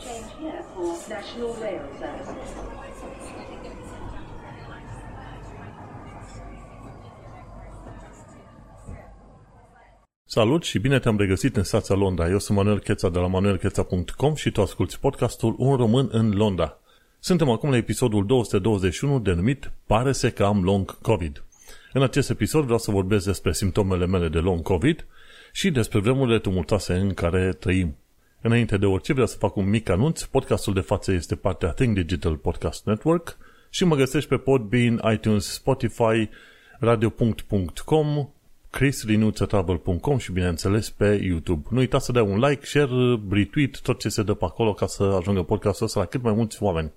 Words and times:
Change 0.00 0.30
here 0.40 0.64
for 0.74 0.96
National 1.08 1.54
Rail 1.60 1.82
Service. 1.98 2.74
Salut 10.24 10.64
și 10.64 10.78
bine 10.78 10.98
te-am 10.98 11.18
regăsit 11.18 11.56
în 11.56 11.62
stația 11.62 11.94
Londra. 11.94 12.28
Eu 12.28 12.38
sunt 12.38 12.58
Manuel 12.58 12.78
Cheța 12.78 13.08
de 13.08 13.18
la 13.18 13.26
manuelcheța.com 13.26 14.34
și 14.34 14.50
tu 14.50 14.60
asculti 14.60 14.98
podcastul 14.98 15.54
Un 15.58 15.76
român 15.76 16.08
în 16.12 16.30
Londra. 16.30 16.78
Suntem 17.18 17.50
acum 17.50 17.70
la 17.70 17.76
episodul 17.76 18.26
221 18.26 19.20
denumit 19.20 19.72
Pare 19.86 20.12
să 20.12 20.30
că 20.30 20.44
am 20.44 20.64
long 20.64 21.00
COVID. 21.00 21.44
În 21.92 22.02
acest 22.02 22.30
episod 22.30 22.62
vreau 22.62 22.78
să 22.78 22.90
vorbesc 22.90 23.24
despre 23.24 23.52
simptomele 23.52 24.06
mele 24.06 24.28
de 24.28 24.38
long 24.38 24.62
COVID 24.62 25.06
și 25.52 25.70
despre 25.70 25.98
vremurile 25.98 26.38
tumultoase 26.38 26.94
în 26.94 27.14
care 27.14 27.52
trăim. 27.52 27.96
Înainte 28.46 28.76
de 28.76 28.86
orice 28.86 29.12
vreau 29.12 29.26
să 29.26 29.36
fac 29.36 29.56
un 29.56 29.68
mic 29.68 29.88
anunț. 29.88 30.22
Podcastul 30.22 30.74
de 30.74 30.80
față 30.80 31.12
este 31.12 31.34
partea 31.34 31.68
Think 31.68 31.94
Digital 31.94 32.36
Podcast 32.36 32.86
Network 32.86 33.36
și 33.70 33.84
mă 33.84 33.96
găsești 33.96 34.28
pe 34.28 34.36
Podbean, 34.36 35.00
iTunes, 35.12 35.52
Spotify, 35.52 36.28
radio.com, 36.78 38.28
chrislinuțatravel.com 38.70 40.18
și 40.18 40.32
bineînțeles 40.32 40.90
pe 40.90 41.20
YouTube. 41.22 41.66
Nu 41.70 41.78
uita 41.78 41.98
să 41.98 42.12
dai 42.12 42.22
un 42.22 42.38
like, 42.38 42.66
share, 42.66 43.20
retweet, 43.30 43.80
tot 43.80 43.98
ce 43.98 44.08
se 44.08 44.22
dă 44.22 44.34
pe 44.34 44.44
acolo 44.44 44.74
ca 44.74 44.86
să 44.86 45.02
ajungă 45.02 45.42
podcastul 45.42 45.86
ăsta 45.86 46.00
la 46.00 46.06
cât 46.06 46.22
mai 46.22 46.32
mulți 46.32 46.62
oameni. 46.62 46.92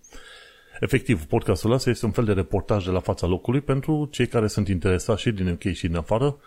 Efectiv, 0.80 1.26
podcastul 1.26 1.72
ăsta 1.72 1.90
este 1.90 2.06
un 2.06 2.12
fel 2.12 2.26
de 2.26 2.34
reportaj 2.34 2.86
de 2.86 2.92
la 2.92 3.00
fața 3.00 3.28
locului 3.28 3.62
pentru 3.62 4.08
cei 4.12 4.28
care 4.28 4.48
sunt 4.48 4.68
interesați 4.68 5.22
și 5.22 5.32
din 5.32 5.48
UK 5.48 5.74
și 5.74 5.88
din 5.88 5.96
afară 5.96 6.38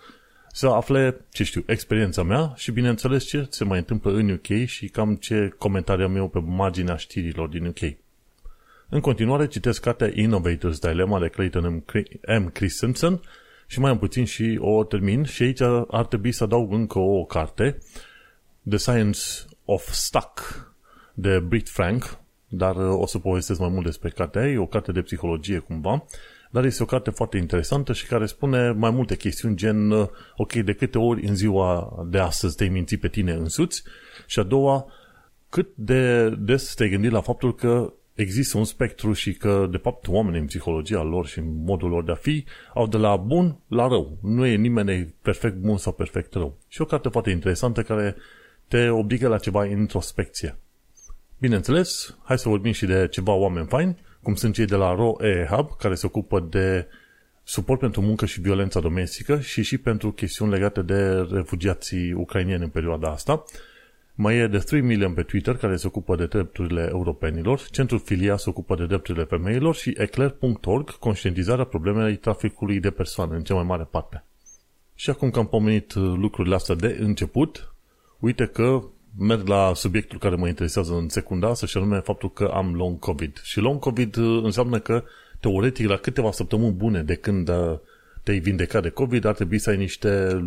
să 0.52 0.66
afle, 0.66 1.24
ce 1.32 1.44
știu, 1.44 1.62
experiența 1.66 2.22
mea 2.22 2.52
și 2.56 2.70
bineînțeles 2.70 3.24
ce 3.24 3.46
se 3.50 3.64
mai 3.64 3.78
întâmplă 3.78 4.12
în 4.12 4.30
UK 4.30 4.66
și 4.66 4.88
cam 4.88 5.14
ce 5.14 5.54
comentarii 5.58 6.04
am 6.04 6.16
eu 6.16 6.28
pe 6.28 6.38
marginea 6.38 6.96
știrilor 6.96 7.48
din 7.48 7.66
UK. 7.66 7.78
În 8.88 9.00
continuare 9.00 9.46
citesc 9.46 9.80
cartea 9.80 10.10
Innovators 10.14 10.78
Dilemma 10.78 11.20
de 11.20 11.28
Clayton 11.28 11.84
M. 12.38 12.50
Christensen 12.52 13.20
și 13.66 13.80
mai 13.80 13.90
am 13.90 13.98
puțin 13.98 14.24
și 14.24 14.58
o 14.60 14.84
termin 14.84 15.24
și 15.24 15.42
aici 15.42 15.60
ar 15.88 16.06
trebui 16.06 16.32
să 16.32 16.44
adaug 16.44 16.72
încă 16.72 16.98
o 16.98 17.24
carte 17.24 17.78
The 18.68 18.78
Science 18.78 19.20
of 19.64 19.88
Stuck 19.90 20.68
de 21.14 21.38
Brit 21.38 21.68
Frank, 21.68 22.18
dar 22.48 22.76
o 22.76 23.06
să 23.06 23.18
povestesc 23.18 23.60
mai 23.60 23.68
mult 23.68 23.84
despre 23.84 24.08
cartea 24.08 24.48
ei, 24.48 24.56
o 24.56 24.66
carte 24.66 24.92
de 24.92 25.02
psihologie 25.02 25.58
cumva, 25.58 26.04
dar 26.50 26.64
este 26.64 26.82
o 26.82 26.86
carte 26.86 27.10
foarte 27.10 27.36
interesantă 27.36 27.92
și 27.92 28.06
care 28.06 28.26
spune 28.26 28.70
mai 28.70 28.90
multe 28.90 29.16
chestiuni 29.16 29.56
gen, 29.56 29.90
ok, 30.36 30.52
de 30.52 30.72
câte 30.72 30.98
ori 30.98 31.26
în 31.26 31.34
ziua 31.34 31.98
de 32.08 32.18
astăzi 32.18 32.56
te-ai 32.56 32.68
mințit 32.68 33.00
pe 33.00 33.08
tine 33.08 33.32
însuți 33.32 33.82
și 34.26 34.38
a 34.38 34.42
doua, 34.42 34.86
cât 35.48 35.68
de 35.74 36.30
des 36.30 36.74
te-ai 36.74 36.88
gândit 36.88 37.10
la 37.10 37.20
faptul 37.20 37.54
că 37.54 37.92
există 38.14 38.58
un 38.58 38.64
spectru 38.64 39.12
și 39.12 39.34
că, 39.34 39.68
de 39.70 39.76
fapt, 39.76 40.08
oamenii 40.08 40.40
în 40.40 40.46
psihologia 40.46 41.02
lor 41.02 41.26
și 41.26 41.38
în 41.38 41.64
modul 41.64 41.88
lor 41.88 42.04
de 42.04 42.12
a 42.12 42.14
fi 42.14 42.44
au 42.74 42.86
de 42.86 42.96
la 42.96 43.16
bun 43.16 43.56
la 43.66 43.88
rău. 43.88 44.18
Nu 44.22 44.46
e 44.46 44.56
nimeni 44.56 45.14
perfect 45.22 45.56
bun 45.56 45.76
sau 45.76 45.92
perfect 45.92 46.34
rău. 46.34 46.56
Și 46.68 46.80
o 46.80 46.84
carte 46.84 47.08
foarte 47.08 47.30
interesantă 47.30 47.82
care 47.82 48.16
te 48.68 48.88
obligă 48.88 49.28
la 49.28 49.38
ceva 49.38 49.66
introspecție. 49.66 50.58
Bineînțeles, 51.38 52.16
hai 52.22 52.38
să 52.38 52.48
vorbim 52.48 52.72
și 52.72 52.86
de 52.86 53.08
ceva 53.10 53.32
oameni 53.32 53.66
faini, 53.66 53.96
cum 54.22 54.34
sunt 54.34 54.54
cei 54.54 54.66
de 54.66 54.76
la 54.76 54.94
ROE 54.94 55.46
Hub, 55.50 55.76
care 55.76 55.94
se 55.94 56.06
ocupă 56.06 56.40
de 56.50 56.86
suport 57.42 57.80
pentru 57.80 58.00
muncă 58.00 58.26
și 58.26 58.40
violența 58.40 58.80
domestică 58.80 59.40
și 59.40 59.62
și 59.62 59.78
pentru 59.78 60.12
chestiuni 60.12 60.50
legate 60.50 60.82
de 60.82 61.28
refugiații 61.30 62.12
ucrainieni 62.12 62.62
în 62.62 62.68
perioada 62.68 63.10
asta. 63.10 63.44
Mai 64.14 64.36
e 64.36 64.46
de 64.46 64.58
3 64.58 64.80
Million 64.80 65.12
pe 65.12 65.22
Twitter, 65.22 65.56
care 65.56 65.76
se 65.76 65.86
ocupă 65.86 66.16
de 66.16 66.26
drepturile 66.26 66.88
europenilor, 66.90 67.60
Centrul 67.70 67.98
Filia 67.98 68.36
se 68.36 68.48
ocupă 68.48 68.74
de 68.74 68.86
drepturile 68.86 69.24
femeilor 69.24 69.74
și 69.74 69.94
eclair.org, 69.96 70.90
conștientizarea 70.90 71.64
problemei 71.64 72.16
traficului 72.16 72.80
de 72.80 72.90
persoane, 72.90 73.36
în 73.36 73.42
cea 73.42 73.54
mai 73.54 73.64
mare 73.64 73.88
parte. 73.90 74.24
Și 74.94 75.10
acum 75.10 75.30
că 75.30 75.38
am 75.38 75.46
pomenit 75.46 75.94
lucrurile 75.94 76.54
astea 76.54 76.74
de 76.74 76.96
început, 77.00 77.74
uite 78.18 78.46
că 78.46 78.82
merg 79.18 79.46
la 79.46 79.72
subiectul 79.74 80.18
care 80.18 80.34
mă 80.34 80.48
interesează 80.48 80.92
în 80.92 81.08
secunda 81.08 81.48
asta 81.48 81.66
și 81.66 81.76
anume 81.76 81.98
faptul 81.98 82.32
că 82.32 82.44
am 82.44 82.74
long 82.74 82.98
COVID. 82.98 83.40
Și 83.42 83.60
long 83.60 83.78
COVID 83.78 84.16
uh, 84.16 84.42
înseamnă 84.42 84.78
că 84.78 85.04
teoretic 85.40 85.88
la 85.88 85.96
câteva 85.96 86.30
săptămâni 86.30 86.72
bune 86.72 87.02
de 87.02 87.14
când 87.14 87.48
uh, 87.48 87.78
te-ai 88.22 88.38
vindecat 88.38 88.82
de 88.82 88.88
COVID 88.88 89.24
ar 89.24 89.34
trebui 89.34 89.58
să 89.58 89.70
ai 89.70 89.76
niște 89.76 90.40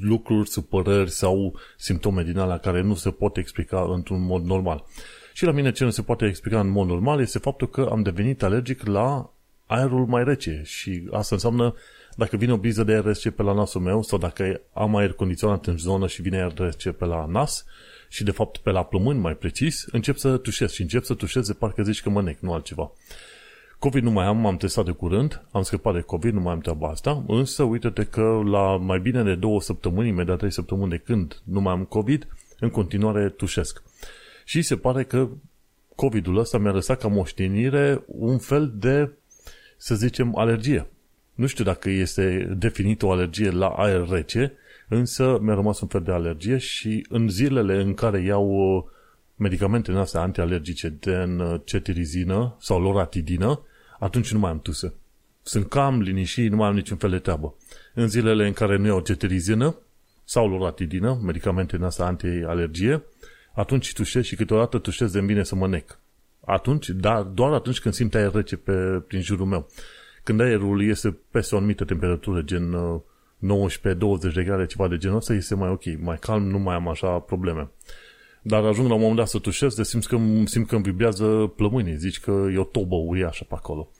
lucruri, 0.00 0.48
supărări 0.48 1.10
sau 1.10 1.58
simptome 1.76 2.22
din 2.22 2.38
alea 2.38 2.58
care 2.58 2.82
nu 2.82 2.94
se 2.94 3.10
pot 3.10 3.36
explica 3.36 3.86
într-un 3.94 4.24
mod 4.24 4.44
normal. 4.44 4.84
Și 5.32 5.44
la 5.44 5.50
mine 5.50 5.72
ce 5.72 5.84
nu 5.84 5.90
se 5.90 6.02
poate 6.02 6.26
explica 6.26 6.60
în 6.60 6.68
mod 6.68 6.88
normal 6.88 7.20
este 7.20 7.38
faptul 7.38 7.68
că 7.68 7.88
am 7.90 8.02
devenit 8.02 8.42
alergic 8.42 8.86
la 8.86 9.30
aerul 9.66 10.06
mai 10.06 10.24
rece 10.24 10.60
și 10.64 11.08
asta 11.10 11.34
înseamnă 11.34 11.74
dacă 12.16 12.36
vine 12.36 12.52
o 12.52 12.56
briză 12.56 12.84
de 12.84 12.92
aer 12.92 13.04
rece 13.04 13.30
pe 13.30 13.42
la 13.42 13.52
nasul 13.52 13.80
meu 13.80 14.02
sau 14.02 14.18
dacă 14.18 14.60
am 14.72 14.96
aer 14.96 15.12
condiționat 15.12 15.66
în 15.66 15.78
zonă 15.78 16.06
și 16.06 16.22
vine 16.22 16.36
aer 16.36 16.52
rece 16.56 16.92
pe 16.92 17.04
la 17.04 17.26
nas, 17.26 17.64
și 18.14 18.24
de 18.24 18.30
fapt 18.30 18.56
pe 18.56 18.70
la 18.70 18.84
plămâni 18.84 19.18
mai 19.18 19.36
precis, 19.36 19.86
încep 19.90 20.16
să 20.16 20.36
tușesc 20.36 20.74
și 20.74 20.80
încep 20.80 21.04
să 21.04 21.14
tușesc 21.14 21.46
de 21.46 21.52
parcă 21.52 21.82
zici 21.82 22.02
că 22.02 22.10
mă 22.10 22.22
nec, 22.22 22.38
nu 22.38 22.52
altceva. 22.52 22.92
COVID 23.78 24.02
nu 24.02 24.10
mai 24.10 24.26
am, 24.26 24.36
m-am 24.36 24.56
testat 24.56 24.84
de 24.84 24.90
curând, 24.90 25.46
am 25.50 25.62
scăpat 25.62 25.94
de 25.94 26.00
COVID, 26.00 26.34
nu 26.34 26.40
mai 26.40 26.52
am 26.52 26.60
treaba 26.60 26.88
asta, 26.88 27.24
însă 27.26 27.62
uite-te 27.62 28.04
că 28.04 28.40
la 28.44 28.76
mai 28.76 28.98
bine 28.98 29.22
de 29.22 29.34
două 29.34 29.60
săptămâni, 29.60 30.08
imediat 30.08 30.38
trei 30.38 30.52
săptămâni 30.52 30.90
de 30.90 30.96
când 30.96 31.40
nu 31.44 31.60
mai 31.60 31.72
am 31.72 31.84
COVID, 31.84 32.26
în 32.58 32.70
continuare 32.70 33.28
tușesc. 33.28 33.82
Și 34.44 34.62
se 34.62 34.76
pare 34.76 35.04
că 35.04 35.28
COVID-ul 35.94 36.38
ăsta 36.38 36.58
mi-a 36.58 36.72
lăsat 36.72 36.98
ca 36.98 37.08
moștenire 37.08 38.04
un 38.06 38.38
fel 38.38 38.72
de, 38.76 39.10
să 39.76 39.94
zicem, 39.94 40.36
alergie. 40.36 40.86
Nu 41.34 41.46
știu 41.46 41.64
dacă 41.64 41.90
este 41.90 42.54
definit 42.56 43.02
o 43.02 43.10
alergie 43.10 43.50
la 43.50 43.68
aer 43.68 44.08
rece, 44.08 44.52
însă 44.94 45.38
mi-a 45.40 45.54
rămas 45.54 45.80
un 45.80 45.88
fel 45.88 46.02
de 46.02 46.12
alergie 46.12 46.56
și 46.56 47.06
în 47.08 47.28
zilele 47.28 47.80
în 47.80 47.94
care 47.94 48.22
iau 48.22 48.76
uh, 48.76 48.84
medicamentele 49.36 49.98
astea 49.98 50.20
antialergice 50.20 50.96
din 51.00 51.38
uh, 51.38 51.60
cetirizină 51.64 52.56
sau 52.60 52.80
loratidină, 52.80 53.60
atunci 53.98 54.32
nu 54.32 54.38
mai 54.38 54.50
am 54.50 54.60
tuse. 54.60 54.94
Sunt 55.42 55.68
cam 55.68 56.00
liniștit, 56.00 56.50
nu 56.50 56.56
mai 56.56 56.68
am 56.68 56.74
niciun 56.74 56.96
fel 56.96 57.10
de 57.10 57.18
treabă. 57.18 57.54
În 57.94 58.08
zilele 58.08 58.46
în 58.46 58.52
care 58.52 58.76
nu 58.76 58.86
iau 58.86 59.00
cetirizină 59.00 59.76
sau 60.24 60.48
loratidină, 60.48 61.20
medicamentele 61.22 61.84
astea 61.84 62.06
antialergie, 62.06 63.02
atunci 63.54 63.92
tușesc 63.92 64.26
și 64.26 64.36
câteodată 64.36 64.78
tușesc 64.78 65.12
de 65.12 65.20
bine 65.20 65.42
să 65.42 65.54
mă 65.54 65.66
nec. 65.68 65.98
Atunci, 66.46 66.88
dar 66.88 67.22
doar 67.22 67.52
atunci 67.52 67.80
când 67.80 67.94
simt 67.94 68.14
aer 68.14 68.32
rece 68.32 68.56
pe, 68.56 68.72
prin 69.06 69.20
jurul 69.22 69.46
meu. 69.46 69.68
Când 70.22 70.40
aerul 70.40 70.82
este 70.88 71.16
peste 71.30 71.54
o 71.54 71.58
anumită 71.58 71.84
temperatură, 71.84 72.42
gen 72.42 72.72
uh, 72.72 73.00
19-20 73.44 74.34
de 74.34 74.42
grade, 74.42 74.66
ceva 74.66 74.88
de 74.88 74.96
genul 74.96 75.16
ăsta, 75.16 75.34
este 75.34 75.54
mai 75.54 75.68
ok, 75.68 75.82
mai 75.98 76.16
calm, 76.18 76.48
nu 76.48 76.58
mai 76.58 76.74
am 76.74 76.88
așa 76.88 77.18
probleme. 77.18 77.70
Dar 78.42 78.64
ajung 78.64 78.88
la 78.88 78.94
un 78.94 79.00
moment 79.00 79.18
dat 79.18 79.28
să 79.28 79.38
tușesc, 79.38 79.76
de 79.76 79.82
simt 79.82 80.06
că, 80.06 80.18
simt 80.44 80.66
că 80.66 80.74
îmi 80.74 80.84
vibrează 80.84 81.52
plămânii, 81.56 81.96
zici 81.96 82.20
că 82.20 82.46
e 82.52 82.58
o 82.58 82.64
tobă 82.64 82.94
uriașă 82.94 83.44
pe 83.44 83.54
acolo. 83.54 83.90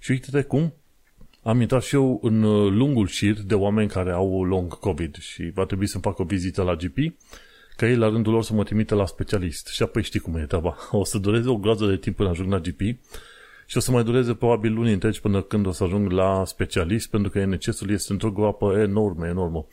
Și 0.00 0.10
uite-te 0.10 0.42
cum 0.42 0.74
am 1.42 1.60
intrat 1.60 1.82
și 1.82 1.94
eu 1.94 2.18
în 2.22 2.40
lungul 2.76 3.06
șir 3.06 3.40
de 3.40 3.54
oameni 3.54 3.88
care 3.88 4.10
au 4.10 4.44
long 4.44 4.78
COVID 4.78 5.16
și 5.16 5.50
va 5.54 5.64
trebui 5.64 5.86
să-mi 5.86 6.02
fac 6.02 6.18
o 6.18 6.24
vizită 6.24 6.62
la 6.62 6.74
GP, 6.74 6.96
ca 7.76 7.88
ei 7.88 7.96
la 7.96 8.08
rândul 8.08 8.32
lor 8.32 8.42
să 8.42 8.54
mă 8.54 8.64
trimite 8.64 8.94
la 8.94 9.06
specialist. 9.06 9.66
Și 9.66 9.82
apoi 9.82 10.02
știi 10.02 10.20
cum 10.20 10.36
e 10.36 10.44
treaba. 10.44 10.76
O 10.90 11.04
să 11.04 11.18
dureze 11.18 11.48
o 11.48 11.56
groază 11.56 11.86
de 11.86 11.96
timp 11.96 12.16
până 12.16 12.28
ajung 12.28 12.52
la 12.52 12.58
GP 12.58 12.80
și 13.70 13.76
o 13.76 13.80
să 13.80 13.90
mai 13.90 14.04
dureze 14.04 14.34
probabil 14.34 14.72
luni 14.72 14.92
întregi 14.92 15.20
până 15.20 15.42
când 15.42 15.66
o 15.66 15.72
să 15.72 15.84
ajung 15.84 16.10
la 16.10 16.44
specialist, 16.44 17.10
pentru 17.10 17.30
că 17.30 17.44
NCS-ul 17.44 17.90
este 17.90 18.12
într-o 18.12 18.30
groapă 18.30 18.78
enormă, 18.78 19.26
enormă. 19.26 19.66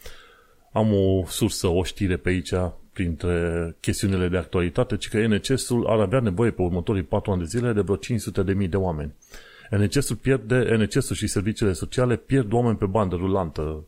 Am 0.71 0.93
o 0.93 1.25
sursă, 1.27 1.67
o 1.67 1.83
știre 1.83 2.17
pe 2.17 2.29
aici, 2.29 2.53
printre 2.93 3.75
chestiunile 3.79 4.27
de 4.27 4.37
actualitate, 4.37 4.97
ci 4.97 5.07
că 5.07 5.27
NCS-ul 5.27 5.87
ar 5.87 5.99
avea 5.99 6.19
nevoie 6.19 6.51
pe 6.51 6.61
următorii 6.61 7.03
4 7.03 7.31
ani 7.31 7.39
de 7.41 7.47
zile 7.47 7.73
de 7.73 7.81
vreo 7.81 7.95
500 7.95 8.43
de 8.43 8.53
mii 8.53 8.67
de 8.67 8.77
oameni. 8.77 9.13
NCS-ul 9.69 10.15
pierde, 10.15 10.75
NCS-ul 10.75 11.15
și 11.15 11.27
serviciile 11.27 11.73
sociale 11.73 12.15
pierd 12.15 12.53
oameni 12.53 12.77
pe 12.77 12.85
bandă 12.85 13.15
rulantă. 13.15 13.85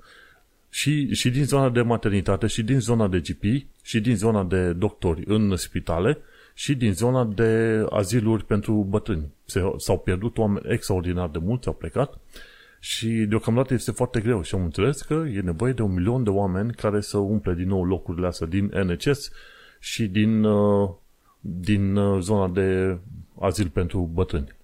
Și, 0.70 1.14
și 1.14 1.30
din 1.30 1.46
zona 1.46 1.70
de 1.70 1.82
maternitate, 1.82 2.48
și 2.48 2.64
din 2.64 2.80
zona 2.80 3.08
de 3.08 3.20
GP, 3.20 3.66
și 3.84 4.00
din 4.00 4.16
zona 4.16 4.44
de 4.44 4.74
doctori 4.74 5.24
în 5.26 5.56
spitale, 5.56 6.18
și 6.60 6.76
din 6.76 6.94
zona 6.94 7.26
de 7.26 7.86
aziluri 7.90 8.46
pentru 8.46 8.74
bătrâni. 8.90 9.34
S-au 9.78 10.00
pierdut 10.00 10.38
oameni 10.38 10.66
extraordinar 10.74 11.30
de 11.30 11.38
mulți, 11.38 11.68
au 11.68 11.74
plecat 11.74 12.20
și 12.80 13.08
deocamdată 13.08 13.74
este 13.74 13.92
foarte 13.92 14.20
greu 14.20 14.42
și 14.42 14.56
am 14.56 14.64
înțeles 14.64 15.02
că 15.02 15.14
e 15.14 15.42
nevoie 15.42 15.74
de 15.74 15.82
un 15.82 15.94
milion 15.94 16.24
de 16.24 16.30
oameni 16.30 16.74
care 16.74 17.02
să 17.02 17.18
umple 17.18 17.54
din 17.54 17.68
nou 17.68 17.86
locurile 17.86 18.28
astea 18.28 18.48
din 18.48 18.66
NHS 18.66 19.32
și 19.80 20.08
din, 20.08 20.44
uh, 20.44 20.90
din 21.40 21.96
uh, 21.96 22.22
zona 22.22 22.48
de 22.48 22.98
azil 23.40 23.70
pentru 23.70 24.10
bătrâni. 24.14 24.56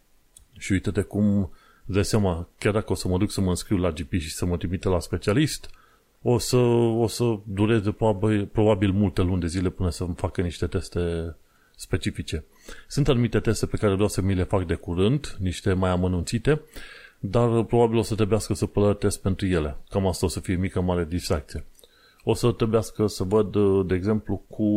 Și 0.57 0.71
uite-te 0.71 1.01
cum 1.01 1.51
de 1.85 2.01
seama, 2.01 2.47
chiar 2.57 2.73
dacă 2.73 2.91
o 2.91 2.95
să 2.95 3.07
mă 3.07 3.17
duc 3.17 3.31
să 3.31 3.41
mă 3.41 3.49
înscriu 3.49 3.77
la 3.77 3.91
GP 3.91 4.13
și 4.13 4.33
să 4.33 4.45
mă 4.45 4.57
trimite 4.57 4.89
la 4.89 4.99
specialist, 4.99 5.69
o 6.21 6.37
să, 6.37 6.57
o 6.57 7.07
să 7.07 7.37
dureze 7.43 7.91
probabil, 7.91 8.45
probabil 8.45 8.91
multe 8.91 9.21
luni 9.21 9.41
de 9.41 9.47
zile 9.47 9.69
până 9.69 9.89
să-mi 9.89 10.15
facă 10.15 10.41
niște 10.41 10.67
teste 10.67 11.35
specifice. 11.75 12.43
Sunt 12.87 13.07
anumite 13.07 13.39
teste 13.39 13.65
pe 13.65 13.77
care 13.77 13.93
vreau 13.93 14.07
să 14.07 14.21
mi 14.21 14.35
le 14.35 14.43
fac 14.43 14.65
de 14.65 14.75
curând, 14.75 15.35
niște 15.39 15.73
mai 15.73 15.89
amănunțite, 15.89 16.61
dar 17.19 17.63
probabil 17.63 17.97
o 17.97 18.01
să 18.01 18.15
trebuiască 18.15 18.53
să 18.53 18.65
plătesc 18.65 19.21
pentru 19.21 19.45
ele. 19.47 19.77
Cam 19.89 20.07
asta 20.07 20.25
o 20.25 20.29
să 20.29 20.39
fie 20.39 20.55
mică 20.55 20.81
mare 20.81 21.05
distracție. 21.05 21.65
O 22.23 22.33
să 22.33 22.51
trebuiască 22.51 23.07
să 23.07 23.23
văd, 23.23 23.57
de 23.87 23.95
exemplu, 23.95 24.43
cu 24.49 24.69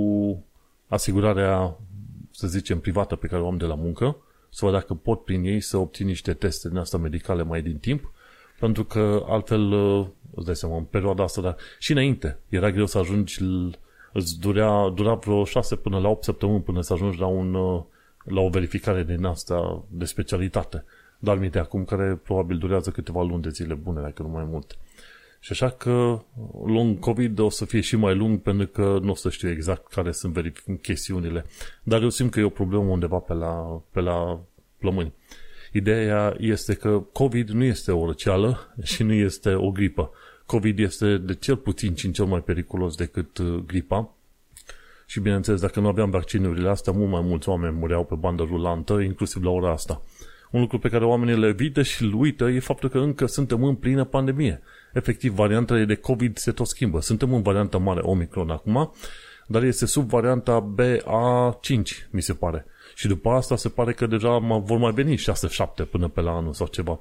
asigurarea, 0.89 1.77
să 2.31 2.47
zicem, 2.47 2.81
privată 2.81 3.17
pe 3.17 3.27
care 3.27 3.43
o 3.43 3.47
am 3.47 3.57
de 3.57 3.65
la 3.65 3.75
muncă, 3.75 4.17
să 4.51 4.65
văd 4.65 4.75
dacă 4.75 4.95
pot 4.95 5.25
prin 5.25 5.45
ei 5.45 5.61
să 5.61 5.77
obțin 5.77 6.07
niște 6.07 6.33
teste 6.33 6.69
din 6.69 6.77
asta 6.79 6.99
medicale 6.99 7.43
mai 7.43 7.63
din 7.63 7.79
timp, 7.79 8.13
pentru 8.59 8.85
că 8.85 9.25
altfel, 9.27 9.73
îți 10.35 10.47
dai 10.47 10.57
seama, 10.57 10.77
în 10.77 10.85
perioada 10.85 11.23
asta, 11.23 11.41
dar 11.41 11.57
și 11.79 11.93
înainte, 11.93 12.39
era 12.49 12.71
greu 12.71 12.87
să 12.87 12.99
ajungi, 12.99 13.43
îți 14.19 14.41
durea, 14.41 14.89
dura 14.89 15.15
vreo 15.15 15.45
6 15.45 15.77
până 15.77 15.99
la 15.99 16.09
8 16.09 16.25
săptămâni 16.25 16.63
până 16.63 16.81
să 16.81 16.93
ajungi 16.93 17.19
la, 17.19 17.27
un, 17.27 17.53
la 18.25 18.41
o 18.41 18.49
verificare 18.49 19.05
din 19.05 19.25
asta 19.25 19.85
de 19.91 20.05
specialitate. 20.05 20.85
Dar 21.19 21.39
de 21.39 21.59
acum, 21.59 21.85
care 21.85 22.21
probabil 22.23 22.59
durează 22.59 22.91
câteva 22.91 23.23
luni 23.23 23.43
de 23.43 23.49
zile 23.49 23.75
bune, 23.75 24.01
dacă 24.01 24.23
nu 24.23 24.29
mai 24.29 24.45
mult. 24.45 24.79
Și 25.41 25.53
așa 25.53 25.71
că 25.71 26.23
lung 26.65 26.99
COVID 26.99 27.39
o 27.39 27.51
să 27.51 27.65
fie 27.65 27.81
și 27.81 27.97
mai 27.97 28.15
lung 28.15 28.41
pentru 28.41 28.67
că 28.67 28.99
nu 29.03 29.11
o 29.11 29.15
să 29.15 29.31
știu 29.31 29.51
exact 29.51 29.93
care 29.93 30.13
sunt 30.13 30.63
chestiunile. 30.83 31.45
Dar 31.83 32.03
eu 32.03 32.09
simt 32.09 32.31
că 32.31 32.41
e 32.41 32.45
o 32.45 32.49
problemă 32.49 32.85
undeva 32.85 33.19
pe 33.19 33.33
la, 33.33 33.83
pe 33.91 34.01
la 34.01 34.41
plămâni. 34.79 35.13
Ideea 35.73 36.35
este 36.39 36.75
că 36.75 36.99
COVID 37.13 37.49
nu 37.49 37.65
este 37.65 37.93
o 37.93 38.07
răceală 38.07 38.75
și 38.83 39.03
nu 39.03 39.13
este 39.13 39.55
o 39.55 39.71
gripă. 39.71 40.11
COVID 40.49 40.79
este 40.79 41.17
de 41.17 41.35
cel 41.35 41.57
puțin 41.57 41.95
5 41.95 42.19
ori 42.19 42.29
mai 42.29 42.43
periculos 42.43 42.95
decât 42.95 43.39
uh, 43.39 43.63
gripa. 43.67 44.15
Și 45.07 45.21
bineînțeles, 45.21 45.61
dacă 45.61 45.81
nu 45.81 45.89
aveam 45.89 46.11
vaccinurile 46.11 46.69
astea, 46.69 46.93
mult 46.93 47.11
mai 47.11 47.21
mulți 47.21 47.49
oameni 47.49 47.77
mureau 47.77 48.05
pe 48.05 48.15
bandă 48.15 48.43
rulantă, 48.43 49.01
inclusiv 49.01 49.43
la 49.43 49.51
ora 49.51 49.73
asta. 49.73 50.03
Un 50.51 50.61
lucru 50.61 50.79
pe 50.79 50.89
care 50.89 51.05
oamenii 51.05 51.41
le 51.41 51.47
evită 51.47 51.83
și 51.83 52.03
îl 52.03 52.15
uită 52.15 52.45
e 52.45 52.59
faptul 52.59 52.89
că 52.89 52.99
încă 52.99 53.27
suntem 53.27 53.65
în 53.65 53.75
plină 53.75 54.05
pandemie. 54.05 54.63
Efectiv, 54.93 55.33
variantele 55.33 55.85
de 55.85 55.95
COVID 55.95 56.37
se 56.37 56.53
tot 56.53 56.67
schimbă. 56.67 57.01
Suntem 57.01 57.35
în 57.35 57.43
varianta 57.43 57.79
mare 57.79 58.01
Omicron 58.01 58.51
acum, 58.51 58.93
dar 59.47 59.63
este 59.63 59.87
sub 59.87 60.09
varianta 60.09 60.75
BA5, 60.75 62.09
mi 62.11 62.23
se 62.23 62.33
pare. 62.33 62.67
Și 62.95 63.07
după 63.07 63.31
asta 63.31 63.57
se 63.57 63.69
pare 63.69 63.93
că 63.93 64.07
deja 64.07 64.39
vor 64.39 64.79
mai 64.79 64.93
veni 64.93 65.17
6-7 65.17 65.21
până 65.91 66.09
pe 66.09 66.21
la 66.21 66.31
anul 66.31 66.53
sau 66.53 66.67
ceva. 66.67 67.01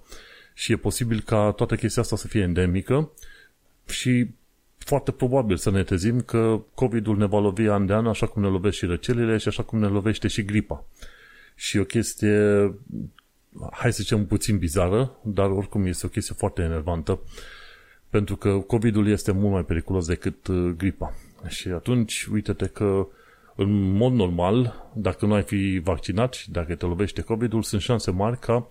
Și 0.53 0.71
e 0.71 0.75
posibil 0.75 1.21
ca 1.25 1.51
toată 1.51 1.75
chestia 1.75 2.01
asta 2.01 2.15
să 2.15 2.27
fie 2.27 2.41
endemică 2.41 3.11
și 3.89 4.27
foarte 4.77 5.11
probabil 5.11 5.57
să 5.57 5.71
ne 5.71 5.83
tezim 5.83 6.21
că 6.21 6.61
COVID-ul 6.73 7.17
ne 7.17 7.25
va 7.25 7.39
lovi 7.39 7.67
an 7.67 7.85
de 7.85 7.93
an 7.93 8.07
așa 8.07 8.25
cum 8.25 8.41
ne 8.41 8.47
lovește 8.47 8.85
și 8.85 8.91
răcelile 8.91 9.37
și 9.37 9.47
așa 9.47 9.63
cum 9.63 9.79
ne 9.79 9.87
lovește 9.87 10.27
și 10.27 10.45
gripa. 10.45 10.85
Și 11.55 11.77
o 11.77 11.83
chestie, 11.83 12.73
hai 13.71 13.93
să 13.93 14.01
zicem 14.01 14.25
puțin 14.25 14.57
bizară, 14.57 15.19
dar 15.23 15.49
oricum 15.49 15.85
este 15.85 16.05
o 16.05 16.09
chestie 16.09 16.35
foarte 16.37 16.61
enervantă 16.61 17.19
pentru 18.09 18.35
că 18.35 18.49
COVID-ul 18.49 19.07
este 19.07 19.31
mult 19.31 19.51
mai 19.51 19.65
periculos 19.65 20.07
decât 20.07 20.47
uh, 20.47 20.73
gripa. 20.77 21.13
Și 21.47 21.67
atunci, 21.67 22.27
uite-te 22.31 22.65
că 22.65 23.07
în 23.55 23.91
mod 23.91 24.13
normal, 24.13 24.89
dacă 24.95 25.25
nu 25.25 25.33
ai 25.33 25.43
fi 25.43 25.79
vaccinat 25.83 26.33
și 26.33 26.51
dacă 26.51 26.75
te 26.75 26.85
lovește 26.85 27.21
COVID-ul, 27.21 27.63
sunt 27.63 27.81
șanse 27.81 28.11
mari 28.11 28.39
ca 28.39 28.67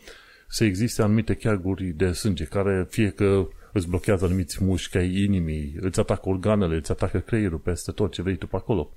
să 0.49 0.65
existe 0.65 1.03
anumite 1.03 1.35
cheaguri 1.35 1.85
de 1.85 2.13
sânge 2.13 2.45
care 2.45 2.87
fie 2.91 3.11
că 3.11 3.49
îți 3.77 3.89
blochează 3.89 4.25
anumiți 4.25 4.65
mușchi 4.65 4.97
ai 4.97 5.23
inimii, 5.23 5.77
îți 5.81 6.01
atacă 6.01 6.29
organele, 6.29 6.77
îți 6.77 6.91
atacă 6.91 7.19
creierul 7.19 7.59
peste 7.59 7.93
tot 7.93 8.13
ce 8.13 8.23
vrei 8.23 8.37
tu 8.37 8.47
pe 8.47 8.57
acolo. 8.57 8.91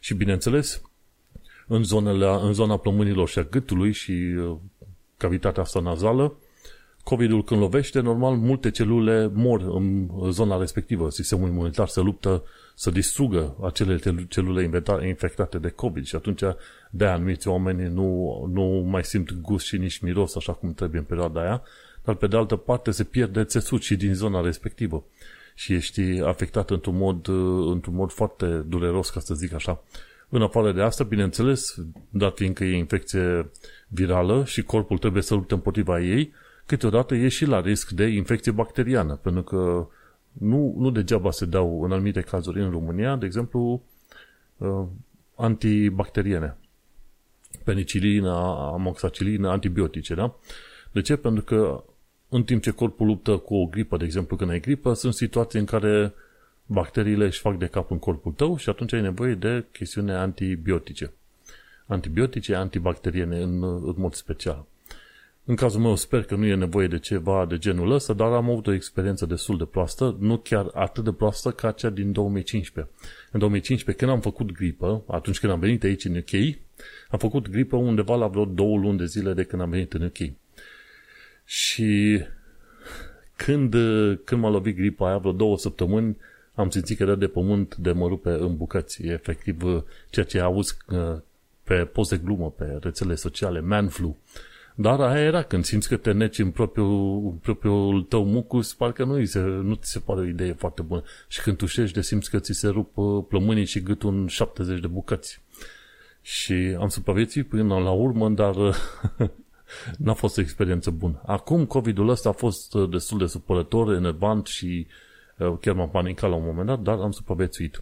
Și 0.00 0.14
bineînțeles, 0.14 0.82
în, 1.66 1.84
zonele, 1.84 2.26
în 2.26 2.52
zona 2.52 2.76
plămânilor 2.76 3.28
și 3.28 3.38
a 3.38 3.42
gâtului 3.42 3.92
și 3.92 4.12
uh, 4.12 4.56
cavitatea 5.16 5.62
asta 5.62 5.80
nazală, 5.80 6.36
COVID-ul 7.08 7.44
când 7.44 7.60
lovește, 7.60 8.00
normal, 8.00 8.36
multe 8.36 8.70
celule 8.70 9.30
mor 9.32 9.60
în 9.60 10.08
zona 10.30 10.58
respectivă. 10.58 11.10
Sistemul 11.10 11.48
imunitar 11.48 11.88
se 11.88 12.00
luptă 12.00 12.44
să 12.74 12.90
distrugă 12.90 13.56
acele 13.62 13.98
celule 14.28 14.70
infectate 15.02 15.58
de 15.58 15.68
COVID 15.68 16.04
și 16.04 16.16
atunci 16.16 16.42
de 16.90 17.04
anumiți 17.04 17.48
oameni 17.48 17.88
nu, 17.94 18.44
nu 18.52 18.62
mai 18.64 19.04
simt 19.04 19.32
gust 19.32 19.66
și 19.66 19.76
nici 19.76 19.98
miros 19.98 20.36
așa 20.36 20.52
cum 20.52 20.74
trebuie 20.74 21.00
în 21.00 21.06
perioada 21.06 21.40
aia, 21.40 21.62
dar 22.06 22.14
pe 22.14 22.26
de 22.26 22.36
altă 22.36 22.56
parte 22.56 22.90
se 22.90 23.04
pierde 23.04 23.44
țesut 23.44 23.82
și 23.82 23.96
din 23.96 24.14
zona 24.14 24.40
respectivă 24.40 25.04
și 25.54 25.72
ești 25.72 26.00
afectat 26.24 26.70
într-un 26.70 26.96
mod, 26.96 27.28
într-un 27.72 27.94
mod 27.94 28.10
foarte 28.10 28.46
dureros, 28.46 29.10
ca 29.10 29.20
să 29.20 29.34
zic 29.34 29.52
așa. 29.52 29.82
În 30.28 30.42
afară 30.42 30.72
de 30.72 30.82
asta, 30.82 31.04
bineînțeles, 31.04 31.76
dat 32.10 32.36
fiindcă 32.36 32.64
e 32.64 32.76
infecție 32.76 33.50
virală 33.88 34.44
și 34.44 34.62
corpul 34.62 34.98
trebuie 34.98 35.22
să 35.22 35.34
lupte 35.34 35.54
împotriva 35.54 36.00
ei, 36.00 36.32
câteodată 36.66 37.14
e 37.14 37.28
și 37.28 37.44
la 37.44 37.60
risc 37.60 37.90
de 37.90 38.04
infecție 38.04 38.52
bacteriană, 38.52 39.14
pentru 39.22 39.42
că 39.42 39.86
nu, 40.32 40.74
nu 40.78 40.90
degeaba 40.90 41.30
se 41.30 41.44
dau 41.44 41.82
în 41.82 41.92
anumite 41.92 42.20
cazuri 42.20 42.60
în 42.60 42.70
România, 42.70 43.16
de 43.16 43.26
exemplu, 43.26 43.82
uh, 44.56 44.84
antibacteriene, 45.34 46.56
penicilină, 47.64 48.30
amoxacilină, 48.72 49.48
antibiotice, 49.48 50.14
da? 50.14 50.34
De 50.92 51.00
ce? 51.00 51.16
Pentru 51.16 51.44
că 51.44 51.84
în 52.28 52.42
timp 52.44 52.62
ce 52.62 52.70
corpul 52.70 53.06
luptă 53.06 53.36
cu 53.36 53.54
o 53.54 53.66
gripă, 53.66 53.96
de 53.96 54.04
exemplu, 54.04 54.36
când 54.36 54.50
ai 54.50 54.60
gripă, 54.60 54.92
sunt 54.92 55.14
situații 55.14 55.58
în 55.58 55.64
care 55.64 56.12
bacteriile 56.66 57.24
își 57.24 57.40
fac 57.40 57.58
de 57.58 57.66
cap 57.66 57.90
în 57.90 57.98
corpul 57.98 58.32
tău 58.32 58.56
și 58.56 58.68
atunci 58.68 58.92
ai 58.92 59.00
nevoie 59.00 59.34
de 59.34 59.64
chestiune 59.72 60.12
antibiotice. 60.12 61.12
Antibiotice, 61.86 62.54
antibacteriene 62.54 63.38
în, 63.42 63.62
în 63.62 63.94
mod 63.96 64.14
special. 64.14 64.66
În 65.48 65.54
cazul 65.54 65.80
meu 65.80 65.96
sper 65.96 66.22
că 66.22 66.34
nu 66.34 66.46
e 66.46 66.54
nevoie 66.54 66.86
de 66.86 66.98
ceva 66.98 67.46
de 67.48 67.58
genul 67.58 67.90
ăsta, 67.90 68.12
dar 68.12 68.32
am 68.32 68.50
avut 68.50 68.66
o 68.66 68.72
experiență 68.72 69.26
destul 69.26 69.58
de 69.58 69.64
proastă, 69.64 70.16
nu 70.20 70.36
chiar 70.36 70.70
atât 70.74 71.04
de 71.04 71.12
proastă 71.12 71.50
ca 71.50 71.70
cea 71.70 71.90
din 71.90 72.12
2015. 72.12 72.92
În 73.32 73.38
2015, 73.40 74.04
când 74.04 74.16
am 74.16 74.22
făcut 74.22 74.52
gripă, 74.52 75.02
atunci 75.06 75.38
când 75.38 75.52
am 75.52 75.58
venit 75.58 75.82
aici 75.82 76.04
în 76.04 76.16
UK, 76.16 76.56
am 77.10 77.18
făcut 77.18 77.48
gripă 77.48 77.76
undeva 77.76 78.16
la 78.16 78.26
vreo 78.26 78.44
două 78.44 78.78
luni 78.78 78.98
de 78.98 79.04
zile 79.04 79.32
de 79.32 79.44
când 79.44 79.62
am 79.62 79.70
venit 79.70 79.92
în 79.92 80.02
UK. 80.02 80.32
Și 81.46 82.20
când, 83.36 83.74
când 84.24 84.40
m-a 84.40 84.50
lovit 84.50 84.76
gripa 84.76 85.06
aia, 85.06 85.18
vreo 85.18 85.32
două 85.32 85.58
săptămâni, 85.58 86.16
am 86.54 86.70
simțit 86.70 86.96
că 86.96 87.02
era 87.02 87.14
de 87.14 87.26
pământ 87.26 87.76
de 87.76 87.92
mă 87.92 88.08
rupe 88.08 88.30
în 88.30 88.56
bucăți. 88.56 89.02
E 89.02 89.12
efectiv 89.12 89.62
ceea 90.10 90.26
ce 90.26 90.40
auzi 90.40 90.76
uh, 90.88 91.16
pe 91.62 91.74
post 91.74 92.10
de 92.10 92.16
glumă, 92.16 92.50
pe 92.50 92.78
rețele 92.80 93.14
sociale, 93.14 93.60
man 93.60 93.88
flu. 93.88 94.16
Dar 94.74 95.00
aia 95.00 95.22
era 95.22 95.42
când 95.42 95.64
simți 95.64 95.88
că 95.88 95.96
te 95.96 96.12
neci 96.12 96.38
în 96.38 96.50
propriul, 96.50 97.38
propriul 97.42 98.02
tău 98.02 98.24
mucus, 98.24 98.74
parcă 98.74 99.04
nu, 99.04 99.24
se, 99.24 99.40
nu 99.40 99.74
ți 99.74 99.90
se 99.90 99.98
pare 99.98 100.20
o 100.20 100.24
idee 100.24 100.52
foarte 100.52 100.82
bună. 100.82 101.02
Și 101.28 101.42
când 101.42 101.56
tușești 101.56 101.94
de 101.94 102.02
simți 102.02 102.30
că 102.30 102.38
ți 102.38 102.52
se 102.52 102.68
rup 102.68 102.96
uh, 102.96 103.24
plămânii 103.28 103.64
și 103.64 103.80
gâtul 103.80 104.14
în 104.14 104.26
70 104.26 104.80
de 104.80 104.86
bucăți. 104.86 105.40
Și 106.22 106.76
am 106.78 106.88
supraviețuit 106.88 107.48
până 107.48 107.78
la 107.78 107.90
urmă, 107.90 108.28
dar 108.28 108.54
n-a 109.98 110.12
fost 110.12 110.38
o 110.38 110.40
experiență 110.40 110.90
bună. 110.90 111.22
Acum 111.26 111.64
COVID-ul 111.64 112.08
ăsta 112.08 112.28
a 112.28 112.32
fost 112.32 112.74
uh, 112.74 112.90
destul 112.90 113.18
de 113.18 113.26
supărător, 113.26 113.94
enervant 113.94 114.46
și 114.46 114.86
uh, 115.38 115.52
chiar 115.60 115.74
m-am 115.74 115.90
panicat 115.90 116.30
la 116.30 116.36
un 116.36 116.44
moment 116.44 116.66
dat, 116.66 116.80
dar 116.80 116.98
am 116.98 117.10
supraviețuit. 117.10 117.80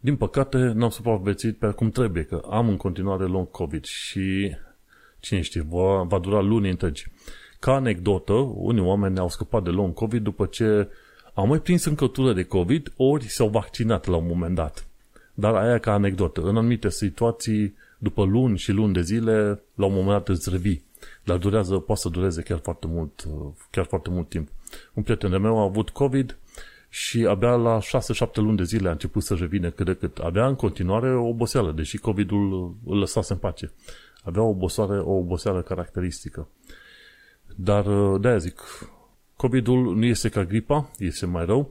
Din 0.00 0.16
păcate, 0.16 0.58
n-am 0.58 0.90
supraviețuit 0.90 1.58
pe 1.58 1.70
cum 1.70 1.90
trebuie, 1.90 2.22
că 2.22 2.42
am 2.50 2.68
în 2.68 2.76
continuare 2.76 3.24
long 3.24 3.50
COVID 3.50 3.84
și 3.84 4.56
Cine 5.20 5.40
știe, 5.40 5.64
va, 5.68 6.02
va 6.02 6.18
dura 6.18 6.40
luni 6.40 6.70
întregi. 6.70 7.06
Ca 7.58 7.72
anecdotă, 7.72 8.32
unii 8.54 8.82
oameni 8.82 9.18
au 9.18 9.28
scăpat 9.28 9.62
de 9.62 9.70
long 9.70 9.94
COVID 9.94 10.22
după 10.22 10.46
ce 10.46 10.88
au 11.34 11.46
mai 11.46 11.58
prins 11.58 11.84
încătură 11.84 12.32
de 12.32 12.42
COVID, 12.42 12.92
ori 12.96 13.24
s-au 13.24 13.48
vaccinat 13.48 14.06
la 14.06 14.16
un 14.16 14.26
moment 14.26 14.54
dat. 14.54 14.86
Dar 15.34 15.54
aia 15.54 15.78
ca 15.78 15.92
anecdotă. 15.92 16.40
În 16.40 16.56
anumite 16.56 16.90
situații, 16.90 17.74
după 18.02 18.24
luni 18.24 18.58
și 18.58 18.72
luni 18.72 18.92
de 18.92 19.02
zile, 19.02 19.62
la 19.74 19.86
un 19.86 19.92
moment 19.92 20.10
dat 20.10 20.28
îți 20.28 20.50
revii. 20.50 20.84
Dar 21.24 21.38
durează, 21.38 21.78
poate 21.78 22.00
să 22.00 22.08
dureze 22.08 22.42
chiar 22.42 22.58
foarte 22.58 22.86
mult, 22.86 23.24
chiar 23.70 23.84
foarte 23.84 24.10
mult 24.10 24.28
timp. 24.28 24.48
Un 24.94 25.02
prieten 25.02 25.30
de 25.30 25.36
meu 25.36 25.58
a 25.58 25.62
avut 25.62 25.90
COVID 25.90 26.38
și 26.88 27.26
abia 27.26 27.54
la 27.54 27.78
6-7 27.78 28.34
luni 28.34 28.56
de 28.56 28.64
zile 28.64 28.88
a 28.88 28.92
început 28.92 29.22
să 29.22 29.34
revină 29.34 29.70
cât 29.70 29.86
de 29.86 29.94
cât. 29.94 30.18
Avea 30.18 30.46
în 30.46 30.54
continuare 30.54 31.14
o 31.14 31.26
oboseală, 31.26 31.72
deși 31.72 31.98
COVID-ul 31.98 32.74
îl 32.84 32.98
lăsase 32.98 33.32
în 33.32 33.38
pace. 33.38 33.72
Avea 34.22 34.42
o 34.42 34.48
oboseală, 34.48 35.02
o 35.06 35.12
oboseală 35.12 35.62
caracteristică. 35.62 36.48
Dar 37.56 37.86
uh, 37.86 38.20
de-aia 38.20 38.38
zic, 38.38 38.62
COVID-ul 39.36 39.96
nu 39.96 40.04
este 40.04 40.28
ca 40.28 40.44
gripa, 40.44 40.90
este 40.98 41.26
mai 41.26 41.44
rău. 41.44 41.70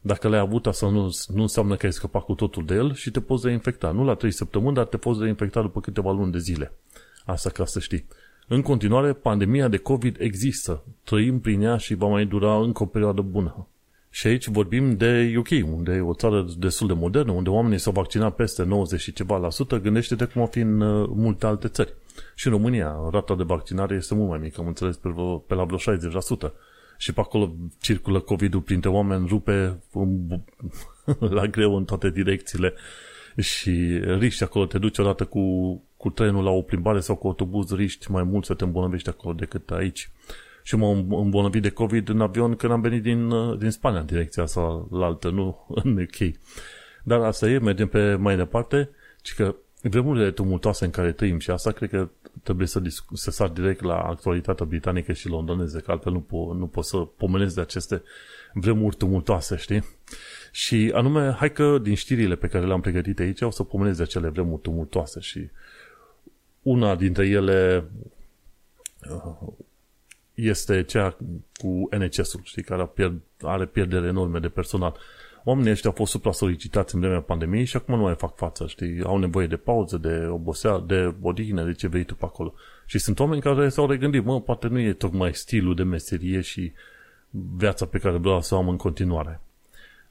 Dacă 0.00 0.28
l-ai 0.28 0.38
avut, 0.38 0.66
asta 0.66 0.88
nu, 0.88 1.10
nu 1.34 1.42
înseamnă 1.42 1.76
că 1.76 1.86
ai 1.86 1.92
scăpat 1.92 2.24
cu 2.24 2.34
totul 2.34 2.64
de 2.64 2.74
el 2.74 2.94
și 2.94 3.10
te 3.10 3.20
poți 3.20 3.46
reinfecta. 3.46 3.90
Nu 3.90 4.04
la 4.04 4.14
3 4.14 4.30
săptămâni, 4.30 4.74
dar 4.74 4.84
te 4.84 4.96
poți 4.96 5.20
reinfecta 5.20 5.62
după 5.62 5.80
câteva 5.80 6.12
luni 6.12 6.32
de 6.32 6.38
zile. 6.38 6.72
Asta 7.24 7.50
ca 7.50 7.64
să 7.64 7.80
știi. 7.80 8.04
În 8.48 8.62
continuare, 8.62 9.12
pandemia 9.12 9.68
de 9.68 9.76
COVID 9.76 10.16
există. 10.20 10.82
Trăim 11.04 11.40
prin 11.40 11.62
ea 11.62 11.76
și 11.76 11.94
va 11.94 12.06
mai 12.06 12.24
dura 12.24 12.56
încă 12.56 12.82
o 12.82 12.86
perioadă 12.86 13.20
bună. 13.20 13.66
Și 14.10 14.26
aici 14.26 14.46
vorbim 14.46 14.96
de 14.96 15.34
UK, 15.38 15.48
unde 15.76 15.92
e 15.92 16.00
o 16.00 16.14
țară 16.14 16.46
destul 16.58 16.86
de 16.86 16.92
modernă, 16.92 17.32
unde 17.32 17.50
oamenii 17.50 17.78
s-au 17.78 17.92
vaccinat 17.92 18.34
peste 18.34 18.62
90 18.62 19.00
și 19.00 19.12
ceva 19.12 19.36
la 19.36 19.50
sută, 19.50 19.80
gândește-te 19.80 20.24
cum 20.24 20.42
o 20.42 20.46
fi 20.46 20.58
în 20.58 20.80
uh, 20.80 21.08
multe 21.14 21.46
alte 21.46 21.68
țări. 21.68 21.94
Și 22.34 22.46
în 22.46 22.52
România, 22.52 22.96
rata 23.10 23.34
de 23.34 23.42
vaccinare 23.42 23.94
este 23.94 24.14
mult 24.14 24.28
mai 24.28 24.38
mică, 24.38 24.60
am 24.60 24.66
înțeles, 24.66 24.96
pe, 24.96 25.08
pe 25.46 25.54
la 25.54 25.64
vreo 25.64 25.96
60%. 26.48 26.52
Și 27.00 27.12
pe 27.12 27.20
acolo 27.20 27.54
circulă 27.80 28.20
COVID-ul 28.20 28.60
printre 28.60 28.88
oameni, 28.88 29.26
rupe 29.28 29.82
la 31.18 31.46
greu 31.46 31.76
în 31.76 31.84
toate 31.84 32.10
direcțiile 32.10 32.74
și 33.36 34.00
riști 34.18 34.42
acolo, 34.42 34.66
te 34.66 34.78
duci 34.78 34.98
odată 34.98 35.24
cu, 35.24 35.42
cu 35.96 36.10
trenul 36.10 36.44
la 36.44 36.50
o 36.50 36.62
plimbare 36.62 37.00
sau 37.00 37.16
cu 37.16 37.26
autobuz, 37.26 37.74
riști 37.74 38.10
mai 38.10 38.22
mult 38.22 38.44
să 38.44 38.54
te 38.54 38.64
îmbolnăvești 38.64 39.08
acolo 39.08 39.34
decât 39.34 39.70
aici. 39.70 40.10
Și 40.62 40.76
m-am 40.76 41.12
îmbolnăvit 41.12 41.62
de 41.62 41.70
COVID 41.70 42.08
în 42.08 42.20
avion 42.20 42.54
când 42.54 42.72
am 42.72 42.80
venit 42.80 43.02
din, 43.02 43.28
din 43.58 43.70
Spania, 43.70 44.00
în 44.00 44.06
direcția 44.06 44.42
asta 44.42 44.86
la 44.90 45.04
altă, 45.04 45.30
nu 45.30 45.66
în 45.84 45.98
UK. 45.98 46.34
Dar 47.04 47.20
asta 47.20 47.48
e, 47.48 47.58
mergem 47.58 47.88
pe 47.88 48.14
mai 48.14 48.36
departe, 48.36 48.90
și 49.22 49.34
că 49.34 49.54
vremurile 49.82 50.30
tumultoase 50.30 50.84
în 50.84 50.90
care 50.90 51.12
trăim 51.12 51.38
și 51.38 51.50
asta 51.50 51.70
cred 51.70 51.90
că 51.90 52.08
trebuie 52.42 52.66
să, 52.66 52.80
discu- 52.80 53.16
să 53.16 53.30
sar 53.30 53.48
direct 53.48 53.82
la 53.82 53.98
actualitatea 53.98 54.66
britanică 54.66 55.12
și 55.12 55.28
londoneză, 55.28 55.78
că 55.78 55.90
altfel 55.90 56.12
nu, 56.12 56.26
po- 56.26 56.58
nu 56.58 56.66
pot 56.66 56.84
să 56.84 56.96
pomenesc 56.96 57.54
de 57.54 57.60
aceste 57.60 58.02
vremuri 58.52 58.96
tumultoase, 58.96 59.56
știi? 59.56 59.84
Și 60.52 60.90
anume, 60.94 61.30
hai 61.30 61.52
că 61.52 61.78
din 61.78 61.94
știrile 61.94 62.34
pe 62.36 62.46
care 62.46 62.66
le-am 62.66 62.80
pregătit 62.80 63.18
aici 63.18 63.40
o 63.40 63.50
să 63.50 63.62
pomenesc 63.62 63.96
de 63.96 64.02
acele 64.02 64.28
vremuri 64.28 64.62
tumultoase 64.62 65.20
și 65.20 65.50
una 66.62 66.94
dintre 66.96 67.26
ele 67.26 67.84
uh, 69.10 69.48
este 70.34 70.82
cea 70.82 71.16
cu 71.60 71.88
NHS-ul, 71.90 72.40
știi, 72.42 72.62
care 72.62 72.90
are 73.42 73.66
pierdere 73.66 74.06
enorme 74.06 74.38
de 74.38 74.48
personal. 74.48 74.96
Oamenii 75.48 75.70
ăștia 75.70 75.90
au 75.90 75.96
fost 75.96 76.10
supra-solicitați 76.10 76.94
în 76.94 77.00
vremea 77.00 77.20
pandemiei 77.20 77.64
și 77.64 77.76
acum 77.76 77.94
nu 77.94 78.02
mai 78.02 78.14
fac 78.14 78.36
față, 78.36 78.66
știi? 78.66 79.02
Au 79.02 79.18
nevoie 79.18 79.46
de 79.46 79.56
pauză, 79.56 79.96
de 79.96 80.26
obosea, 80.30 80.78
de 80.78 81.14
odihnă, 81.20 81.64
de 81.64 81.72
ce 81.72 81.86
vrei 81.88 82.04
tu 82.04 82.14
pe 82.14 82.24
acolo. 82.24 82.54
Și 82.86 82.98
sunt 82.98 83.18
oameni 83.20 83.40
care 83.40 83.68
s-au 83.68 83.86
regândit, 83.86 84.24
mă, 84.24 84.40
poate 84.40 84.66
nu 84.66 84.78
e 84.80 84.92
tocmai 84.92 85.34
stilul 85.34 85.74
de 85.74 85.82
meserie 85.82 86.40
și 86.40 86.72
viața 87.56 87.86
pe 87.86 87.98
care 87.98 88.16
vreau 88.16 88.42
să 88.42 88.54
o 88.54 88.58
am 88.58 88.68
în 88.68 88.76
continuare. 88.76 89.40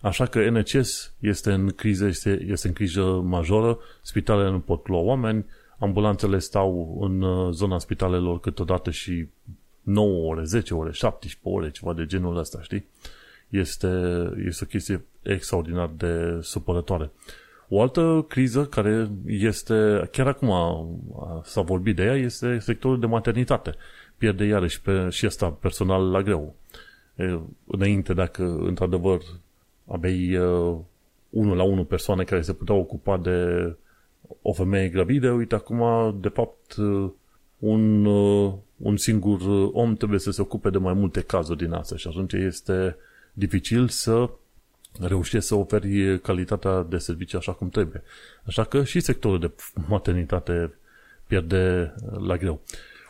Așa 0.01 0.25
că 0.25 0.50
NHS 0.50 1.13
este 1.20 1.51
în 1.51 1.70
criză, 1.70 2.06
este, 2.06 2.46
este 2.48 2.67
în 2.67 2.74
criză 2.74 3.01
majoră, 3.24 3.79
spitalele 4.01 4.50
nu 4.50 4.60
pot 4.60 4.88
lua 4.88 5.00
oameni, 5.00 5.46
ambulanțele 5.79 6.39
stau 6.39 6.98
în 7.01 7.22
uh, 7.22 7.53
zona 7.53 7.79
spitalelor 7.79 8.39
câteodată 8.39 8.91
și 8.91 9.27
9 9.82 10.29
ore, 10.29 10.44
10 10.44 10.74
ore, 10.74 10.91
17 10.91 11.39
ore, 11.41 11.72
ceva 11.72 11.94
de 11.94 12.06
genul 12.06 12.38
ăsta, 12.38 12.62
știi? 12.62 12.86
Este, 13.50 13.88
este 14.46 14.63
o 14.63 14.68
chestie 14.68 15.06
extraordinar 15.22 15.89
de 15.98 16.39
supărătoare. 16.42 17.12
O 17.70 17.82
altă 17.82 18.25
criză 18.27 18.66
care 18.66 19.10
este, 19.25 20.08
chiar 20.12 20.27
acum 20.27 20.51
s-a 21.44 21.62
vorbit 21.62 21.96
de 21.96 22.04
ea, 22.04 22.16
este 22.16 22.60
sectorul 22.60 23.00
de 23.00 23.06
maternitate. 23.06 23.75
Pierde 24.18 24.46
iarăși 24.46 24.82
pe, 24.82 25.10
și 25.10 25.25
asta 25.25 25.50
personal 25.50 26.12
la 26.12 26.22
greu. 26.22 26.56
Înainte, 27.66 28.13
dacă 28.13 28.44
într-adevăr 28.44 29.22
aveai 29.86 30.38
uh, 30.38 30.77
unul 31.30 31.58
la 31.58 31.63
unul 31.63 31.86
persoane 31.86 32.24
care 32.24 32.42
se 32.42 32.54
puteau 32.54 32.80
ocupa 32.80 33.18
de 33.18 33.75
o 34.42 34.54
femeie 34.54 34.89
gravidă, 34.89 35.32
uite 35.32 35.56
acum, 35.56 36.16
de 36.22 36.27
fapt, 36.27 36.75
uh, 36.75 37.10
un, 37.60 38.06
uh, 38.06 38.54
un 38.77 38.98
singur 38.98 39.39
om 39.72 39.96
trebuie 39.96 40.20
să 40.20 40.32
se 40.32 40.42
ocupe 40.42 40.70
de 40.70 40.77
mai 40.77 40.94
multe 40.94 41.22
cazuri 41.22 41.58
din 41.58 41.72
asta 41.72 41.96
și 41.96 42.08
atunci 42.08 42.34
este 42.34 42.96
dificil 43.38 43.88
să 43.88 44.29
reușești 45.00 45.48
să 45.48 45.56
oferi 45.56 46.20
calitatea 46.20 46.84
de 46.84 46.98
servicii 46.98 47.38
așa 47.38 47.51
cum 47.51 47.70
trebuie. 47.70 48.03
Așa 48.44 48.63
că 48.63 48.84
și 48.84 49.00
sectorul 49.00 49.39
de 49.39 49.51
maternitate 49.88 50.74
pierde 51.27 51.94
la 52.27 52.38
greu. 52.38 52.62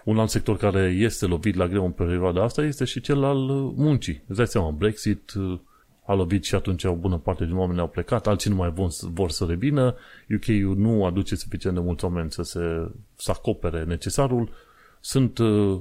Un 0.03 0.19
alt 0.19 0.29
sector 0.29 0.57
care 0.57 0.95
este 0.97 1.25
lovit 1.25 1.55
la 1.55 1.67
greu 1.67 1.85
în 1.85 1.91
perioada 1.91 2.43
asta 2.43 2.63
este 2.63 2.85
și 2.85 3.01
cel 3.01 3.23
al 3.23 3.37
muncii. 3.75 4.23
Îți 4.27 4.37
dai 4.37 4.47
seama, 4.47 4.71
Brexit, 4.71 5.33
a 6.05 6.13
lovit 6.13 6.43
și 6.43 6.55
atunci 6.55 6.83
o 6.83 6.93
bună 6.93 7.17
parte 7.17 7.45
din 7.45 7.57
oameni 7.57 7.79
au 7.79 7.87
plecat, 7.87 8.27
alții 8.27 8.49
nu 8.49 8.55
mai 8.55 8.71
vor, 8.71 8.91
vor 9.01 9.29
să 9.29 9.45
revină, 9.45 9.95
UK-ul 10.35 10.75
nu 10.77 11.05
aduce 11.05 11.35
suficient 11.35 11.75
de 11.75 11.81
mulți 11.81 12.05
oameni 12.05 12.31
să 12.31 12.41
se 12.41 12.91
să 13.15 13.31
acopere 13.31 13.83
necesarul, 13.83 14.49
sunt, 14.99 15.37
uh, 15.37 15.79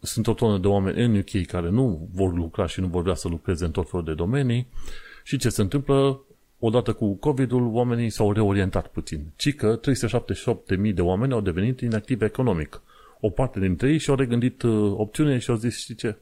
sunt 0.00 0.26
o 0.26 0.32
tonă 0.32 0.58
de 0.58 0.66
oameni 0.66 1.02
în 1.04 1.16
UK 1.16 1.46
care 1.46 1.70
nu 1.70 2.08
vor 2.12 2.34
lucra 2.34 2.66
și 2.66 2.80
nu 2.80 2.86
vor 2.86 3.02
vrea 3.02 3.14
să 3.14 3.28
lucreze 3.28 3.64
în 3.64 3.70
tot 3.70 3.90
felul 3.90 4.04
de 4.04 4.14
domenii. 4.14 4.66
Și 5.24 5.36
ce 5.36 5.48
se 5.48 5.60
întâmplă? 5.60 6.20
Odată 6.58 6.92
cu 6.92 7.14
COVID-ul, 7.14 7.70
oamenii 7.72 8.10
s-au 8.10 8.32
reorientat 8.32 8.86
puțin, 8.86 9.32
ci 9.36 9.54
că 9.54 9.80
378.000 9.80 10.94
de 10.94 11.02
oameni 11.02 11.32
au 11.32 11.40
devenit 11.40 11.80
inactivi 11.80 12.24
economic. 12.24 12.82
O 13.20 13.30
parte 13.30 13.60
dintre 13.60 13.90
ei 13.90 13.98
și-au 13.98 14.16
regândit 14.16 14.62
uh, 14.62 14.92
opțiune 14.96 15.38
și 15.38 15.50
au 15.50 15.56
zis, 15.56 15.78
știi 15.78 15.94
ce, 15.94 16.16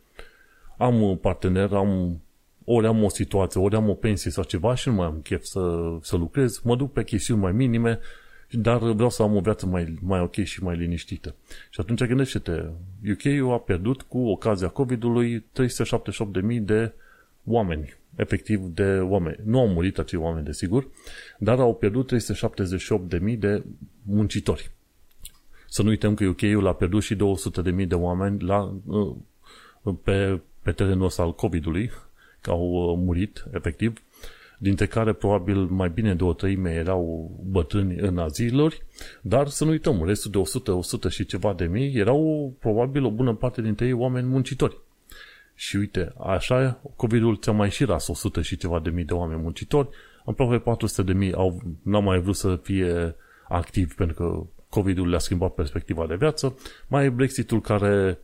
am 0.77 1.03
un 1.03 1.17
partener, 1.17 1.73
am 1.73 2.21
ori 2.65 2.87
am 2.87 3.05
o 3.05 3.09
situație, 3.09 3.61
ori 3.61 3.75
am 3.75 3.89
o 3.89 3.95
pensie 3.95 4.31
sau 4.31 4.45
ceva 4.45 4.75
și 4.75 4.89
nu 4.89 4.95
mai 4.95 5.07
am 5.07 5.21
chef 5.23 5.43
să, 5.43 5.61
să 6.03 6.17
lucrez, 6.17 6.61
mă 6.65 6.77
duc 6.77 6.93
pe 6.93 7.05
chestiuni 7.05 7.41
mai 7.41 7.53
minime, 7.53 7.99
dar 8.51 8.79
vreau 8.79 9.11
să 9.11 9.23
am 9.23 9.37
o 9.37 9.41
viață 9.41 9.67
mai, 9.67 9.99
mai 10.01 10.21
ok 10.21 10.35
și 10.35 10.63
mai 10.63 10.77
liniștită. 10.77 11.35
Și 11.71 11.81
atunci 11.81 12.05
gândește-te, 12.05 12.65
UK-ul 13.11 13.53
a 13.53 13.59
pierdut 13.59 14.03
cu 14.03 14.19
ocazia 14.19 14.69
COVID-ului 14.69 15.39
378.000 15.39 16.61
de 16.61 16.93
oameni, 17.45 17.95
efectiv 18.17 18.61
de 18.61 18.99
oameni. 18.99 19.37
Nu 19.45 19.59
au 19.59 19.69
murit 19.69 19.99
acei 19.99 20.19
oameni, 20.19 20.45
desigur, 20.45 20.89
dar 21.39 21.59
au 21.59 21.75
pierdut 21.75 22.13
378.000 22.13 23.39
de 23.39 23.63
muncitori. 24.03 24.71
Să 25.69 25.83
nu 25.83 25.89
uităm 25.89 26.15
că 26.15 26.25
UK-ul 26.25 26.67
a 26.67 26.75
pierdut 26.75 27.03
și 27.03 27.17
200.000 27.17 27.87
de 27.87 27.95
oameni 27.95 28.43
la, 28.43 28.75
pe, 30.03 30.41
pe 30.63 30.73
terenul 30.73 31.05
ăsta 31.05 31.23
al 31.23 31.35
COVID-ului, 31.35 31.91
că 32.41 32.51
au 32.51 32.71
uh, 32.71 32.99
murit, 33.05 33.45
efectiv, 33.53 34.03
dintre 34.59 34.87
care 34.87 35.13
probabil 35.13 35.57
mai 35.57 35.89
bine 35.89 36.15
de 36.15 36.25
o 36.25 36.33
treime 36.33 36.71
erau 36.71 37.31
bătrâni 37.45 37.97
în 37.97 38.19
aziluri, 38.19 38.83
dar 39.21 39.49
să 39.49 39.65
nu 39.65 39.71
uităm, 39.71 40.05
restul 40.05 40.31
de 40.31 40.39
100, 40.39 40.73
100 40.73 41.09
și 41.09 41.27
ceva 41.27 41.55
de 41.55 41.65
mii 41.65 41.97
erau 41.97 42.53
probabil 42.59 43.05
o 43.05 43.11
bună 43.11 43.35
parte 43.35 43.63
dintre 43.63 43.87
ei 43.87 43.93
oameni 43.93 44.29
muncitori. 44.29 44.79
Și 45.55 45.77
uite, 45.77 46.13
așa 46.27 46.81
COVID-ul 46.97 47.37
ți-a 47.37 47.53
mai 47.53 47.71
și 47.71 47.85
ras 47.85 48.09
100 48.09 48.43
și 48.43 48.57
ceva 48.57 48.81
de 48.81 48.91
mii 48.91 49.05
de 49.05 49.13
oameni 49.13 49.43
muncitori, 49.43 49.89
aproape 50.25 50.59
400 50.59 51.03
de 51.03 51.19
mii 51.19 51.33
au, 51.33 51.63
n-au 51.83 52.03
mai 52.03 52.21
vrut 52.21 52.37
să 52.37 52.59
fie 52.63 53.15
activi 53.49 53.95
pentru 53.95 54.17
că 54.17 54.47
COVID-ul 54.69 55.09
le-a 55.09 55.19
schimbat 55.19 55.55
perspectiva 55.55 56.07
de 56.07 56.15
viață, 56.15 56.57
mai 56.89 57.05
e 57.05 57.11
Brexitul 57.11 57.61
care 57.61 58.19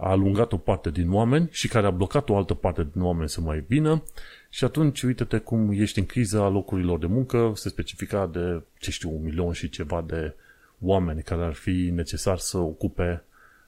a 0.00 0.08
alungat 0.10 0.52
o 0.52 0.56
parte 0.56 0.90
din 0.90 1.12
oameni 1.12 1.48
și 1.50 1.68
care 1.68 1.86
a 1.86 1.90
blocat 1.90 2.28
o 2.28 2.36
altă 2.36 2.54
parte 2.54 2.86
din 2.92 3.02
oameni 3.02 3.28
să 3.28 3.40
mai 3.40 3.64
vină 3.68 4.02
și 4.48 4.64
atunci 4.64 5.02
uite-te 5.02 5.38
cum 5.38 5.70
ești 5.72 5.98
în 5.98 6.06
criza 6.06 6.48
locurilor 6.48 6.98
de 6.98 7.06
muncă, 7.06 7.52
se 7.54 7.68
specifica 7.68 8.26
de, 8.26 8.62
ce 8.78 8.90
știu, 8.90 9.10
un 9.14 9.22
milion 9.22 9.52
și 9.52 9.68
ceva 9.68 10.04
de 10.06 10.34
oameni 10.80 11.22
care 11.22 11.44
ar 11.44 11.52
fi 11.52 11.90
necesar 11.94 12.38
să 12.38 12.58
ocupe 12.58 13.22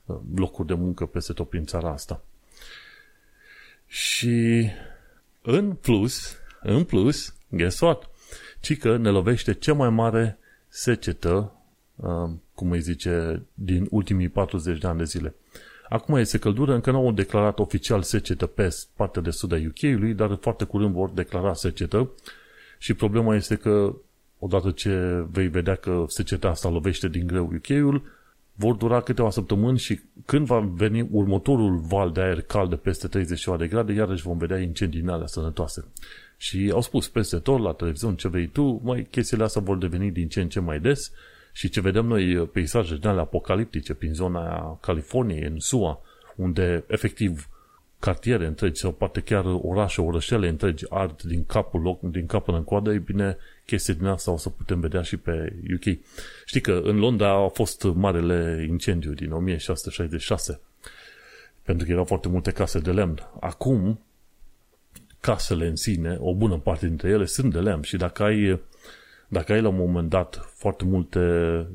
uh, 0.04 0.16
locuri 0.35 0.66
de 0.66 0.75
muncă 0.75 1.06
peste 1.06 1.33
tot 1.33 1.49
prin 1.49 1.64
țara 1.64 1.90
asta. 1.90 2.23
Și 3.87 4.68
în 5.42 5.75
plus, 5.75 6.37
în 6.62 6.85
plus, 6.85 7.35
guess 7.49 7.80
what? 7.80 8.11
Ci 8.61 8.78
că 8.78 8.97
ne 8.97 9.11
lovește 9.11 9.54
cea 9.54 9.75
mai 9.75 9.90
mare 9.90 10.38
secetă, 10.68 11.52
uh, 11.97 12.30
cum 12.54 12.71
îi 12.71 12.80
zice, 12.80 13.42
din 13.54 13.87
ultimii 13.90 14.28
40 14.28 14.78
de 14.78 14.87
ani 14.87 14.99
de 14.99 15.04
zile. 15.04 15.35
Acum 15.88 16.14
este 16.16 16.38
căldură, 16.38 16.75
încă 16.75 16.90
nu 16.90 16.97
au 16.97 17.12
declarat 17.12 17.59
oficial 17.59 18.02
secetă 18.02 18.47
pe 18.47 18.76
partea 18.97 19.23
de 19.23 19.31
sud 19.31 19.52
a 19.52 19.57
UK-ului, 19.57 20.14
dar 20.14 20.38
foarte 20.40 20.64
curând 20.64 20.95
vor 20.95 21.11
declara 21.11 21.55
secetă 21.55 22.11
și 22.78 22.95
problema 22.95 23.35
este 23.35 23.55
că 23.55 23.95
odată 24.38 24.71
ce 24.71 25.25
vei 25.31 25.49
vedea 25.49 25.75
că 25.75 26.05
seceta 26.09 26.49
asta 26.49 26.69
lovește 26.69 27.09
din 27.09 27.26
greu 27.26 27.52
UK-ul, 27.55 28.02
vor 28.52 28.75
dura 28.75 29.00
câteva 29.00 29.31
săptămâni 29.31 29.78
și 29.78 30.00
când 30.25 30.47
va 30.47 30.59
veni 30.75 31.09
următorul 31.11 31.76
val 31.78 32.12
de 32.12 32.21
aer 32.21 32.40
cald 32.40 32.71
de 32.71 32.76
peste 32.76 33.09
30 33.09 33.45
de 33.59 33.66
grade, 33.66 33.93
iarăși 33.93 34.23
vom 34.23 34.38
vedea 34.38 34.59
incendii 34.59 35.00
în 35.00 35.09
alea 35.09 35.26
sănătoase. 35.26 35.85
Și 36.37 36.71
au 36.73 36.81
spus 36.81 37.09
peste 37.09 37.38
tot 37.38 37.61
la 37.61 37.73
televizor 37.73 38.14
ce 38.14 38.28
vrei 38.28 38.47
tu, 38.47 38.81
mai 38.85 39.07
chestiile 39.11 39.45
astea 39.45 39.61
vor 39.61 39.76
deveni 39.76 40.11
din 40.11 40.28
ce 40.28 40.40
în 40.40 40.49
ce 40.49 40.61
mai 40.61 40.81
des 40.81 41.12
și 41.56 41.68
ce 41.68 41.80
vedem 41.80 42.06
noi 42.06 42.36
uh, 42.36 42.48
peisaje 42.52 42.96
din 42.96 43.08
alea 43.08 43.22
apocaliptice 43.22 43.94
prin 43.94 44.14
zona 44.14 44.78
Californiei, 44.80 45.42
în 45.42 45.58
SUA, 45.58 46.00
unde 46.34 46.84
efectiv 46.86 47.48
cartiere 47.98 48.46
întregi 48.46 48.80
sau 48.80 48.92
poate 48.92 49.20
chiar 49.20 49.44
orașe, 49.44 50.00
orășele 50.00 50.48
întregi 50.48 50.84
ard 50.88 51.22
din 51.22 51.44
capul 51.44 51.80
loc, 51.80 52.00
din 52.00 52.26
cap 52.26 52.44
până 52.44 52.56
în 52.56 52.64
coadă, 52.64 52.92
e 52.92 52.98
bine, 52.98 53.36
chestii 53.66 53.94
din 53.94 54.06
asta 54.06 54.30
o 54.30 54.36
să 54.36 54.48
putem 54.48 54.80
vedea 54.80 55.02
și 55.02 55.16
pe 55.16 55.56
UK. 55.75 55.98
Știi 56.44 56.60
că 56.60 56.80
în 56.84 56.98
Londra 56.98 57.44
a 57.44 57.48
fost 57.48 57.84
marele 57.84 58.66
incendiu 58.68 59.12
din 59.12 59.32
1666, 59.32 60.60
pentru 61.62 61.86
că 61.86 61.92
erau 61.92 62.04
foarte 62.04 62.28
multe 62.28 62.50
case 62.50 62.78
de 62.78 62.90
lemn. 62.90 63.28
Acum, 63.40 64.00
casele 65.20 65.66
în 65.66 65.76
sine, 65.76 66.16
o 66.20 66.34
bună 66.34 66.58
parte 66.58 66.86
dintre 66.86 67.08
ele 67.08 67.25
sunt 67.25 67.52
de 67.52 67.58
lemn 67.60 67.82
și 67.82 67.96
dacă 67.96 68.22
ai, 68.22 68.60
dacă 69.28 69.52
ai 69.52 69.61
la 69.61 69.68
un 69.68 69.76
moment 69.76 70.09
dat 70.09 70.52
foarte 70.54 70.85
multe 70.85 71.21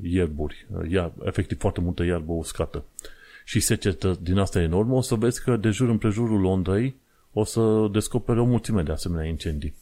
ierburi, 0.01 0.67
iar, 0.89 1.12
efectiv 1.24 1.60
foarte 1.60 1.81
multă 1.81 2.03
iarbă 2.03 2.31
uscată 2.31 2.84
și 3.46 3.60
secetă 3.60 4.17
din 4.22 4.38
asta 4.38 4.62
enormă, 4.62 4.96
o 4.96 5.01
să 5.01 5.15
vezi 5.15 5.43
că 5.43 5.58
de 5.58 5.70
jur 5.70 5.89
împrejurul 5.89 6.39
Londrei 6.39 6.96
o 7.34 7.43
să 7.43 7.88
descoperi 7.91 8.39
o 8.39 8.46
mulțime 8.46 8.81
de 8.81 8.91
asemenea 8.91 9.25
incendii. 9.25 9.74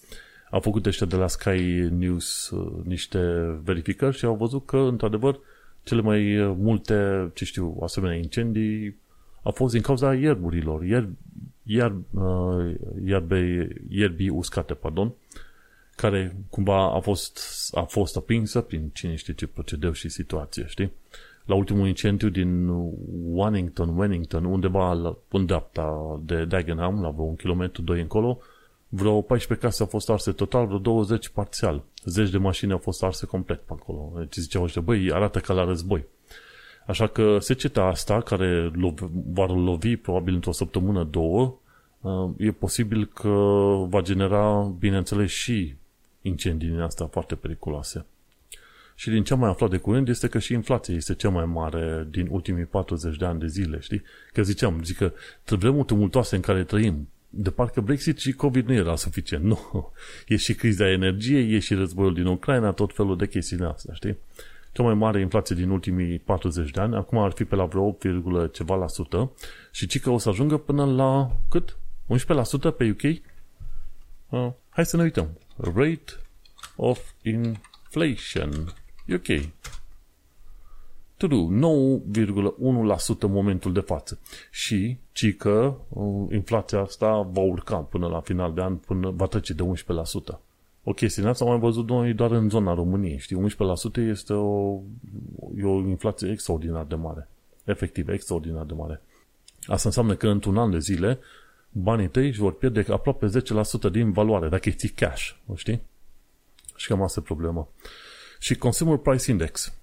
Au 0.51 0.59
făcut 0.59 0.85
ăștia 0.85 1.05
de 1.05 1.15
la 1.15 1.27
Sky 1.27 1.61
News 1.97 2.49
uh, 2.49 2.71
niște 2.83 3.19
verificări 3.63 4.17
și 4.17 4.25
au 4.25 4.35
văzut 4.35 4.65
că, 4.65 4.77
într-adevăr, 4.77 5.39
cele 5.83 6.01
mai 6.01 6.53
multe, 6.57 7.29
ce 7.33 7.45
știu, 7.45 7.77
asemenea 7.81 8.15
incendii 8.15 8.95
au 9.43 9.51
fost 9.51 9.73
din 9.73 9.81
cauza 9.81 10.13
ierburilor, 10.13 10.83
ier, 10.83 11.09
ier, 11.63 11.95
uh, 12.11 12.75
ierbe, 13.05 13.67
ierbii 13.89 14.29
uscate, 14.29 14.73
pardon, 14.73 15.13
care 15.99 16.35
cumva 16.49 16.95
a 16.95 16.99
fost, 16.99 17.39
a 17.75 17.81
fost 17.81 18.17
aprinsă 18.17 18.61
prin 18.61 18.89
cine 18.93 19.15
știe 19.15 19.33
ce 19.33 19.47
procedeu 19.47 19.91
și 19.91 20.09
situație, 20.09 20.65
știi? 20.67 20.91
La 21.45 21.55
ultimul 21.55 21.87
incendiu 21.87 22.29
din 22.29 22.67
Wannington, 23.31 23.97
Wennington, 23.97 24.45
undeva 24.45 24.93
la, 24.93 25.15
în 25.29 25.45
dreapta 25.45 26.19
de 26.25 26.45
Dagenham, 26.45 27.01
la 27.01 27.09
vreo 27.09 27.25
un 27.25 27.35
kilometru, 27.35 27.81
doi 27.81 28.01
încolo, 28.01 28.39
vreo 28.89 29.21
14 29.21 29.65
case 29.65 29.81
au 29.81 29.87
fost 29.89 30.09
arse 30.09 30.31
total, 30.31 30.65
vreo 30.65 30.77
20 30.77 31.29
parțial. 31.29 31.83
Zeci 32.05 32.29
de 32.29 32.37
mașini 32.37 32.71
au 32.71 32.77
fost 32.77 33.03
arse 33.03 33.25
complet 33.25 33.59
pe 33.59 33.73
acolo. 33.79 34.11
Deci 34.17 34.35
ziceau 34.35 34.63
ăștia, 34.63 34.81
băi, 34.81 35.11
arată 35.11 35.39
ca 35.39 35.53
la 35.53 35.63
război. 35.63 36.05
Așa 36.87 37.07
că 37.07 37.37
seceta 37.39 37.83
asta, 37.83 38.21
care 38.21 38.71
va 39.33 39.45
lovi 39.45 39.95
probabil 39.95 40.33
într-o 40.33 40.51
săptămână, 40.51 41.03
două, 41.03 41.55
uh, 42.01 42.29
e 42.37 42.51
posibil 42.51 43.05
că 43.05 43.29
va 43.89 44.01
genera, 44.01 44.73
bineînțeles, 44.79 45.29
și 45.29 45.75
incendii 46.21 46.67
din 46.67 46.79
astea 46.79 47.05
foarte 47.05 47.35
periculoase. 47.35 48.05
Și 48.95 49.09
din 49.09 49.23
ce 49.23 49.33
am 49.33 49.39
mai 49.39 49.49
aflat 49.49 49.69
de 49.69 49.77
curând 49.77 50.07
este 50.07 50.27
că 50.27 50.39
și 50.39 50.53
inflația 50.53 50.95
este 50.95 51.15
cea 51.15 51.29
mai 51.29 51.45
mare 51.45 52.07
din 52.09 52.27
ultimii 52.29 52.65
40 52.65 53.17
de 53.17 53.25
ani 53.25 53.39
de 53.39 53.47
zile, 53.47 53.79
știi? 53.79 54.01
Că 54.33 54.43
ziceam, 54.43 54.83
zic 54.83 54.97
că 54.97 55.13
vremuri 55.45 55.85
tumultoase 55.85 56.35
în 56.35 56.41
care 56.41 56.63
trăim, 56.63 57.09
de 57.29 57.49
parcă 57.49 57.81
Brexit 57.81 58.17
și 58.17 58.31
COVID 58.31 58.67
nu 58.67 58.73
era 58.73 58.95
suficient. 58.95 59.43
Nu. 59.43 59.59
E 60.27 60.35
și 60.35 60.53
criza 60.53 60.89
energiei, 60.89 61.53
e 61.53 61.59
și 61.59 61.73
războiul 61.73 62.13
din 62.13 62.25
Ucraina, 62.25 62.71
tot 62.71 62.95
felul 62.95 63.17
de 63.17 63.27
chestii 63.27 63.57
din 63.57 63.65
astea, 63.65 63.93
știi? 63.93 64.17
Cea 64.71 64.83
mai 64.83 64.93
mare 64.93 65.19
inflație 65.19 65.55
din 65.55 65.69
ultimii 65.69 66.19
40 66.19 66.71
de 66.71 66.81
ani, 66.81 66.95
acum 66.95 67.17
ar 67.17 67.31
fi 67.31 67.43
pe 67.43 67.55
la 67.55 67.65
vreo 67.65 67.83
8, 67.83 68.05
ceva 68.51 68.75
la 68.75 68.87
sută 68.87 69.31
și 69.71 69.87
ci 69.87 69.99
că 69.99 70.09
o 70.09 70.17
să 70.17 70.29
ajungă 70.29 70.57
până 70.57 70.85
la 70.85 71.31
cât? 71.49 71.77
11% 72.07 72.75
pe 72.77 72.89
UK? 72.89 73.01
Uh, 74.29 74.51
hai 74.69 74.85
să 74.85 74.97
ne 74.97 75.03
uităm. 75.03 75.29
Rate 75.61 76.13
of 76.75 77.13
inflation. 77.23 78.73
UK. 79.07 79.51
True, 81.17 81.47
9,1% 81.47 83.19
în 83.19 83.31
momentul 83.31 83.73
de 83.73 83.79
față. 83.79 84.19
Și, 84.51 84.97
ci 85.11 85.35
că 85.37 85.75
uh, 85.89 86.27
inflația 86.31 86.79
asta 86.79 87.21
va 87.31 87.41
urca 87.41 87.77
până 87.77 88.07
la 88.07 88.19
final 88.19 88.53
de 88.53 88.61
an, 88.61 88.75
până 88.75 89.09
va 89.09 89.25
trece 89.25 89.53
de 89.53 89.63
11%. 90.33 90.39
O 90.83 90.93
chestie 90.93 91.27
asta 91.27 91.43
am 91.43 91.49
mai 91.49 91.59
văzut 91.59 91.89
noi 91.89 92.13
doar 92.13 92.31
în 92.31 92.49
zona 92.49 92.73
României. 92.73 93.17
Știi, 93.17 93.45
11% 93.95 93.97
este 93.97 94.33
o, 94.33 94.79
e 95.57 95.63
o 95.63 95.79
inflație 95.79 96.31
extraordinar 96.31 96.85
de 96.85 96.95
mare. 96.95 97.27
Efectiv, 97.63 98.09
extraordinar 98.09 98.65
de 98.65 98.73
mare. 98.73 99.01
Asta 99.65 99.87
înseamnă 99.87 100.15
că 100.15 100.27
într-un 100.27 100.57
an 100.57 100.71
de 100.71 100.79
zile 100.79 101.19
banii 101.71 102.07
tăi 102.07 102.27
își 102.27 102.39
vor 102.39 102.53
pierde 102.53 102.85
aproape 102.89 103.27
10% 103.27 103.91
din 103.91 104.11
valoare, 104.11 104.49
dacă 104.49 104.69
îi 104.69 104.75
ții 104.75 104.89
cash, 104.89 105.29
știi? 105.55 105.81
Și 106.75 106.87
cam 106.87 107.01
asta 107.01 107.19
e 107.19 107.25
problema. 107.25 107.67
Și 108.39 108.55
Consumer 108.55 108.97
Price 108.97 109.31
Index, 109.31 109.73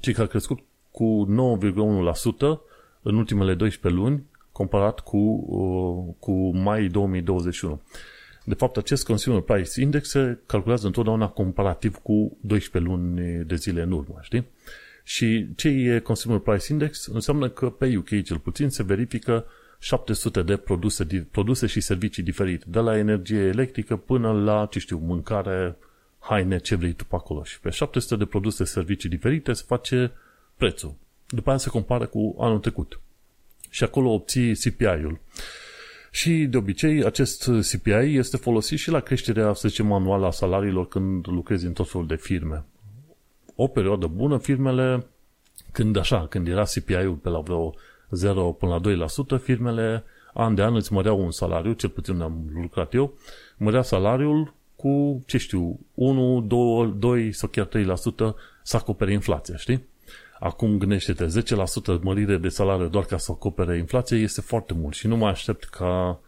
ci 0.00 0.12
că 0.12 0.22
a 0.22 0.26
crescut 0.26 0.58
cu 0.90 1.26
9,1% 1.64 2.60
în 3.02 3.14
ultimele 3.16 3.54
12 3.54 4.00
luni, 4.00 4.24
comparat 4.52 5.00
cu, 5.00 5.16
uh, 5.16 6.14
cu 6.18 6.56
mai 6.56 6.86
2021. 6.86 7.80
De 8.44 8.54
fapt, 8.54 8.76
acest 8.76 9.04
Consumer 9.04 9.40
Price 9.40 9.80
Index 9.80 10.08
se 10.08 10.38
calculează 10.46 10.86
întotdeauna 10.86 11.28
comparativ 11.28 11.96
cu 11.96 12.36
12 12.40 12.90
luni 12.90 13.44
de 13.44 13.54
zile 13.54 13.82
în 13.82 13.92
urmă, 13.92 14.18
știi? 14.20 14.46
Și 15.04 15.48
ce 15.56 15.68
e 15.68 15.98
Consumer 15.98 16.38
Price 16.38 16.72
Index? 16.72 17.06
Înseamnă 17.06 17.48
că 17.48 17.70
pe 17.70 17.96
UK 17.96 18.22
cel 18.22 18.38
puțin 18.38 18.68
se 18.68 18.82
verifică 18.82 19.44
700 19.78 20.42
de 20.42 20.56
produse, 20.56 21.06
produse 21.30 21.66
și 21.66 21.80
servicii 21.80 22.22
diferite, 22.22 22.64
de 22.68 22.78
la 22.78 22.96
energie 22.96 23.40
electrică 23.40 23.96
până 23.96 24.32
la, 24.32 24.66
ce 24.70 24.78
știu, 24.78 24.98
mâncare, 24.98 25.76
haine, 26.18 26.58
ce 26.58 26.74
vrei 26.74 26.92
tu 26.92 27.04
pe 27.04 27.14
acolo. 27.14 27.44
Și 27.44 27.60
pe 27.60 27.70
700 27.70 28.16
de 28.16 28.24
produse, 28.24 28.64
servicii 28.64 29.08
diferite 29.08 29.52
se 29.52 29.64
face 29.66 30.12
prețul. 30.56 30.94
După 31.28 31.48
aia 31.48 31.58
se 31.58 31.68
compară 31.68 32.06
cu 32.06 32.36
anul 32.38 32.58
trecut. 32.58 33.00
Și 33.70 33.84
acolo 33.84 34.10
obții 34.10 34.56
CPI-ul. 34.56 35.20
Și 36.10 36.30
de 36.30 36.56
obicei 36.56 37.04
acest 37.04 37.50
CPI 37.70 38.16
este 38.16 38.36
folosit 38.36 38.78
și 38.78 38.90
la 38.90 39.00
creșterea, 39.00 39.52
să 39.52 39.68
zicem, 39.68 39.92
anuală 39.92 40.26
a 40.26 40.30
salariilor 40.30 40.88
când 40.88 41.26
lucrezi 41.26 41.66
în 41.66 41.72
tot 41.72 41.90
felul 41.90 42.06
de 42.06 42.16
firme. 42.16 42.64
O 43.54 43.66
perioadă 43.66 44.06
bună, 44.06 44.38
firmele, 44.38 45.06
când 45.72 45.96
așa, 45.96 46.26
când 46.26 46.48
era 46.48 46.62
CPI-ul 46.62 47.14
pe 47.14 47.28
la 47.28 47.40
vreo 47.40 47.74
0 48.10 48.52
până 48.52 48.80
la 48.96 49.06
2%, 49.38 49.42
firmele 49.42 50.04
an 50.34 50.54
de 50.54 50.62
an 50.62 50.74
îți 50.74 50.92
măreau 50.92 51.20
un 51.20 51.30
salariu, 51.30 51.72
cel 51.72 51.88
puțin 51.88 52.20
am 52.20 52.44
lucrat 52.54 52.94
eu, 52.94 53.14
mărea 53.56 53.82
salariul 53.82 54.54
cu, 54.76 55.22
ce 55.26 55.38
știu, 55.38 55.80
1, 55.94 56.40
2, 56.40 56.94
2 56.98 57.32
sau 57.32 57.48
chiar 57.48 57.66
3% 57.66 57.70
să 58.62 58.76
acopere 58.76 59.12
inflația, 59.12 59.56
știi? 59.56 59.86
Acum 60.40 60.78
gândește-te, 60.78 61.26
10% 61.96 62.00
mărire 62.00 62.36
de 62.36 62.48
salariu 62.48 62.88
doar 62.88 63.04
ca 63.04 63.16
să 63.16 63.32
acopere 63.32 63.76
inflația 63.76 64.16
este 64.16 64.40
foarte 64.40 64.74
mult 64.74 64.94
și 64.94 65.06
nu 65.06 65.16
mă 65.16 65.26
aștept 65.26 65.64
ca 65.64 66.20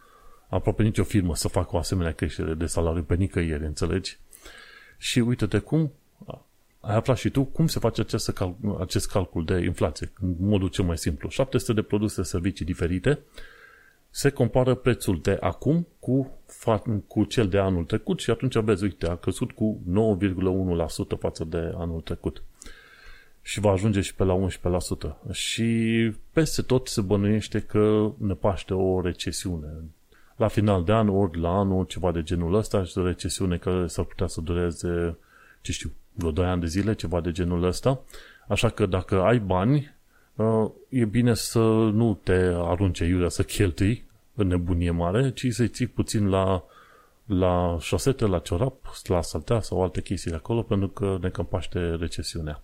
aproape 0.49 0.83
nicio 0.83 1.03
firmă 1.03 1.35
să 1.35 1.47
facă 1.47 1.75
o 1.75 1.77
asemenea 1.77 2.11
creștere 2.11 2.53
de 2.53 2.65
salariu 2.65 3.03
pe 3.03 3.15
nicăieri, 3.15 3.65
înțelegi? 3.65 4.19
Și 4.97 5.19
uite-te 5.19 5.57
cum 5.57 5.91
ai 6.81 6.95
aflat 6.95 7.17
și 7.17 7.29
tu 7.29 7.43
cum 7.43 7.67
se 7.67 7.79
face 7.79 8.01
acest, 8.01 8.31
cal- 8.31 8.77
acest 8.79 9.11
calcul 9.11 9.45
de 9.45 9.63
inflație, 9.63 10.11
în 10.21 10.35
modul 10.39 10.67
cel 10.67 10.85
mai 10.85 10.97
simplu. 10.97 11.29
700 11.29 11.73
de 11.73 11.81
produse, 11.81 12.23
servicii 12.23 12.65
diferite, 12.65 13.19
se 14.09 14.29
compară 14.29 14.75
prețul 14.75 15.19
de 15.21 15.37
acum 15.39 15.87
cu, 15.99 16.39
cu 17.07 17.23
cel 17.23 17.47
de 17.47 17.57
anul 17.57 17.83
trecut 17.83 18.19
și 18.19 18.29
atunci 18.29 18.57
vezi, 18.57 18.83
uite, 18.83 19.07
a 19.07 19.15
crescut 19.15 19.51
cu 19.51 19.79
9,1% 21.15 21.19
față 21.19 21.43
de 21.43 21.73
anul 21.75 22.01
trecut 22.01 22.43
și 23.41 23.59
va 23.59 23.71
ajunge 23.71 24.01
și 24.01 24.15
pe 24.15 24.23
la 24.23 24.47
11%. 25.27 25.31
Și 25.31 26.11
peste 26.31 26.61
tot 26.61 26.87
se 26.87 27.01
bănuiește 27.01 27.59
că 27.59 28.11
ne 28.17 28.33
paște 28.33 28.73
o 28.73 29.01
recesiune. 29.01 29.67
La 30.35 30.47
final 30.47 30.83
de 30.83 30.91
an, 30.91 31.09
ori 31.09 31.39
la 31.39 31.49
anul, 31.49 31.85
ceva 31.85 32.11
de 32.11 32.23
genul 32.23 32.53
ăsta, 32.53 32.83
și 32.83 32.97
o 32.97 33.05
recesiune 33.05 33.57
care 33.57 33.87
s-ar 33.87 34.05
putea 34.05 34.27
să 34.27 34.41
dureze, 34.41 35.17
ce 35.61 35.71
știu, 35.71 35.91
vreo 36.13 36.31
2 36.31 36.45
ani 36.45 36.61
de 36.61 36.67
zile, 36.67 36.93
ceva 36.93 37.21
de 37.21 37.31
genul 37.31 37.63
ăsta. 37.63 38.01
Așa 38.47 38.69
că 38.69 38.85
dacă 38.85 39.21
ai 39.21 39.39
bani, 39.39 39.95
uh, 40.35 40.69
e 40.89 41.05
bine 41.05 41.33
să 41.33 41.59
nu 41.93 42.19
te 42.23 42.51
arunce 42.53 43.05
iurea 43.05 43.29
să 43.29 43.43
cheltui 43.43 44.05
în 44.35 44.47
nebunie 44.47 44.91
mare, 44.91 45.31
ci 45.31 45.47
să-i 45.49 45.67
ții 45.67 45.87
puțin 45.87 46.29
la, 46.29 46.63
la 47.25 47.77
șosete, 47.79 48.25
la 48.25 48.39
ciorap, 48.39 48.93
la 49.03 49.21
saltea 49.21 49.61
sau 49.61 49.81
alte 49.81 50.01
chestii 50.01 50.31
de 50.31 50.37
acolo, 50.37 50.61
pentru 50.61 50.87
că 50.87 51.17
ne 51.21 51.29
cămpaște 51.29 51.95
recesiunea. 51.95 52.63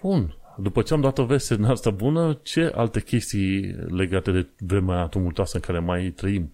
Bun. 0.00 0.34
După 0.56 0.82
ce 0.82 0.94
am 0.94 1.00
dat 1.00 1.18
o 1.18 1.24
veste 1.24 1.54
în 1.54 1.64
asta 1.64 1.90
bună, 1.90 2.38
ce 2.42 2.72
alte 2.74 3.00
chestii 3.00 3.76
legate 3.88 4.30
de 4.30 4.46
vremea 4.58 5.06
tumultoasă 5.06 5.56
în 5.56 5.62
care 5.62 5.78
mai 5.78 6.08
trăim? 6.16 6.52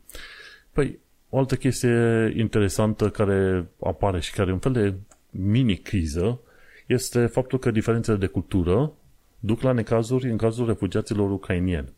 Păi, 0.72 0.98
o 1.28 1.38
altă 1.38 1.56
chestie 1.56 2.32
interesantă 2.36 3.10
care 3.10 3.68
apare 3.80 4.20
și 4.20 4.32
care 4.32 4.50
e 4.50 4.52
un 4.52 4.58
fel 4.58 4.72
de 4.72 4.94
mini-criză 5.38 6.40
este 6.86 7.26
faptul 7.26 7.58
că 7.58 7.70
diferențele 7.70 8.16
de 8.16 8.26
cultură 8.26 8.92
duc 9.38 9.60
la 9.60 9.72
necazuri 9.72 10.30
în 10.30 10.36
cazul 10.36 10.66
refugiaților 10.66 11.30
ucrainieni. 11.30 11.92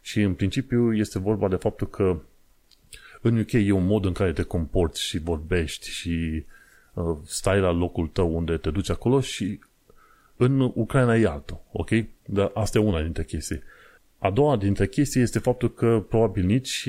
Și 0.00 0.20
în 0.20 0.34
principiu 0.34 0.94
este 0.94 1.18
vorba 1.18 1.48
de 1.48 1.56
faptul 1.56 1.88
că 1.88 2.20
în 3.20 3.38
UK 3.38 3.52
e 3.52 3.72
un 3.72 3.86
mod 3.86 4.04
în 4.04 4.12
care 4.12 4.32
te 4.32 4.42
comporți 4.42 5.02
și 5.02 5.18
vorbești 5.18 5.90
și 5.90 6.44
uh, 6.94 7.16
stai 7.24 7.60
la 7.60 7.70
locul 7.70 8.06
tău 8.06 8.36
unde 8.36 8.56
te 8.56 8.70
duci 8.70 8.90
acolo 8.90 9.20
și 9.20 9.58
în 10.36 10.72
Ucraina 10.74 11.16
e 11.16 11.26
altul, 11.26 11.60
ok? 11.72 11.90
Dar 12.26 12.50
asta 12.54 12.78
e 12.78 12.80
una 12.80 13.02
dintre 13.02 13.24
chestii. 13.24 13.62
A 14.18 14.30
doua 14.30 14.56
dintre 14.56 14.86
chestii 14.86 15.20
este 15.20 15.38
faptul 15.38 15.74
că 15.74 16.04
probabil 16.08 16.44
nici 16.44 16.88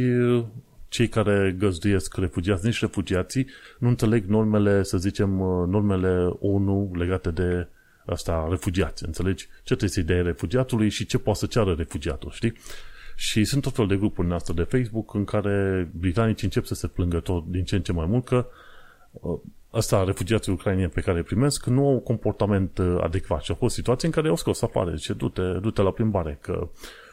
cei 0.87 1.07
care 1.07 1.55
găzduiesc 1.57 2.17
refugiați, 2.17 2.65
nici 2.65 2.79
refugiații, 2.79 3.47
nu 3.79 3.87
înțeleg 3.87 4.25
normele, 4.25 4.83
să 4.83 4.97
zicem, 4.97 5.29
normele 5.67 6.35
ONU 6.39 6.91
legate 6.93 7.31
de 7.31 7.67
asta, 8.05 8.47
refugiați, 8.49 9.05
înțelegi? 9.05 9.45
Ce 9.45 9.61
trebuie 9.63 9.89
să-i 9.89 10.03
dea 10.03 10.21
refugiatului 10.21 10.89
și 10.89 11.05
ce 11.05 11.17
poate 11.17 11.39
să 11.39 11.45
ceară 11.45 11.73
refugiatul, 11.73 12.31
știi? 12.31 12.53
Și 13.15 13.43
sunt 13.43 13.61
tot 13.61 13.73
fel 13.73 13.87
de 13.87 13.97
grupuri 13.97 14.27
în 14.27 14.33
asta 14.33 14.53
de 14.53 14.63
Facebook 14.63 15.13
în 15.13 15.23
care 15.23 15.89
britanicii 15.93 16.45
încep 16.45 16.65
să 16.65 16.73
se 16.73 16.87
plângă 16.87 17.19
tot 17.19 17.45
din 17.47 17.63
ce 17.63 17.75
în 17.75 17.81
ce 17.81 17.91
mai 17.91 18.05
mult 18.05 18.25
că 18.25 18.47
ăsta, 19.73 20.03
refugiații 20.03 20.51
ucrainieni 20.51 20.91
pe 20.91 21.01
care 21.01 21.17
îi 21.17 21.23
primesc, 21.23 21.65
nu 21.65 21.85
au 21.85 21.91
un 21.91 22.03
comportament 22.03 22.77
uh, 22.77 22.97
adecvat. 23.01 23.41
Și 23.41 23.51
au 23.51 23.57
fost 23.57 23.75
situații 23.75 24.07
în 24.07 24.13
care 24.13 24.27
au 24.27 24.35
scos 24.35 24.61
afară, 24.61 24.95
ce 24.95 25.13
du-te, 25.13 25.41
du-te 25.41 25.81
la 25.81 25.91
plimbare, 25.91 26.37
că 26.41 26.69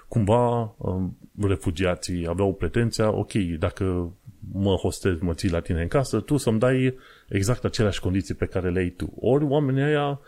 cumva 0.09 0.75
um, 0.77 1.17
refugiații 1.41 2.27
aveau 2.29 2.55
pretenția, 2.55 3.13
ok, 3.13 3.33
dacă 3.59 4.13
mă 4.53 4.75
hostez, 4.75 5.19
mă 5.21 5.35
ții 5.35 5.51
la 5.51 5.61
tine 5.61 5.83
în 5.83 5.89
casă, 5.89 6.21
tu 6.21 6.37
să-mi 6.37 6.59
dai 6.59 6.95
exact 7.29 7.65
aceleași 7.65 8.01
condiții 8.01 8.35
pe 8.35 8.47
care 8.47 8.71
le 8.71 8.79
ai 8.79 8.89
tu. 8.89 9.13
Ori 9.21 9.45
oamenii 9.45 9.83
aia 9.83 10.21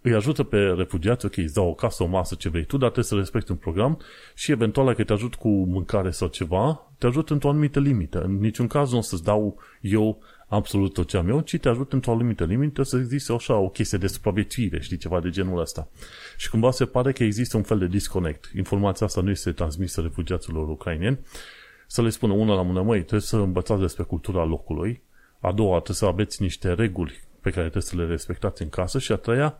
îi 0.00 0.14
ajută 0.14 0.42
pe 0.42 0.56
refugiați, 0.56 1.26
ok, 1.26 1.36
îți 1.36 1.54
dau 1.54 1.68
o 1.68 1.74
casă, 1.74 2.02
o 2.02 2.06
masă, 2.06 2.34
ce 2.34 2.48
vrei 2.48 2.64
tu, 2.64 2.76
dar 2.76 2.90
trebuie 2.90 3.04
să 3.04 3.14
respecti 3.14 3.50
un 3.50 3.56
program 3.56 3.98
și 4.34 4.50
eventual 4.50 4.86
dacă 4.86 5.04
te 5.04 5.12
ajut 5.12 5.34
cu 5.34 5.48
mâncare 5.48 6.10
sau 6.10 6.28
ceva, 6.28 6.92
te 6.98 7.06
ajut 7.06 7.30
într-o 7.30 7.48
anumită 7.48 7.80
limită. 7.80 8.20
În 8.20 8.38
niciun 8.38 8.66
caz 8.66 8.92
nu 8.92 8.98
o 8.98 9.00
să-ți 9.00 9.24
dau 9.24 9.58
eu 9.80 10.22
absolut 10.48 10.92
tot 10.92 11.08
ce 11.08 11.16
am 11.16 11.28
eu, 11.28 11.40
ci 11.40 11.58
te 11.58 11.68
ajut 11.68 11.92
într-o 11.92 12.12
anumită 12.12 12.44
limită 12.44 12.82
să 12.82 12.96
existe 12.96 13.32
așa 13.32 13.54
o 13.54 13.68
chestie 13.68 13.98
de 13.98 14.06
supraviețuire, 14.06 14.80
știi, 14.80 14.96
ceva 14.96 15.20
de 15.20 15.30
genul 15.30 15.60
ăsta. 15.60 15.88
Și 16.36 16.50
cumva 16.50 16.70
se 16.70 16.84
pare 16.84 17.12
că 17.12 17.24
există 17.24 17.56
un 17.56 17.62
fel 17.62 17.78
de 17.78 17.86
disconnect. 17.86 18.50
Informația 18.56 19.06
asta 19.06 19.20
nu 19.20 19.30
este 19.30 19.52
transmisă 19.52 20.00
refugiaților 20.00 20.68
ucraineni. 20.68 21.18
Să 21.86 22.02
le 22.02 22.10
spună 22.10 22.32
una 22.32 22.54
la 22.54 22.62
mână, 22.62 22.82
măi, 22.82 22.98
trebuie 22.98 23.20
să 23.20 23.36
învățați 23.36 23.80
despre 23.80 24.02
cultura 24.02 24.44
locului, 24.44 25.02
a 25.40 25.52
doua, 25.52 25.74
trebuie 25.74 25.96
să 25.96 26.06
aveți 26.06 26.42
niște 26.42 26.72
reguli 26.72 27.20
pe 27.40 27.50
care 27.50 27.60
trebuie 27.60 27.82
să 27.82 27.96
le 27.96 28.06
respectați 28.06 28.62
în 28.62 28.68
casă 28.68 28.98
și 28.98 29.12
a 29.12 29.16
treia, 29.16 29.58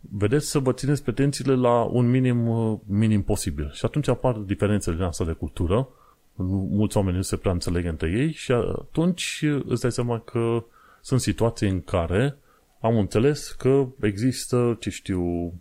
vedeți 0.00 0.50
să 0.50 0.58
vă 0.58 0.72
țineți 0.72 1.02
pretențiile 1.02 1.54
la 1.54 1.82
un 1.82 2.10
minim, 2.10 2.38
minim 2.86 3.22
posibil. 3.22 3.70
Și 3.72 3.84
atunci 3.84 4.08
apar 4.08 4.34
diferențele 4.34 4.96
din 4.96 5.04
asta 5.04 5.24
de 5.24 5.32
cultură, 5.32 5.88
mulți 6.36 6.96
oameni 6.96 7.16
nu 7.16 7.22
se 7.22 7.36
prea 7.36 7.52
înțeleg 7.52 7.84
între 7.84 8.10
ei 8.10 8.32
și 8.32 8.52
atunci 8.52 9.44
îți 9.64 9.80
dai 9.80 9.92
seama 9.92 10.18
că 10.18 10.64
sunt 11.00 11.20
situații 11.20 11.68
în 11.68 11.82
care 11.82 12.36
am 12.80 12.96
înțeles 12.96 13.50
că 13.58 13.86
există, 14.00 14.76
ce 14.80 14.90
știu, 14.90 15.52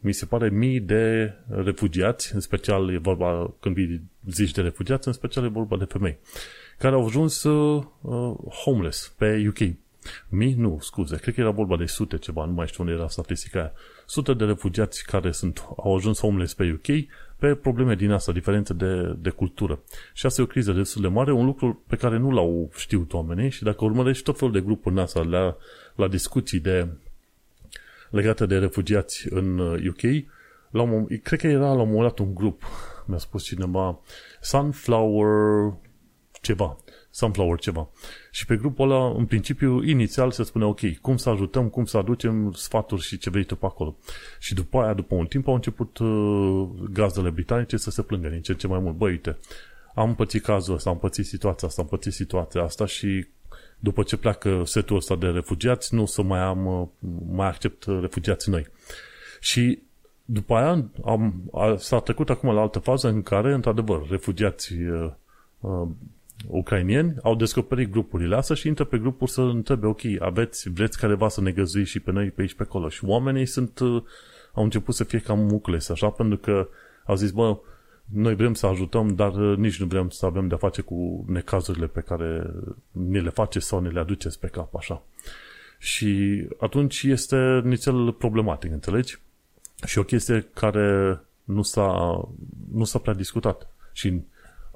mi 0.00 0.12
se 0.12 0.26
pare 0.26 0.48
mii 0.48 0.80
de 0.80 1.34
refugiați, 1.48 2.34
în 2.34 2.40
special 2.40 2.92
e 2.92 2.98
vorba, 2.98 3.54
când 3.60 3.76
zici 4.30 4.52
de 4.52 4.60
refugiați, 4.60 5.06
în 5.06 5.12
special 5.12 5.44
e 5.44 5.48
vorba 5.48 5.76
de 5.76 5.84
femei, 5.84 6.18
care 6.78 6.94
au 6.94 7.06
ajuns 7.06 7.42
uh, 7.42 7.84
homeless 8.64 9.14
pe 9.18 9.44
UK. 9.48 9.76
Mii? 10.28 10.54
Nu, 10.54 10.78
scuze, 10.80 11.16
cred 11.16 11.34
că 11.34 11.40
era 11.40 11.50
vorba 11.50 11.76
de 11.76 11.86
sute 11.86 12.18
ceva, 12.18 12.44
nu 12.44 12.52
mai 12.52 12.66
știu 12.66 12.82
unde 12.82 12.94
era 12.94 13.08
statistica 13.08 13.58
aia. 13.58 13.72
Sute 14.06 14.34
de 14.34 14.44
refugiați 14.44 15.04
care 15.04 15.30
sunt, 15.30 15.64
au 15.76 15.96
ajuns 15.96 16.20
homeless 16.20 16.54
pe 16.54 16.72
UK 16.72 17.08
pe 17.38 17.54
probleme 17.54 17.94
din 17.94 18.10
asta, 18.10 18.32
diferențe 18.32 18.72
de, 18.72 19.16
de 19.18 19.30
cultură. 19.30 19.80
Și 20.12 20.26
asta 20.26 20.40
e 20.40 20.44
o 20.44 20.48
criză 20.48 20.72
destul 20.72 21.02
de 21.02 21.08
mare, 21.08 21.32
un 21.32 21.44
lucru 21.44 21.82
pe 21.86 21.96
care 21.96 22.18
nu 22.18 22.30
l-au 22.30 22.70
știut 22.76 23.12
oamenii 23.12 23.50
și 23.50 23.62
dacă 23.62 23.84
urmărești 23.84 24.22
tot 24.22 24.38
felul 24.38 24.52
de 24.52 24.60
grupuri 24.60 24.94
în 24.94 25.00
asta 25.00 25.20
la, 25.20 25.56
la 25.94 26.08
discuții 26.08 26.60
de, 26.60 26.88
legate 28.10 28.46
de 28.46 28.58
refugiați 28.58 29.26
în 29.30 29.58
UK, 29.58 30.02
uh, 30.02 30.22
la 30.70 30.82
un, 30.82 31.06
cred 31.22 31.40
că 31.40 31.46
era 31.46 31.72
la 31.72 31.82
un 31.82 31.88
moment 31.88 32.02
dat 32.02 32.18
un 32.18 32.34
grup, 32.34 32.62
mi-a 33.06 33.18
spus 33.18 33.44
cineva, 33.44 34.00
Sunflower 34.40 35.72
ceva, 36.40 36.76
Sunflower 37.18 37.58
ceva. 37.58 37.88
Și 38.30 38.46
pe 38.46 38.56
grupul 38.56 38.90
ăla, 38.90 39.08
în 39.16 39.26
principiu, 39.26 39.84
inițial 39.84 40.30
se 40.30 40.42
spune, 40.42 40.64
ok, 40.64 40.80
cum 41.00 41.16
să 41.16 41.28
ajutăm, 41.28 41.68
cum 41.68 41.84
să 41.84 41.96
aducem 41.96 42.52
sfaturi 42.52 43.02
și 43.02 43.18
ce 43.18 43.30
vrei 43.30 43.44
tu 43.44 43.56
pe 43.56 43.66
acolo. 43.66 43.96
Și 44.38 44.54
după 44.54 44.78
aia, 44.78 44.94
după 44.94 45.14
un 45.14 45.26
timp, 45.26 45.48
au 45.48 45.54
început 45.54 45.98
uh, 45.98 46.68
gazdele 46.92 47.30
britanice 47.30 47.76
să 47.76 47.90
se 47.90 48.02
plângă 48.02 48.28
din 48.28 48.40
ce 48.40 48.54
ce 48.54 48.66
mai 48.66 48.78
mult. 48.78 48.96
Băi, 48.96 49.10
uite, 49.10 49.38
am 49.94 50.14
pățit 50.14 50.42
cazul 50.42 50.74
ăsta, 50.74 50.90
am 50.90 50.98
pățit 50.98 51.26
situația 51.26 51.68
asta, 51.68 51.82
am 51.82 51.88
pățit 51.88 52.12
situația 52.12 52.62
asta 52.62 52.86
și 52.86 53.26
după 53.78 54.02
ce 54.02 54.16
pleacă 54.16 54.62
setul 54.64 54.96
ăsta 54.96 55.16
de 55.16 55.26
refugiați, 55.26 55.94
nu 55.94 56.06
să 56.06 56.22
mai 56.22 56.40
am, 56.40 56.66
uh, 56.66 56.86
mai 57.30 57.46
accept 57.46 57.84
refugiații 58.00 58.52
noi. 58.52 58.66
Și 59.40 59.78
după 60.24 60.54
aia 60.54 60.84
am, 61.04 61.34
a, 61.52 61.76
s-a 61.76 61.98
trecut 61.98 62.30
acum 62.30 62.54
la 62.54 62.60
altă 62.60 62.78
fază 62.78 63.08
în 63.08 63.22
care, 63.22 63.52
într-adevăr, 63.52 64.08
refugiați 64.08 64.72
uh, 64.72 65.10
uh, 65.60 65.88
ucrainieni 66.46 67.14
au 67.22 67.34
descoperit 67.34 67.90
grupurile 67.90 68.36
astea 68.36 68.56
și 68.56 68.66
intră 68.66 68.84
pe 68.84 68.98
grupuri 68.98 69.30
să 69.30 69.40
întrebe, 69.40 69.86
ok, 69.86 70.00
aveți, 70.18 70.70
vreți 70.70 70.98
careva 70.98 71.28
să 71.28 71.40
ne 71.40 71.50
găzui 71.50 71.84
și 71.84 72.00
pe 72.00 72.10
noi 72.10 72.30
pe 72.30 72.40
aici 72.40 72.54
pe 72.54 72.62
acolo. 72.62 72.88
Și 72.88 73.04
oamenii 73.04 73.46
sunt, 73.46 73.78
uh, 73.78 74.02
au 74.52 74.64
început 74.64 74.94
să 74.94 75.04
fie 75.04 75.18
cam 75.18 75.38
mucles, 75.38 75.88
așa, 75.88 76.08
pentru 76.08 76.38
că 76.38 76.68
au 77.04 77.14
zis, 77.14 77.30
bă, 77.30 77.58
noi 78.04 78.34
vrem 78.34 78.54
să 78.54 78.66
ajutăm, 78.66 79.14
dar 79.14 79.34
uh, 79.34 79.56
nici 79.56 79.80
nu 79.80 79.86
vrem 79.86 80.08
să 80.08 80.26
avem 80.26 80.48
de-a 80.48 80.56
face 80.56 80.82
cu 80.82 81.24
necazurile 81.28 81.86
pe 81.86 82.00
care 82.00 82.50
ne 82.90 83.20
le 83.20 83.30
face 83.30 83.58
sau 83.58 83.80
ne 83.80 83.88
le 83.88 84.00
aduceți 84.00 84.40
pe 84.40 84.46
cap, 84.46 84.74
așa. 84.74 85.02
Și 85.78 86.42
atunci 86.58 87.02
este 87.02 87.60
nițel 87.64 88.12
problematic, 88.12 88.72
înțelegi? 88.72 89.18
Și 89.86 89.98
o 89.98 90.02
chestie 90.02 90.48
care 90.54 91.20
nu 91.44 91.62
s-a, 91.62 92.20
nu 92.72 92.84
s-a 92.84 92.98
prea 92.98 93.14
discutat. 93.14 93.70
Și 93.92 94.20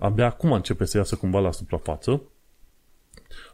abia 0.02 0.26
acum 0.26 0.52
începe 0.52 0.84
să 0.84 0.96
iasă 0.96 1.16
cumva 1.16 1.38
la 1.38 1.50
suprafață. 1.50 2.22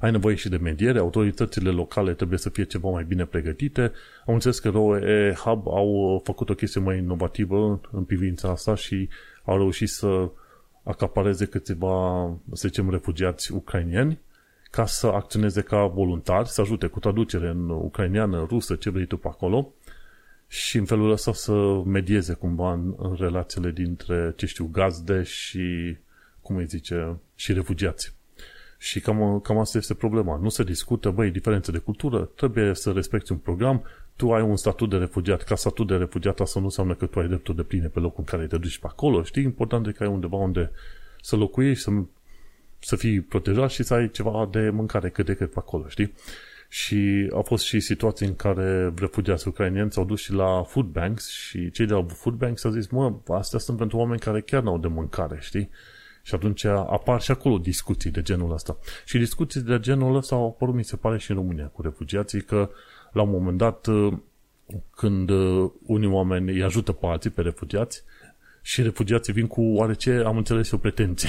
Ai 0.00 0.10
nevoie 0.10 0.34
și 0.34 0.48
de 0.48 0.56
mediere, 0.56 0.98
autoritățile 0.98 1.70
locale 1.70 2.14
trebuie 2.14 2.38
să 2.38 2.48
fie 2.48 2.64
ceva 2.64 2.88
mai 2.88 3.04
bine 3.04 3.24
pregătite. 3.24 3.92
Am 4.26 4.34
înțeles 4.34 4.58
că 4.58 4.68
ROE 4.68 5.34
Hub 5.34 5.66
au 5.66 6.20
făcut 6.24 6.50
o 6.50 6.54
chestie 6.54 6.80
mai 6.80 6.98
inovativă 6.98 7.80
în 7.90 8.04
privința 8.04 8.50
asta 8.50 8.74
și 8.74 9.08
au 9.44 9.56
reușit 9.56 9.88
să 9.88 10.30
acapareze 10.82 11.44
câțiva, 11.44 12.26
să 12.52 12.68
zicem, 12.68 12.90
refugiați 12.90 13.52
ucrainieni 13.52 14.18
ca 14.70 14.86
să 14.86 15.06
acționeze 15.06 15.60
ca 15.60 15.86
voluntari, 15.86 16.48
să 16.48 16.60
ajute 16.60 16.86
cu 16.86 16.98
traducere 16.98 17.48
în 17.48 17.68
ucrainiană, 17.68 18.46
rusă, 18.48 18.74
ce 18.74 18.90
vrei 18.90 19.06
tu 19.06 19.16
pe 19.16 19.28
acolo, 19.28 19.72
și 20.46 20.76
în 20.76 20.84
felul 20.84 21.10
ăsta 21.10 21.32
să 21.32 21.82
medieze 21.84 22.34
cumva 22.34 22.72
în, 22.72 22.94
în 22.98 23.16
relațiile 23.18 23.70
dintre, 23.70 24.32
ce 24.36 24.46
știu, 24.46 24.68
gazde 24.72 25.22
și 25.22 25.96
cum 26.48 26.56
îi 26.56 26.66
zice, 26.66 27.16
și 27.34 27.52
refugiați. 27.52 28.14
Și 28.78 29.00
cam, 29.00 29.40
cam 29.40 29.58
asta 29.58 29.78
este 29.78 29.94
problema. 29.94 30.38
Nu 30.42 30.48
se 30.48 30.62
discută, 30.62 31.10
băi, 31.10 31.30
diferențe 31.30 31.70
de 31.70 31.78
cultură, 31.78 32.30
trebuie 32.36 32.74
să 32.74 32.90
respecti 32.90 33.32
un 33.32 33.38
program, 33.38 33.84
tu 34.16 34.32
ai 34.32 34.42
un 34.42 34.56
statut 34.56 34.90
de 34.90 34.96
refugiat, 34.96 35.42
ca 35.42 35.54
statut 35.54 35.86
de 35.86 35.96
refugiat 35.96 36.40
asta 36.40 36.58
nu 36.58 36.64
înseamnă 36.64 36.94
că 36.94 37.06
tu 37.06 37.18
ai 37.18 37.26
drepturi 37.26 37.56
de 37.56 37.62
pline 37.62 37.86
pe 37.86 37.98
locul 37.98 38.18
în 38.18 38.24
care 38.24 38.46
te 38.46 38.56
duci 38.56 38.78
pe 38.78 38.86
acolo, 38.86 39.22
știi? 39.22 39.42
Important 39.42 39.86
e 39.86 39.92
că 39.92 40.02
ai 40.02 40.08
undeva 40.08 40.36
unde 40.36 40.70
să 41.22 41.36
locuiești, 41.36 41.82
să, 41.82 41.90
să 42.78 42.96
fii 42.96 43.20
protejat 43.20 43.70
și 43.70 43.82
să 43.82 43.94
ai 43.94 44.10
ceva 44.10 44.48
de 44.50 44.70
mâncare 44.70 45.10
cât 45.10 45.26
de 45.26 45.34
cât 45.34 45.50
pe 45.50 45.58
acolo, 45.58 45.88
știi? 45.88 46.14
Și 46.68 47.28
au 47.32 47.42
fost 47.42 47.64
și 47.64 47.80
situații 47.80 48.26
în 48.26 48.36
care 48.36 48.92
refugiați 48.96 49.48
ucrainieni 49.48 49.92
s-au 49.92 50.04
dus 50.04 50.20
și 50.20 50.32
la 50.32 50.62
food 50.62 50.86
banks 50.86 51.28
și 51.28 51.70
cei 51.70 51.86
de 51.86 51.92
la 51.92 52.06
food 52.08 52.34
banks 52.34 52.64
au 52.64 52.70
zis, 52.70 52.86
mă, 52.86 53.14
astea 53.28 53.58
sunt 53.58 53.78
pentru 53.78 53.96
oameni 53.96 54.20
care 54.20 54.40
chiar 54.40 54.62
n-au 54.62 54.78
de 54.78 54.88
mâncare, 54.88 55.38
știi? 55.40 55.70
Și 56.28 56.34
atunci 56.34 56.64
apar 56.64 57.20
și 57.20 57.30
acolo 57.30 57.58
discuții 57.58 58.10
de 58.10 58.22
genul 58.22 58.52
ăsta. 58.52 58.78
Și 59.04 59.18
discuții 59.18 59.60
de 59.60 59.80
genul 59.80 60.16
ăsta 60.16 60.34
au 60.34 60.46
apărut, 60.46 60.74
mi 60.74 60.84
se 60.84 60.96
pare, 60.96 61.18
și 61.18 61.30
în 61.30 61.36
România 61.36 61.66
cu 61.66 61.82
refugiații, 61.82 62.42
că 62.42 62.70
la 63.12 63.22
un 63.22 63.30
moment 63.30 63.58
dat, 63.58 63.86
când 64.96 65.30
unii 65.86 66.08
oameni 66.08 66.50
îi 66.50 66.62
ajută 66.62 66.92
pe 66.92 67.06
alții, 67.06 67.30
pe 67.30 67.40
refugiați, 67.42 68.02
și 68.62 68.82
refugiații 68.82 69.32
vin 69.32 69.46
cu 69.46 69.62
oarece, 69.62 70.22
am 70.26 70.36
înțeles 70.36 70.70
eu, 70.70 70.78
pretenții. 70.78 71.28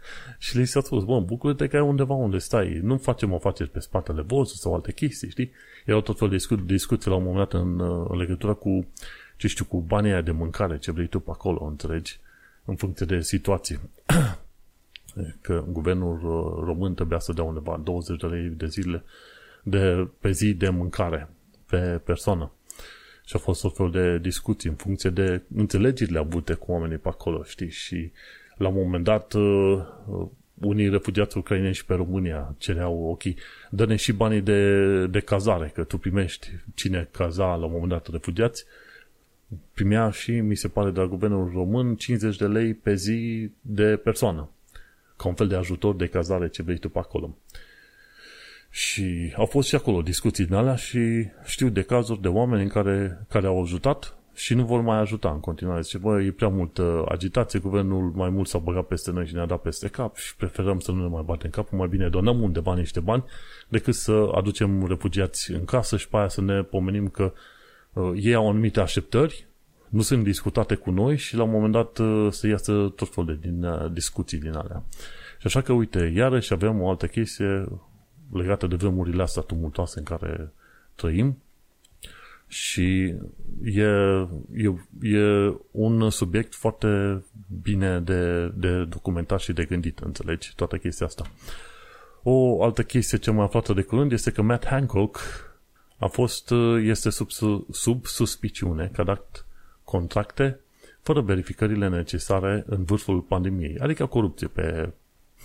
și 0.38 0.56
le 0.56 0.64
s-a 0.64 0.80
spus, 0.80 1.04
bă, 1.04 1.20
bucură-te 1.20 1.66
că 1.66 1.76
ai 1.76 1.82
undeva 1.82 2.14
unde 2.14 2.38
stai, 2.38 2.80
nu 2.82 2.96
facem 2.96 3.34
afaceri 3.34 3.70
pe 3.70 3.80
spatele 3.80 4.22
vostru 4.22 4.56
sau 4.56 4.74
alte 4.74 4.92
chestii, 4.92 5.30
știi? 5.30 5.50
Erau 5.84 6.00
tot 6.00 6.18
fel 6.18 6.28
de 6.28 6.34
discu- 6.34 6.54
discuții 6.54 7.10
la 7.10 7.16
un 7.16 7.22
moment 7.22 7.50
dat 7.50 7.60
în, 7.60 7.80
în 8.10 8.16
legătură 8.16 8.54
cu, 8.54 8.86
ce 9.36 9.48
știu, 9.48 9.64
cu 9.64 9.80
banii 9.80 10.10
aia 10.10 10.20
de 10.20 10.30
mâncare, 10.30 10.78
ce 10.78 10.92
vrei 10.92 11.06
tu 11.06 11.20
pe 11.20 11.30
acolo, 11.30 11.64
înțelegi? 11.64 12.20
În 12.68 12.76
funcție 12.76 13.06
de 13.06 13.20
situație. 13.20 13.80
că 15.40 15.64
guvernul 15.68 16.14
uh, 16.14 16.64
român 16.64 16.94
trebuia 16.94 17.18
să 17.18 17.32
dea 17.32 17.44
undeva 17.44 17.80
20 17.84 18.20
de 18.20 18.26
lei 18.26 18.48
de 18.48 18.66
zile 18.66 19.04
de, 19.62 20.08
pe 20.20 20.30
zi 20.30 20.54
de 20.54 20.68
mâncare 20.68 21.28
pe 21.66 22.00
persoană. 22.04 22.52
Și 23.24 23.36
a 23.36 23.38
fost 23.38 23.60
tot 23.60 23.76
fel 23.76 23.90
de 23.90 24.18
discuții 24.18 24.68
în 24.68 24.74
funcție 24.74 25.10
de 25.10 25.42
înțelegerile 25.54 26.18
avute 26.18 26.54
cu 26.54 26.72
oamenii 26.72 26.96
pe 26.96 27.08
acolo, 27.08 27.42
știi? 27.42 27.70
Și 27.70 28.12
la 28.56 28.68
un 28.68 28.74
moment 28.74 29.04
dat 29.04 29.32
uh, 29.32 29.82
unii 30.60 30.88
refugiați 30.88 31.38
ucraineni 31.38 31.74
și 31.74 31.84
pe 31.84 31.94
România 31.94 32.54
cereau, 32.58 33.10
ok, 33.10 33.22
dă-ne 33.70 33.96
și 33.96 34.12
banii 34.12 34.40
de, 34.40 35.06
de 35.06 35.20
cazare, 35.20 35.70
că 35.74 35.84
tu 35.84 35.98
primești 35.98 36.50
cine 36.74 37.08
caza 37.10 37.54
la 37.54 37.64
un 37.64 37.72
moment 37.72 37.90
dat 37.90 38.10
refugiați, 38.10 38.64
primea 39.74 40.10
și, 40.10 40.30
mi 40.30 40.54
se 40.54 40.68
pare, 40.68 40.90
de 40.90 41.00
la 41.00 41.06
guvernul 41.06 41.50
român 41.54 41.94
50 41.94 42.36
de 42.36 42.46
lei 42.46 42.74
pe 42.74 42.94
zi 42.94 43.50
de 43.60 43.96
persoană. 43.96 44.50
Ca 45.16 45.28
un 45.28 45.34
fel 45.34 45.48
de 45.48 45.54
ajutor 45.54 45.96
de 45.96 46.06
cazare 46.06 46.48
ce 46.48 46.62
vrei 46.62 46.78
tu 46.78 46.88
pe 46.88 46.98
acolo. 46.98 47.36
Și 48.70 49.32
au 49.36 49.46
fost 49.46 49.68
și 49.68 49.74
acolo 49.74 50.02
discuții 50.02 50.46
din 50.46 50.54
alea 50.54 50.74
și 50.74 51.26
știu 51.44 51.68
de 51.68 51.82
cazuri 51.82 52.20
de 52.20 52.28
oameni 52.28 52.62
în 52.62 52.68
care, 52.68 53.26
care 53.28 53.46
au 53.46 53.62
ajutat 53.62 54.16
și 54.34 54.54
nu 54.54 54.64
vor 54.64 54.80
mai 54.80 54.98
ajuta 54.98 55.30
în 55.30 55.40
continuare. 55.40 55.80
Zice, 55.80 55.98
bă, 55.98 56.20
e 56.20 56.30
prea 56.30 56.48
multă 56.48 57.04
agitație, 57.08 57.58
guvernul 57.58 58.12
mai 58.14 58.28
mult 58.28 58.48
s-a 58.48 58.58
băgat 58.58 58.86
peste 58.86 59.10
noi 59.10 59.26
și 59.26 59.34
ne-a 59.34 59.46
dat 59.46 59.60
peste 59.60 59.88
cap 59.88 60.16
și 60.16 60.36
preferăm 60.36 60.78
să 60.78 60.92
nu 60.92 61.02
ne 61.02 61.08
mai 61.08 61.22
batem 61.26 61.50
capul, 61.50 61.78
mai 61.78 61.88
bine 61.88 62.08
donăm 62.08 62.42
undeva 62.42 62.74
niște 62.74 63.00
bani 63.00 63.24
decât 63.68 63.94
să 63.94 64.30
aducem 64.34 64.86
refugiați 64.86 65.52
în 65.52 65.64
casă 65.64 65.96
și 65.96 66.08
pe 66.08 66.16
aia 66.16 66.28
să 66.28 66.40
ne 66.40 66.62
pomenim 66.62 67.08
că 67.08 67.22
uh, 67.22 67.32
ei 68.14 68.34
au 68.34 68.48
anumite 68.48 68.80
așteptări, 68.80 69.46
nu 69.88 70.02
sunt 70.02 70.24
discutate 70.24 70.74
cu 70.74 70.90
noi 70.90 71.16
și 71.16 71.36
la 71.36 71.42
un 71.42 71.50
moment 71.50 71.72
dat 71.72 71.98
uh, 71.98 72.32
să 72.32 72.46
iasă 72.46 72.92
tot 72.96 73.14
felul 73.14 73.38
de 73.40 73.48
din, 73.48 73.64
uh, 73.64 73.92
discuții 73.92 74.38
din 74.38 74.52
alea. 74.52 74.82
Și 75.38 75.46
așa 75.46 75.60
că, 75.60 75.72
uite, 75.72 76.12
iarăși 76.16 76.52
avem 76.52 76.80
o 76.80 76.88
altă 76.88 77.06
chestie 77.06 77.64
legată 78.32 78.66
de 78.66 78.76
vremurile 78.76 79.22
astea 79.22 79.42
tumultoase 79.42 79.98
în 79.98 80.04
care 80.04 80.52
trăim 80.94 81.38
și 82.46 83.14
e, 83.64 83.82
e, 84.54 84.74
e 85.00 85.54
un 85.70 86.10
subiect 86.10 86.54
foarte 86.54 87.22
bine 87.62 88.00
de, 88.00 88.52
de 88.54 88.84
documentat 88.84 89.40
și 89.40 89.52
de 89.52 89.64
gândit, 89.64 89.98
înțelegi, 89.98 90.52
toată 90.56 90.76
chestia 90.76 91.06
asta. 91.06 91.30
O 92.22 92.62
altă 92.62 92.82
chestie 92.82 93.18
ce 93.18 93.30
am 93.30 93.40
aflat 93.40 93.74
de 93.74 93.82
curând 93.82 94.12
este 94.12 94.30
că 94.30 94.42
Matt 94.42 94.66
Hancock 94.66 95.18
a 95.98 96.06
fost, 96.06 96.52
este 96.82 97.10
sub, 97.10 97.30
sub 97.70 98.06
suspiciune 98.06 98.90
că 98.92 99.00
a 99.00 99.04
dat 99.04 99.46
contracte 99.84 100.60
fără 101.02 101.20
verificările 101.20 101.88
necesare 101.88 102.64
în 102.66 102.84
vârful 102.84 103.20
pandemiei, 103.20 103.78
adică 103.78 104.06
corupție 104.06 104.46
pe, 104.46 104.92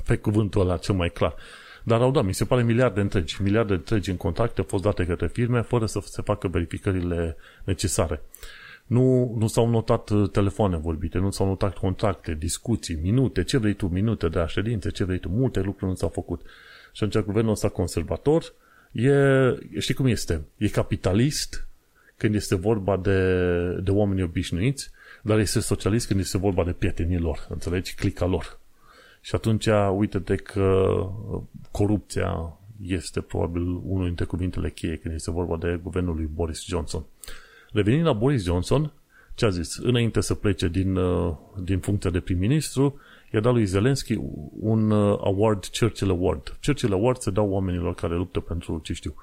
pe 0.06 0.16
cuvântul 0.16 0.62
ăla 0.62 0.78
cel 0.78 0.96
mai 0.96 1.10
clar. 1.10 1.36
Dar 1.84 2.02
au 2.02 2.12
dat, 2.12 2.26
mi 2.26 2.34
se 2.34 2.46
pare 2.46 2.64
miliarde 2.64 3.02
întregi, 3.02 3.42
miliarde 3.42 3.74
întregi 3.74 4.10
în 4.10 4.18
contracte 4.18 4.62
au 4.62 4.68
fost 4.70 4.84
date 4.84 5.06
către 5.06 5.28
firme 5.28 5.62
fără 5.62 5.86
să 5.86 6.00
se 6.04 6.22
facă 6.22 6.48
verificările 6.48 7.36
necesare. 7.64 8.22
Nu, 8.86 9.36
nu 9.38 9.48
s-au 9.48 9.70
notat 9.70 10.10
uh, 10.10 10.30
telefoane 10.30 10.78
vorbite, 10.78 11.18
nu 11.18 11.32
s-au 11.32 11.48
notat 11.48 11.78
contracte, 11.78 12.34
discuții, 12.34 13.00
minute, 13.02 13.44
ce 13.44 13.58
vrei 13.58 13.74
tu, 13.74 13.88
minute 13.88 14.28
de 14.28 14.40
aședințe, 14.40 14.90
ce 14.90 15.04
vrei 15.04 15.20
tu, 15.20 15.30
multe 15.30 15.62
lucruri 15.62 15.92
nu 15.92 15.98
s-au 15.98 16.10
făcut. 16.10 16.42
Și 16.92 17.04
atunci 17.04 17.26
guvernul 17.26 17.52
ăsta 17.52 17.70
conservator 17.70 18.54
e, 18.94 19.80
știi 19.80 19.94
cum 19.94 20.06
este, 20.06 20.42
e 20.58 20.68
capitalist 20.68 21.68
când 22.18 22.36
este 22.36 22.56
vorba 22.56 22.98
de, 22.98 23.20
de 23.84 23.92
oameni 23.92 24.22
obișnuiți, 24.22 24.92
dar 25.22 25.40
este 25.40 25.60
socialist 25.60 26.08
când 26.08 26.20
este 26.20 26.38
vorba 26.38 26.64
de 26.64 26.72
prietenii 26.72 27.18
lor, 27.18 27.48
înțelegi, 27.50 27.96
clica 27.96 28.26
lor. 28.26 28.60
Și 29.22 29.36
atunci, 29.36 29.68
uite-te 29.96 30.36
că 30.36 30.96
corupția 31.72 32.58
este 32.88 33.22
probabil 33.22 33.62
unul 33.62 34.06
dintre 34.06 34.26
cuvintele 34.26 34.70
cheie 34.70 34.98
când 34.98 35.14
este 35.14 35.32
vorba 35.32 35.58
de 35.58 35.80
guvernul 35.84 36.16
lui 36.16 36.30
Boris 36.34 36.66
Johnson. 36.66 37.06
Revenind 37.72 38.06
la 38.06 38.14
Boris 38.14 38.44
Johnson, 38.44 38.92
ce 39.36 39.46
a 39.46 39.50
zis? 39.50 39.78
Înainte 39.78 40.22
să 40.22 40.34
plece 40.34 40.68
din, 40.68 40.96
uh, 40.96 41.36
din 41.64 41.80
funcția 41.80 42.10
de 42.10 42.20
prim-ministru, 42.20 43.00
i-a 43.34 43.40
dat 43.40 43.54
lui 43.54 43.66
Zelensky 43.66 44.20
un 44.60 44.92
uh, 44.92 45.20
award, 45.24 45.66
Churchill 45.80 46.10
Award. 46.10 46.58
Churchill 46.66 46.94
Award 46.94 47.18
se 47.18 47.32
dau 47.32 47.50
oamenilor 47.50 47.96
care 47.96 48.16
luptă 48.16 48.40
pentru, 48.40 48.80
ce 48.84 48.94
știu, 48.94 49.16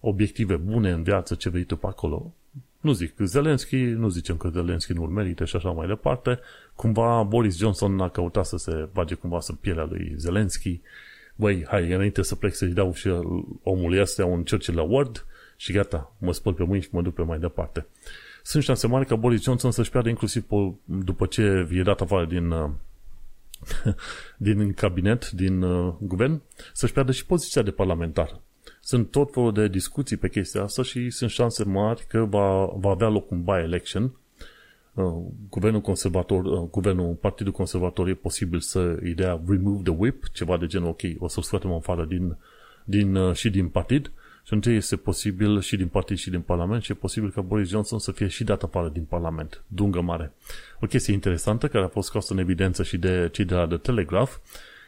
obiective 0.00 0.56
bune 0.56 0.90
în 0.90 1.02
viață, 1.02 1.34
ce 1.34 1.48
vrei 1.48 1.64
tu 1.64 1.76
pe 1.76 1.86
acolo. 1.86 2.34
Nu 2.80 2.92
zic 2.92 3.14
Zelensky, 3.18 3.76
nu 3.76 4.08
zicem 4.08 4.36
că 4.36 4.48
Zelensky 4.48 4.92
nu-l 4.92 5.08
merită 5.08 5.44
și 5.44 5.56
așa 5.56 5.70
mai 5.70 5.86
departe. 5.86 6.38
Cumva 6.74 7.22
Boris 7.22 7.58
Johnson 7.58 8.00
a 8.00 8.08
căutat 8.08 8.46
să 8.46 8.56
se 8.56 8.88
bage 8.92 9.14
cumva 9.14 9.40
să 9.40 9.52
pielea 9.52 9.84
lui 9.84 10.14
Zelensky. 10.16 10.80
Băi, 11.36 11.64
hai, 11.68 11.92
înainte 11.92 12.22
să 12.22 12.34
plec 12.34 12.54
să-i 12.54 12.68
dau 12.68 12.92
și 12.92 13.08
omului 13.62 14.00
ăsta 14.00 14.24
un 14.24 14.44
Churchill 14.44 14.78
Award 14.78 15.26
și 15.56 15.72
gata, 15.72 16.12
mă 16.18 16.32
spăl 16.32 16.52
pe 16.52 16.64
mâini 16.64 16.82
și 16.82 16.88
mă 16.92 17.02
duc 17.02 17.14
pe 17.14 17.22
mai 17.22 17.38
departe. 17.38 17.86
Sunt 18.42 18.62
șanse 18.62 18.86
mari 18.86 19.06
ca 19.06 19.16
Boris 19.16 19.42
Johnson 19.42 19.70
să-și 19.70 19.90
piardă 19.90 20.08
inclusiv 20.08 20.44
după 20.84 21.26
ce 21.26 21.68
e 21.70 21.82
dat 21.82 22.00
afară 22.00 22.24
din, 22.24 22.50
uh, 22.50 22.70
din 24.36 24.72
cabinet, 24.72 25.30
din 25.30 25.62
uh, 25.62 25.94
guvern, 26.00 26.42
să-și 26.72 26.92
piardă 26.92 27.12
și 27.12 27.26
poziția 27.26 27.62
de 27.62 27.70
parlamentar. 27.70 28.40
Sunt 28.80 29.10
tot 29.10 29.32
felul 29.32 29.52
de 29.52 29.68
discuții 29.68 30.16
pe 30.16 30.28
chestia 30.28 30.62
asta 30.62 30.82
și 30.82 31.10
sunt 31.10 31.30
șanse 31.30 31.64
mari 31.64 32.06
că 32.08 32.24
va, 32.24 32.64
va 32.64 32.90
avea 32.90 33.08
loc 33.08 33.30
un 33.30 33.42
by-election. 33.42 34.18
Uh, 34.94 35.04
guvernul 35.48 35.80
conservator, 35.80 36.44
uh, 36.44 36.68
guvernul 36.70 37.14
Partidul 37.14 37.52
Conservator 37.52 38.08
e 38.08 38.14
posibil 38.14 38.60
să 38.60 38.96
îi 39.00 39.14
dea 39.14 39.42
remove 39.46 39.82
the 39.82 39.92
whip, 39.98 40.24
ceva 40.32 40.56
de 40.56 40.66
genul, 40.66 40.88
ok, 40.88 41.00
o 41.18 41.28
să-l 41.28 41.42
scoatem 41.42 41.72
afară 41.72 42.04
din, 42.04 42.36
din, 42.84 43.14
uh, 43.14 43.34
și 43.34 43.50
din 43.50 43.68
partid 43.68 44.12
și 44.46 44.54
atunci 44.54 44.76
este 44.76 44.96
posibil 44.96 45.60
și 45.60 45.76
din 45.76 45.88
partid 45.88 46.16
și 46.16 46.30
din 46.30 46.40
parlament 46.40 46.82
și 46.82 46.92
e 46.92 46.94
posibil 46.94 47.30
ca 47.30 47.40
Boris 47.40 47.68
Johnson 47.68 47.98
să 47.98 48.12
fie 48.12 48.26
și 48.26 48.44
dat 48.44 48.62
afară 48.62 48.88
din 48.88 49.04
parlament. 49.04 49.64
Dungă 49.66 50.00
mare. 50.00 50.32
O 50.80 50.86
chestie 50.86 51.12
interesantă 51.12 51.68
care 51.68 51.84
a 51.84 51.88
fost 51.88 52.08
scoasă 52.08 52.32
în 52.32 52.38
evidență 52.38 52.82
și 52.82 52.96
de 52.96 53.28
cei 53.32 53.44
de 53.44 53.54
la 53.54 53.66
The 53.66 53.76
Telegraph, 53.76 54.32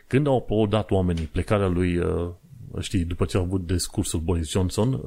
când 0.06 0.26
au 0.26 0.36
aplaudat 0.36 0.90
oamenii 0.90 1.24
plecarea 1.24 1.66
lui 1.66 2.00
știi, 2.80 3.04
după 3.04 3.24
ce 3.24 3.36
a 3.36 3.40
avut 3.40 3.66
discursul 3.66 4.20
Boris 4.20 4.50
Johnson, 4.50 5.00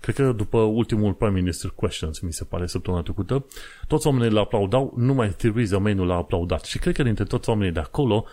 cred 0.00 0.14
că 0.14 0.32
după 0.32 0.58
ultimul 0.58 1.12
Prime 1.12 1.40
Minister 1.40 1.72
Questions, 1.74 2.18
mi 2.18 2.32
se 2.32 2.44
pare, 2.44 2.66
săptămâna 2.66 3.02
trecută, 3.02 3.46
toți 3.86 4.06
oamenii 4.06 4.30
l 4.30 4.36
aplaudau, 4.36 4.94
numai 4.96 5.28
Theresa 5.28 5.78
May 5.78 5.94
nu 5.94 6.04
l-a 6.04 6.14
aplaudat. 6.14 6.64
Și 6.64 6.78
cred 6.78 6.94
că 6.94 7.02
dintre 7.02 7.24
toți 7.24 7.48
oamenii 7.48 7.72
de 7.72 7.80
acolo, 7.80 8.24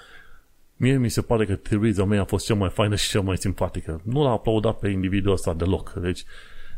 mie 0.75 0.97
mi 0.97 1.09
se 1.09 1.21
pare 1.21 1.45
că 1.45 1.55
Theresa 1.55 2.03
May 2.03 2.17
a 2.17 2.23
fost 2.23 2.45
cea 2.45 2.55
mai 2.55 2.69
faină 2.69 2.95
și 2.95 3.09
cea 3.09 3.21
mai 3.21 3.37
simpatică. 3.37 4.01
Nu 4.03 4.23
l-a 4.23 4.31
aplaudat 4.31 4.79
pe 4.79 4.89
individul 4.89 5.31
ăsta 5.31 5.53
deloc. 5.53 5.93
Deci, 5.93 6.23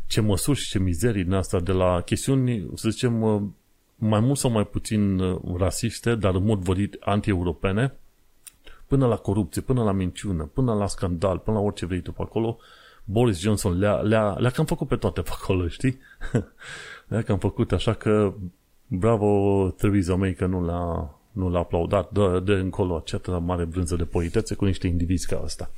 ce 0.06 0.20
măsuri 0.20 0.58
și 0.58 0.70
ce 0.70 0.78
mizerii 0.78 1.24
din 1.24 1.32
asta 1.32 1.60
de 1.60 1.72
la 1.72 2.00
chestiuni, 2.00 2.70
să 2.74 2.90
zicem, 2.90 3.12
mai 3.94 4.20
mult 4.20 4.38
sau 4.38 4.50
mai 4.50 4.66
puțin 4.66 5.20
rasiste, 5.56 6.14
dar 6.14 6.34
în 6.34 6.44
mod 6.44 6.58
vădit 6.58 6.96
anti-europene, 7.00 7.94
până 8.86 9.06
la 9.06 9.16
corupție, 9.16 9.62
până 9.62 9.82
la 9.82 9.92
minciună, 9.92 10.44
până 10.44 10.74
la 10.74 10.86
scandal, 10.86 11.38
până 11.38 11.56
la 11.56 11.62
orice 11.62 11.86
vrei 11.86 12.00
tu 12.00 12.12
pe 12.12 12.22
acolo, 12.22 12.58
Boris 13.04 13.38
Johnson 13.40 13.78
le-a, 13.78 13.94
le-a, 13.94 14.36
le-a 14.38 14.50
cam 14.50 14.64
făcut 14.64 14.88
pe 14.88 14.96
toate 14.96 15.22
pe 15.22 15.30
acolo, 15.32 15.68
știi? 15.68 15.98
le-a 17.08 17.22
cam 17.22 17.38
făcut, 17.38 17.72
așa 17.72 17.94
că 17.94 18.34
bravo 18.86 19.70
Theresa 19.76 20.14
May 20.14 20.34
că 20.34 20.46
nu 20.46 20.64
l-a, 20.64 21.17
nu 21.38 21.50
l-a 21.50 21.58
aplaudat, 21.58 22.10
dă, 22.10 22.40
de 22.44 22.52
încolo 22.52 22.96
această 22.96 23.42
mare 23.44 23.64
brânză 23.64 23.96
de 23.96 24.04
politețe 24.04 24.54
cu 24.54 24.64
niște 24.64 24.86
indivizi 24.86 25.26
ca 25.26 25.40
asta. 25.44 25.70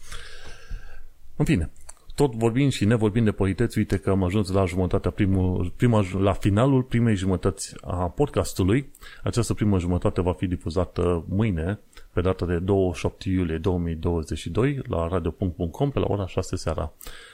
În 1.36 1.44
fine, 1.44 1.70
tot 2.14 2.34
vorbind 2.34 2.72
și 2.72 2.84
nevorbind 2.84 3.24
de 3.24 3.32
politeți, 3.32 3.78
uite 3.78 3.96
că 3.96 4.10
am 4.10 4.22
ajuns 4.22 4.50
la 4.50 4.64
jumătatea 4.64 5.10
primul, 5.10 5.72
prima, 5.76 6.04
la 6.18 6.32
finalul 6.32 6.82
primei 6.82 7.14
jumătăți 7.14 7.74
a 7.80 7.94
podcastului. 7.94 8.90
Această 9.22 9.54
primă 9.54 9.78
jumătate 9.78 10.20
va 10.20 10.32
fi 10.32 10.46
difuzată 10.46 11.24
mâine, 11.28 11.78
pe 12.12 12.20
data 12.20 12.46
de 12.46 12.58
27 12.58 13.28
iulie 13.28 13.58
2022, 13.58 14.80
la 14.88 15.08
radio.com 15.08 15.90
pe 15.90 15.98
la 15.98 16.06
ora 16.08 16.26
6 16.26 16.56
seara. 16.56 16.92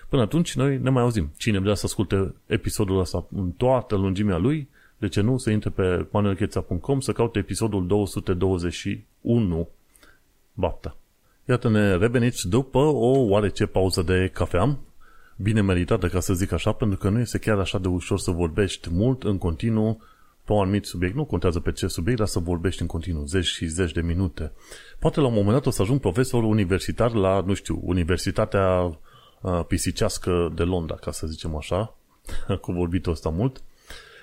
Până 0.09 0.23
atunci, 0.23 0.55
noi 0.55 0.79
ne 0.79 0.91
mai 0.91 1.03
auzim. 1.03 1.31
Cine 1.37 1.59
vrea 1.59 1.75
să 1.75 1.83
asculte 1.87 2.35
episodul 2.47 2.99
ăsta 2.99 3.27
în 3.37 3.51
toată 3.51 3.97
lungimea 3.97 4.37
lui, 4.37 4.69
de 4.99 5.09
ce 5.09 5.21
nu, 5.21 5.39
să 5.39 5.51
intre 5.51 5.71
pe 5.71 6.07
manuelcheța.com 6.11 7.01
să 7.01 7.13
caute 7.13 7.39
episodul 7.39 7.87
221 7.87 9.69
Bapta. 10.53 10.97
Iată 11.49 11.69
ne 11.69 11.97
reveniți 11.97 12.49
după 12.49 12.79
o 12.79 13.19
oarece 13.19 13.67
pauză 13.67 14.03
de 14.03 14.31
cafea, 14.33 14.79
bine 15.37 15.61
meritată 15.61 16.09
ca 16.09 16.21
să 16.21 16.35
zic 16.35 16.53
așa, 16.53 16.73
pentru 16.73 16.99
că 16.99 17.09
nu 17.09 17.19
este 17.19 17.39
chiar 17.39 17.59
așa 17.59 17.79
de 17.79 17.89
ușor 17.89 18.19
să 18.19 18.31
vorbești 18.31 18.89
mult 18.93 19.23
în 19.23 19.39
continuu 19.39 20.03
pe 20.45 20.53
un 20.53 20.61
anumit 20.61 20.85
subiect, 20.85 21.15
nu 21.15 21.25
contează 21.25 21.61
pe 21.61 21.73
ce 21.73 21.87
subiect, 21.87 22.19
dar 22.19 22.27
să 22.27 22.39
vorbești 22.39 22.81
în 22.81 22.87
continuu, 22.87 23.25
zeci 23.25 23.45
și 23.45 23.67
zeci 23.67 23.93
de 23.93 24.01
minute. 24.01 24.53
Poate 24.99 25.21
la 25.21 25.27
un 25.27 25.33
moment 25.33 25.53
dat 25.53 25.67
o 25.67 25.71
să 25.71 25.83
ajung 25.83 26.01
profesor 26.01 26.43
universitar 26.43 27.13
la, 27.13 27.43
nu 27.47 27.55
știu, 27.55 27.81
Universitatea 27.85 28.99
uh, 29.41 29.65
Pisicească 29.69 30.53
de 30.55 30.63
Londra, 30.63 30.95
ca 30.95 31.11
să 31.11 31.27
zicem 31.27 31.57
așa, 31.57 31.97
cu 32.63 32.73
vorbitul 32.73 33.13
ăsta 33.13 33.29
mult, 33.29 33.63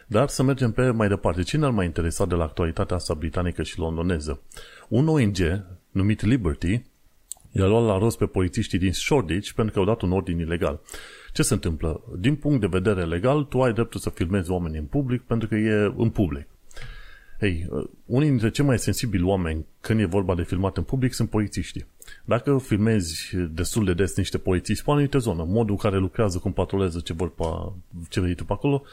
dar 0.08 0.28
să 0.28 0.44
mergem 0.44 0.72
pe 0.72 0.90
mai 0.90 1.08
departe. 1.08 1.42
Cine 1.42 1.66
ar 1.66 1.72
mai 1.72 1.86
interesat 1.86 2.28
de 2.28 2.36
la 2.36 2.44
actualitatea 2.44 2.96
asta 2.96 3.14
britanică 3.14 3.64
și 3.64 3.80
londoneză? 3.80 4.42
Un 4.88 5.08
ONG 5.08 5.38
numit 5.92 6.22
Liberty 6.22 6.82
i-a 7.52 7.66
luat 7.66 7.86
la 7.86 7.98
rost 7.98 8.18
pe 8.18 8.26
polițiștii 8.26 8.80
din 8.80 8.94
Shoreditch 8.94 9.52
pentru 9.52 9.74
că 9.74 9.80
au 9.80 9.86
dat 9.86 10.02
un 10.02 10.12
ordin 10.12 10.40
ilegal. 10.40 10.82
Ce 11.34 11.42
se 11.42 11.54
întâmplă? 11.54 12.02
Din 12.18 12.36
punct 12.36 12.60
de 12.60 12.68
vedere 12.70 13.06
legal, 13.06 13.44
tu 13.44 13.62
ai 13.62 13.74
dreptul 13.74 14.00
să 14.00 14.10
filmezi 14.10 14.52
oamenii 14.52 14.80
în 14.80 14.86
public 14.86 15.22
pentru 15.22 15.48
că 15.48 15.56
e 15.56 15.94
în 15.98 16.10
public. 16.10 16.48
Ei, 17.40 17.70
unii 18.06 18.30
dintre 18.30 18.50
cei 18.50 18.66
mai 18.66 18.80
sensibili 18.80 19.24
oameni 19.24 19.66
când 19.82 20.00
e 20.00 20.06
vorba 20.06 20.36
de 20.36 20.44
filmat 20.44 20.78
în 20.78 20.84
public 20.84 21.14
sunt 21.14 21.30
polițiștii. 21.30 21.86
Dacă 22.26 22.58
filmezi 22.58 23.36
destul 23.52 23.86
de 23.86 23.94
des 23.94 24.16
niște 24.16 24.38
polițiști 24.38 24.84
pe 24.84 24.90
o 24.90 24.94
anumită 24.94 25.18
zonă, 25.18 25.44
modul 25.44 25.72
în 25.72 25.78
care 25.78 25.98
lucrează, 25.98 26.38
cum 26.38 26.54
patrolează 26.54 27.00
ce 27.00 27.14
vor 27.14 27.30
pe, 27.34 27.44
ce 28.10 28.20
vei 28.20 28.36
tu 28.36 28.46
pe 28.46 28.54
acolo, 28.54 28.84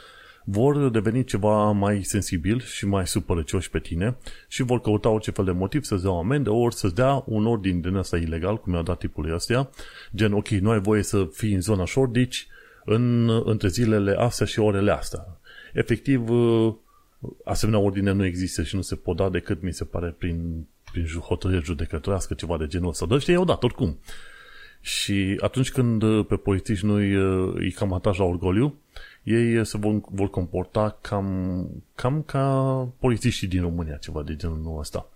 vor 0.51 0.89
deveni 0.89 1.23
ceva 1.23 1.71
mai 1.71 2.03
sensibil 2.03 2.59
și 2.59 2.85
mai 2.85 3.07
supărăcioși 3.07 3.69
pe 3.69 3.79
tine 3.79 4.17
și 4.47 4.63
vor 4.63 4.81
căuta 4.81 5.09
orice 5.09 5.31
fel 5.31 5.45
de 5.45 5.51
motiv 5.51 5.83
să-ți 5.83 6.01
dea 6.01 6.11
o 6.11 6.17
amendă 6.17 6.49
ori 6.49 6.75
să-ți 6.75 6.95
dea 6.95 7.23
un 7.25 7.45
ordin 7.45 7.81
din 7.81 7.95
ăsta 7.95 8.17
ilegal, 8.17 8.57
cum 8.57 8.73
i-a 8.73 8.81
dat 8.81 8.97
tipului 8.97 9.33
ăsta, 9.33 9.69
gen, 10.15 10.33
ok, 10.33 10.47
nu 10.47 10.69
ai 10.69 10.79
voie 10.79 11.03
să 11.03 11.27
fii 11.33 11.53
în 11.53 11.61
zona 11.61 11.85
Shoreditch 11.85 12.39
în, 12.85 13.29
între 13.45 13.67
zilele 13.67 14.15
astea 14.17 14.45
și 14.45 14.59
orele 14.59 14.91
astea. 14.91 15.39
Efectiv, 15.73 16.21
asemenea 17.43 17.79
ordine 17.79 18.11
nu 18.11 18.25
există 18.25 18.63
și 18.63 18.75
nu 18.75 18.81
se 18.81 18.95
pot 18.95 19.15
da 19.15 19.29
decât, 19.29 19.61
mi 19.61 19.73
se 19.73 19.83
pare, 19.83 20.15
prin, 20.17 20.67
prin 20.91 21.05
hotărâre 21.05 21.61
judecătorească, 21.63 22.33
ceva 22.33 22.57
de 22.57 22.67
genul 22.67 22.89
ăsta. 22.89 23.05
Dar 23.05 23.17
ăștia 23.17 23.33
i-au 23.33 23.45
dat, 23.45 23.63
oricum. 23.63 23.99
Și 24.81 25.37
atunci 25.41 25.71
când 25.71 26.03
uh, 26.03 26.25
pe 26.25 26.35
politici 26.35 26.81
nu 26.81 26.93
îi 26.93 27.15
uh, 27.15 27.73
cam 27.73 27.93
ataj 27.93 28.17
la 28.17 28.23
orgoliu, 28.23 28.75
ei 29.23 29.57
uh, 29.57 29.65
se 29.65 29.77
vor, 29.77 30.01
vor 30.09 30.29
comporta 30.29 30.97
cam, 31.01 31.67
cam 31.95 32.21
ca 32.21 32.73
polițiștii 32.99 33.47
din 33.47 33.61
România, 33.61 33.95
ceva 33.95 34.23
de 34.23 34.35
genul 34.35 34.79
ăsta. 34.79 35.09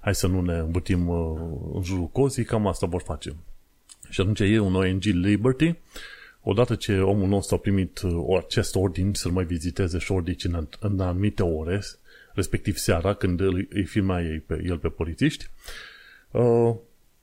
Hai 0.00 0.14
să 0.14 0.26
nu 0.26 0.40
ne 0.40 0.58
învârtim 0.58 1.10
în 1.74 1.82
jurul 1.82 2.08
cozii, 2.08 2.44
cam 2.44 2.66
asta 2.66 2.86
vor 2.86 3.02
face. 3.02 3.36
Și 4.08 4.20
atunci 4.20 4.40
e 4.40 4.58
un 4.58 4.74
ONG 4.74 5.02
Liberty, 5.02 5.74
odată 6.42 6.74
ce 6.74 6.98
omul 6.98 7.28
nostru 7.28 7.54
a 7.54 7.58
primit 7.58 8.00
acest 8.44 8.74
ordin 8.74 9.12
să-l 9.12 9.30
mai 9.30 9.44
viziteze 9.44 9.98
șordici 9.98 10.44
în, 10.44 10.68
în 10.80 11.00
anumite 11.00 11.42
ore, 11.42 11.80
respectiv 12.32 12.76
seara, 12.76 13.14
când 13.14 13.40
îi 13.68 13.84
filma 13.84 14.20
ei 14.22 14.38
pe, 14.38 14.62
el 14.64 14.78
pe 14.78 14.88
polițiști, 14.88 15.50
uh, 16.30 16.74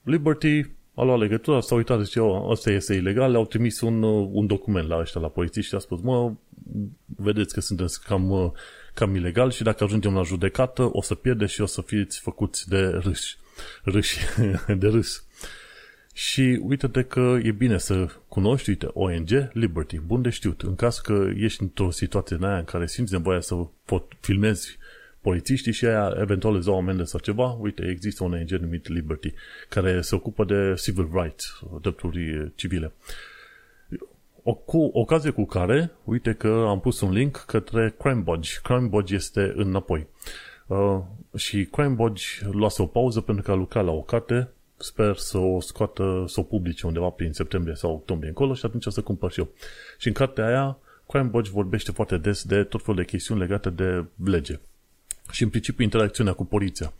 Liberty 0.03 0.65
a 0.95 1.03
luat 1.03 1.19
legătura, 1.19 1.59
s-a 1.59 1.75
uitat, 1.75 2.03
zice, 2.03 2.19
oh, 2.19 2.49
ăsta 2.49 2.71
este 2.71 2.93
ilegal, 2.93 3.31
le-au 3.31 3.45
trimis 3.45 3.81
un, 3.81 4.03
uh, 4.03 4.29
un 4.31 4.47
document 4.47 4.87
la 4.87 4.99
ăștia, 4.99 5.21
la 5.21 5.27
polițiști 5.27 5.69
și 5.69 5.75
a 5.75 5.79
spus, 5.79 6.01
mă, 6.01 6.33
vedeți 7.05 7.53
că 7.53 7.61
sunteți 7.61 8.03
cam, 8.03 8.29
uh, 8.29 8.51
cam 8.93 9.15
ilegal 9.15 9.51
și 9.51 9.63
dacă 9.63 9.83
ajungem 9.83 10.13
la 10.13 10.23
judecată, 10.23 10.89
o 10.91 11.01
să 11.01 11.15
pierde 11.15 11.45
și 11.45 11.61
o 11.61 11.65
să 11.65 11.81
fiți 11.81 12.19
făcuți 12.19 12.69
de 12.69 12.81
râși, 12.81 13.37
râși, 13.83 14.17
de 14.81 14.87
râs. 14.87 15.25
Și 16.13 16.59
uite-te 16.61 17.03
că 17.03 17.37
e 17.43 17.51
bine 17.51 17.77
să 17.77 18.07
cunoști, 18.27 18.69
uite, 18.69 18.87
ONG 18.93 19.29
Liberty, 19.53 19.99
bun 19.99 20.21
de 20.21 20.29
știut. 20.29 20.61
În 20.61 20.75
caz 20.75 20.99
că 20.99 21.29
ești 21.35 21.61
într-o 21.61 21.91
situație 21.91 22.35
în 22.35 22.43
aia 22.43 22.57
în 22.57 22.63
care 22.63 22.87
simți 22.87 23.13
nevoia 23.13 23.39
să 23.39 23.55
pot 23.85 24.11
filmezi 24.19 24.77
polițiștii 25.23 25.71
și 25.71 25.85
aia 25.85 26.15
eventual 26.19 26.55
îți 26.55 26.65
dau 26.65 26.77
amendă 26.77 27.03
sau 27.03 27.19
ceva, 27.19 27.57
uite, 27.59 27.87
există 27.89 28.23
un 28.23 28.33
ONG 28.33 28.49
numit 28.49 28.87
Liberty, 28.87 29.33
care 29.69 30.01
se 30.01 30.15
ocupă 30.15 30.43
de 30.43 30.73
civil 30.81 31.09
rights, 31.13 31.59
drepturi 31.81 32.51
civile. 32.55 32.91
O, 34.43 34.53
cu 34.53 34.89
ocazie 34.93 35.31
cu 35.31 35.45
care, 35.45 35.91
uite 36.03 36.33
că 36.33 36.65
am 36.67 36.79
pus 36.79 37.01
un 37.01 37.11
link 37.11 37.43
către 37.47 37.95
CrimeBudge. 37.99 38.51
CrimeBudge 38.63 39.15
este 39.15 39.53
înapoi. 39.55 40.07
Uh, 40.67 40.99
și 41.35 41.65
CrimeBudge 41.65 42.25
luase 42.51 42.81
o 42.81 42.85
pauză 42.85 43.21
pentru 43.21 43.43
că 43.43 43.51
a 43.51 43.55
lucrat 43.55 43.85
la 43.85 43.91
o 43.91 44.01
carte 44.01 44.49
sper 44.77 45.15
să 45.15 45.37
o 45.37 45.59
scoată, 45.59 46.23
să 46.27 46.39
o 46.39 46.43
publice 46.43 46.87
undeva 46.87 47.09
prin 47.09 47.33
septembrie 47.33 47.75
sau 47.75 47.91
octombrie 47.91 48.29
încolo 48.29 48.53
și 48.53 48.65
atunci 48.65 48.85
o 48.85 48.89
să 48.89 49.01
cumpăr 49.01 49.31
și 49.31 49.39
eu. 49.39 49.49
Și 49.97 50.07
în 50.07 50.13
cartea 50.13 50.45
aia, 50.45 50.77
CrimeBudge 51.07 51.51
vorbește 51.51 51.91
foarte 51.91 52.17
des 52.17 52.43
de 52.43 52.63
tot 52.63 52.81
felul 52.81 52.95
de 52.95 53.05
chestiuni 53.05 53.39
legate 53.39 53.69
de 53.69 54.05
lege 54.23 54.59
și 55.31 55.43
în 55.43 55.49
principiu 55.49 55.83
interacțiunea 55.83 56.33
cu 56.33 56.45
poliția. 56.45 56.93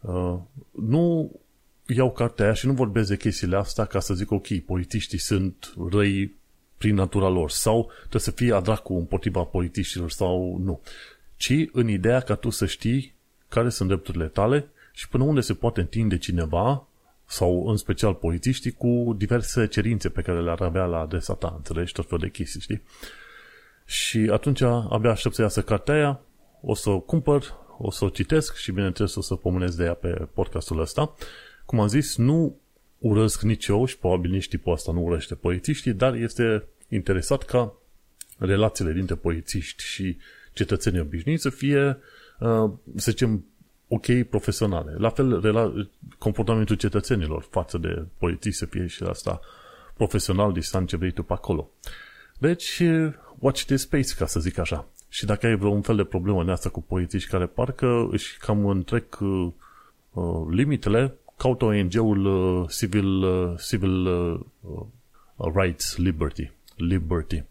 Uh, 0.00 0.38
nu 0.70 1.32
iau 1.86 2.12
cartea 2.12 2.44
aia 2.44 2.54
și 2.54 2.66
nu 2.66 2.72
vorbesc 2.72 3.08
de 3.08 3.16
chestiile 3.16 3.56
astea 3.56 3.84
ca 3.84 4.00
să 4.00 4.14
zic 4.14 4.30
ok, 4.30 4.58
politiștii 4.58 5.18
sunt 5.18 5.74
răi 5.90 6.34
prin 6.78 6.94
natura 6.94 7.28
lor 7.28 7.50
sau 7.50 7.90
trebuie 7.98 8.20
să 8.20 8.30
fie 8.30 8.54
adracu 8.54 8.94
împotriva 8.94 9.42
politiștilor 9.42 10.10
sau 10.10 10.60
nu. 10.62 10.82
Ci 11.36 11.54
în 11.72 11.88
ideea 11.88 12.20
ca 12.20 12.34
tu 12.34 12.50
să 12.50 12.66
știi 12.66 13.14
care 13.48 13.68
sunt 13.68 13.88
drepturile 13.88 14.26
tale 14.26 14.68
și 14.92 15.08
până 15.08 15.24
unde 15.24 15.40
se 15.40 15.54
poate 15.54 15.80
întinde 15.80 16.18
cineva 16.18 16.88
sau 17.26 17.68
în 17.68 17.76
special 17.76 18.14
polițiștii 18.14 18.72
cu 18.72 19.14
diverse 19.16 19.66
cerințe 19.66 20.08
pe 20.08 20.22
care 20.22 20.42
le-ar 20.42 20.60
avea 20.60 20.84
la 20.84 20.98
adresa 20.98 21.34
ta, 21.34 21.52
înțelegi, 21.56 21.92
tot 21.92 22.04
felul 22.04 22.20
de 22.20 22.30
chestii, 22.30 22.60
știi? 22.60 22.82
Și 23.84 24.28
atunci 24.32 24.60
abia 24.62 25.10
aștept 25.10 25.34
să 25.34 25.42
iasă 25.42 25.62
cartea 25.62 25.94
aia, 25.94 26.20
o 26.64 26.74
să 26.74 26.90
o 26.90 27.00
cumpăr, 27.00 27.44
o 27.78 27.90
să 27.90 28.04
o 28.04 28.08
citesc 28.08 28.56
și 28.56 28.72
bineînțeles 28.72 29.14
o 29.14 29.20
să 29.20 29.34
pomenesc 29.34 29.76
de 29.76 29.84
ea 29.84 29.94
pe 29.94 30.28
podcastul 30.34 30.80
ăsta. 30.80 31.14
Cum 31.66 31.80
am 31.80 31.88
zis, 31.88 32.16
nu 32.16 32.56
urăsc 32.98 33.42
nici 33.42 33.66
eu 33.66 33.84
și 33.84 33.98
probabil 33.98 34.30
nici 34.30 34.48
tipul 34.48 34.72
ăsta 34.72 34.92
nu 34.92 35.00
urăște 35.00 35.34
polițiștii, 35.34 35.92
dar 35.92 36.14
este 36.14 36.64
interesat 36.88 37.42
ca 37.42 37.72
relațiile 38.38 38.92
dintre 38.92 39.14
polițiști 39.14 39.82
și 39.82 40.16
cetățenii 40.52 41.00
obișnuiți 41.00 41.42
să 41.42 41.50
fie, 41.50 41.98
uh, 42.40 42.70
să 42.96 43.10
zicem, 43.10 43.44
ok 43.88 44.22
profesionale. 44.22 44.94
La 44.98 45.10
fel, 45.10 45.90
comportamentul 46.18 46.76
cetățenilor 46.76 47.46
față 47.50 47.78
de 47.78 48.04
polițiști 48.18 48.58
să 48.58 48.66
fie 48.66 48.86
și 48.86 49.02
asta 49.02 49.40
profesional, 49.96 50.52
distant 50.52 50.88
ce 50.88 50.96
vrei 50.96 51.10
tu 51.10 51.22
pe 51.22 51.32
acolo. 51.32 51.70
Deci, 52.38 52.82
watch 53.38 53.64
this 53.64 53.80
space, 53.80 54.14
ca 54.18 54.26
să 54.26 54.40
zic 54.40 54.58
așa. 54.58 54.88
Și 55.14 55.24
dacă 55.24 55.46
ai 55.46 55.56
vreun 55.56 55.80
fel 55.80 55.96
de 55.96 56.04
problemă 56.04 56.40
în 56.40 56.48
asta 56.48 56.68
cu 56.68 56.82
polițiști 56.82 57.30
care 57.30 57.46
parcă 57.46 58.08
își 58.10 58.38
cam 58.38 58.66
întrec 58.66 59.18
uh, 59.20 59.52
uh 60.12 60.46
limitele, 60.50 61.14
caută 61.36 61.64
ONG-ul 61.64 62.24
uh, 62.24 62.68
Civil, 62.70 63.22
uh, 63.22 63.54
Civil 63.68 64.06
uh, 64.06 64.40
uh, 64.60 65.52
Rights 65.54 65.96
Liberty. 65.96 66.50
Liberty. 66.76 67.42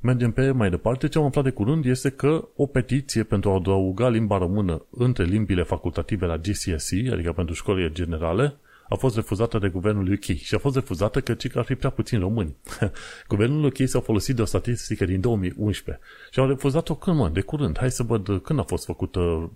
Mergem 0.00 0.32
pe 0.32 0.50
mai 0.50 0.70
departe. 0.70 1.08
Ce 1.08 1.18
am 1.18 1.24
aflat 1.24 1.44
de 1.44 1.50
curând 1.50 1.84
este 1.84 2.10
că 2.10 2.48
o 2.56 2.66
petiție 2.66 3.22
pentru 3.22 3.50
a 3.50 3.54
adăuga 3.54 4.08
limba 4.08 4.38
română 4.38 4.84
între 4.90 5.24
limbile 5.24 5.62
facultative 5.62 6.26
la 6.26 6.36
GCSE, 6.36 7.08
adică 7.12 7.32
pentru 7.32 7.54
școlile 7.54 7.92
generale, 7.92 8.56
a 8.92 8.96
fost 8.96 9.14
refuzată 9.14 9.58
de 9.58 9.68
guvernul 9.68 10.12
UK 10.12 10.24
și 10.24 10.54
a 10.54 10.58
fost 10.58 10.74
refuzată 10.74 11.20
că 11.20 11.34
ci 11.34 11.50
că 11.50 11.58
ar 11.58 11.64
fi 11.64 11.74
prea 11.74 11.90
puțin 11.90 12.18
români. 12.18 12.56
guvernul 13.28 13.64
UK 13.64 13.76
s-a 13.84 14.00
folosit 14.00 14.36
de 14.36 14.42
o 14.42 14.44
statistică 14.44 15.04
din 15.04 15.20
2011 15.20 16.04
și 16.30 16.38
au 16.38 16.46
refuzat-o 16.46 16.94
când, 16.94 17.16
mă, 17.16 17.28
de 17.28 17.40
curând. 17.40 17.78
Hai 17.78 17.90
să 17.90 18.02
văd 18.02 18.40
când 18.42 18.58
a 18.58 18.62
fost 18.62 18.84
făcută 18.84 19.50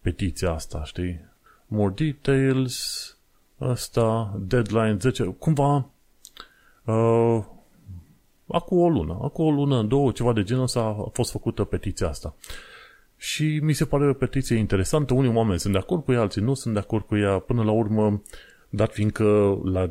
petiția 0.00 0.52
asta, 0.52 0.84
știi? 0.84 1.20
More 1.66 1.92
details, 1.96 3.16
asta, 3.58 4.36
deadline 4.40 4.96
10, 5.00 5.24
cumva 5.24 5.90
uh, 6.84 7.44
acum 8.46 8.78
o 8.78 8.88
lună, 8.88 9.18
acum 9.22 9.44
o 9.44 9.50
lună, 9.50 9.82
două, 9.82 10.12
ceva 10.12 10.32
de 10.32 10.42
genul 10.42 10.62
ăsta 10.62 10.80
a 10.80 11.10
fost 11.12 11.30
făcută 11.30 11.64
petiția 11.64 12.08
asta. 12.08 12.34
Și 13.16 13.58
mi 13.62 13.72
se 13.72 13.84
pare 13.84 14.08
o 14.08 14.12
petiție 14.12 14.56
interesantă. 14.56 15.14
Unii 15.14 15.34
oameni 15.34 15.58
sunt 15.58 15.72
de 15.72 15.78
acord 15.78 16.04
cu 16.04 16.12
ea, 16.12 16.20
alții 16.20 16.42
nu 16.42 16.54
sunt 16.54 16.74
de 16.74 16.80
acord 16.80 17.06
cu 17.06 17.16
ea. 17.16 17.38
Până 17.38 17.62
la 17.62 17.70
urmă, 17.70 18.22
dat 18.68 18.92
fiindcă 18.92 19.58
la, 19.64 19.90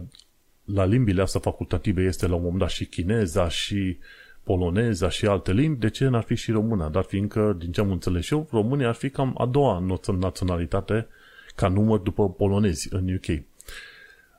la 0.65 0.85
limbile 0.85 1.21
astea 1.21 1.39
facultative 1.39 2.01
este 2.01 2.27
la 2.27 2.35
un 2.35 2.41
moment 2.41 2.59
dat 2.59 2.69
și 2.69 2.85
chineza 2.85 3.49
și 3.49 3.97
poloneza 4.43 5.09
și 5.09 5.25
alte 5.25 5.53
limbi, 5.53 5.79
de 5.79 5.89
ce 5.89 6.07
n-ar 6.07 6.23
fi 6.23 6.35
și 6.35 6.51
româna? 6.51 6.89
Dar 6.89 7.03
fiindcă, 7.03 7.55
din 7.59 7.71
ce 7.71 7.81
am 7.81 7.91
înțeles 7.91 8.29
eu, 8.29 8.47
România 8.51 8.87
ar 8.87 8.93
fi 8.93 9.09
cam 9.09 9.35
a 9.37 9.45
doua 9.45 9.99
naționalitate 10.19 11.07
ca 11.55 11.67
număr 11.67 11.99
după 11.99 12.29
polonezi 12.29 12.87
în 12.91 13.13
UK. 13.13 13.43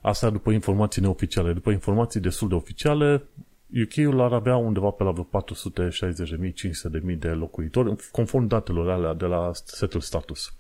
Asta 0.01 0.31
după 0.31 0.51
informații 0.51 1.03
neoficiale. 1.03 1.53
După 1.53 1.71
informații 1.71 2.21
destul 2.21 2.49
de 2.49 2.55
oficiale, 2.55 3.23
UK-ul 3.83 4.21
ar 4.21 4.33
avea 4.33 4.57
undeva 4.57 4.91
pe 4.91 5.03
la 5.03 5.11
vreo 5.11 5.29
460.000-500.000 7.13 7.19
de 7.19 7.29
locuitori, 7.29 7.97
conform 8.13 8.47
datelor 8.47 8.91
alea 8.91 9.15
de 9.15 9.25
la 9.25 9.51
Settle 9.53 10.01
Status 10.01 10.53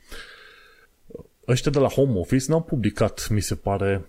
ăștia 1.48 1.70
de 1.70 1.78
la 1.78 1.88
Home 1.88 2.18
Office 2.18 2.44
n-au 2.48 2.62
publicat, 2.62 3.28
mi 3.28 3.40
se 3.40 3.54
pare, 3.54 4.06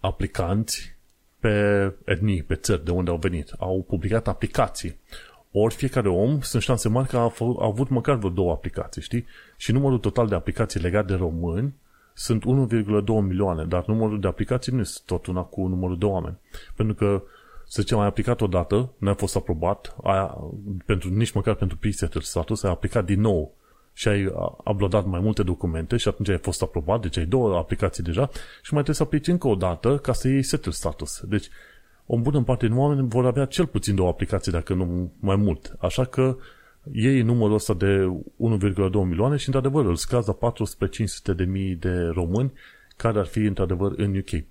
aplicanți 0.00 0.96
pe 1.40 1.94
etnii, 2.04 2.42
pe 2.42 2.54
țări 2.54 2.84
de 2.84 2.90
unde 2.90 3.10
au 3.10 3.16
venit. 3.16 3.52
Au 3.58 3.84
publicat 3.88 4.28
aplicații. 4.28 4.98
Ori 5.52 5.74
fiecare 5.74 6.08
om 6.08 6.40
sunt 6.40 6.62
șanse 6.62 6.88
mari 6.88 7.08
că 7.08 7.16
a, 7.16 7.32
f- 7.32 7.58
a 7.58 7.64
avut 7.64 7.88
măcar 7.88 8.16
vreo 8.16 8.30
două 8.30 8.52
aplicații, 8.52 9.02
știi? 9.02 9.26
Și 9.56 9.72
numărul 9.72 9.98
total 9.98 10.28
de 10.28 10.34
aplicații 10.34 10.80
legate 10.80 11.06
de 11.06 11.14
români 11.14 11.74
sunt 12.14 12.44
1,2 12.44 13.06
milioane, 13.06 13.64
dar 13.64 13.86
numărul 13.86 14.20
de 14.20 14.26
aplicații 14.26 14.72
nu 14.72 14.80
este 14.80 15.00
tot 15.06 15.26
una 15.26 15.42
cu 15.42 15.66
numărul 15.66 15.98
de 15.98 16.04
oameni. 16.04 16.38
Pentru 16.74 16.94
că, 16.94 17.22
să 17.66 17.80
zicem, 17.82 17.98
ai 17.98 18.06
aplicat 18.06 18.40
odată, 18.40 18.92
nu 18.98 19.10
a 19.10 19.14
fost 19.14 19.36
aprobat, 19.36 19.96
aia, 20.02 20.36
pentru, 20.86 21.08
nici 21.08 21.32
măcar 21.32 21.54
pentru 21.54 21.76
pre-settled 21.76 22.22
status, 22.22 22.62
ai 22.62 22.70
aplicat 22.70 23.04
din 23.04 23.20
nou 23.20 23.54
și 23.92 24.08
ai 24.08 24.32
uploadat 24.64 25.06
mai 25.06 25.20
multe 25.20 25.42
documente 25.42 25.96
și 25.96 26.08
atunci 26.08 26.28
ai 26.28 26.38
fost 26.38 26.62
aprobat, 26.62 27.00
deci 27.00 27.16
ai 27.16 27.24
două 27.24 27.56
aplicații 27.56 28.02
deja 28.02 28.30
și 28.62 28.74
mai 28.74 28.82
trebuie 28.82 28.94
să 28.94 29.02
aplici 29.02 29.26
încă 29.26 29.48
o 29.48 29.54
dată 29.54 29.98
ca 29.98 30.12
să 30.12 30.28
iei 30.28 30.42
settle 30.42 30.72
status. 30.72 31.20
Deci 31.24 31.48
o 32.06 32.18
bună 32.18 32.42
parte 32.42 32.66
din 32.66 32.76
oameni 32.76 33.08
vor 33.08 33.26
avea 33.26 33.44
cel 33.44 33.66
puțin 33.66 33.94
două 33.94 34.08
aplicații, 34.08 34.52
dacă 34.52 34.74
nu 34.74 35.12
mai 35.20 35.36
mult. 35.36 35.76
Așa 35.78 36.04
că 36.04 36.36
iei 36.92 37.22
numărul 37.22 37.54
ăsta 37.54 37.74
de 37.74 38.06
1,2 38.06 38.92
milioane 38.92 39.36
și 39.36 39.46
într-adevăr 39.46 39.84
îl 39.84 39.96
scazi 39.96 40.28
la 40.28 40.52
400-500 41.32 41.36
de 41.36 41.44
mii 41.44 41.74
de 41.74 42.10
români 42.14 42.52
care 42.96 43.18
ar 43.18 43.26
fi 43.26 43.38
într-adevăr 43.38 43.92
în 43.96 44.16
UK. 44.16 44.44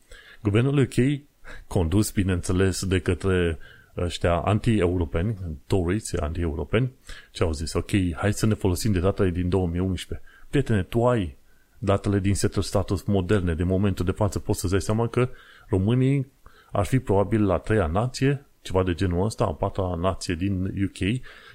Guvernul 0.44 0.78
UK, 0.78 1.22
condus, 1.68 2.12
bineînțeles, 2.12 2.86
de 2.86 3.00
către 3.00 3.58
ăștia 3.98 4.36
anti-europeni, 4.36 5.38
Tories, 5.68 6.14
anti-europeni, 6.14 6.92
ce 7.32 7.44
au 7.44 7.52
zis, 7.52 7.74
ok, 7.74 7.90
hai 8.16 8.34
să 8.34 8.46
ne 8.46 8.54
folosim 8.54 8.92
de 8.92 9.00
datele 9.00 9.30
din 9.30 9.50
2011. 9.50 10.28
Prietene, 10.50 10.84
tu 10.84 11.08
ai 11.08 11.38
datele 11.78 12.20
din 12.20 12.36
setul 12.36 12.62
status 12.62 13.04
moderne, 13.04 13.54
de 13.54 13.64
momentul 13.64 14.06
de 14.06 14.12
față 14.12 14.40
poți 14.40 14.60
să-ți 14.60 14.72
dai 14.72 14.82
seama 14.82 15.08
că 15.08 15.30
românii 15.68 16.32
ar 16.72 16.86
fi 16.86 17.00
probabil 17.00 17.46
la 17.46 17.58
treia 17.58 17.88
nație 17.88 18.46
ceva 18.62 18.84
de 18.84 18.94
genul 18.94 19.26
ăsta, 19.26 19.44
a 19.44 19.54
patra 19.54 19.96
nație 19.96 20.36
din 20.36 20.64
UK 20.64 20.98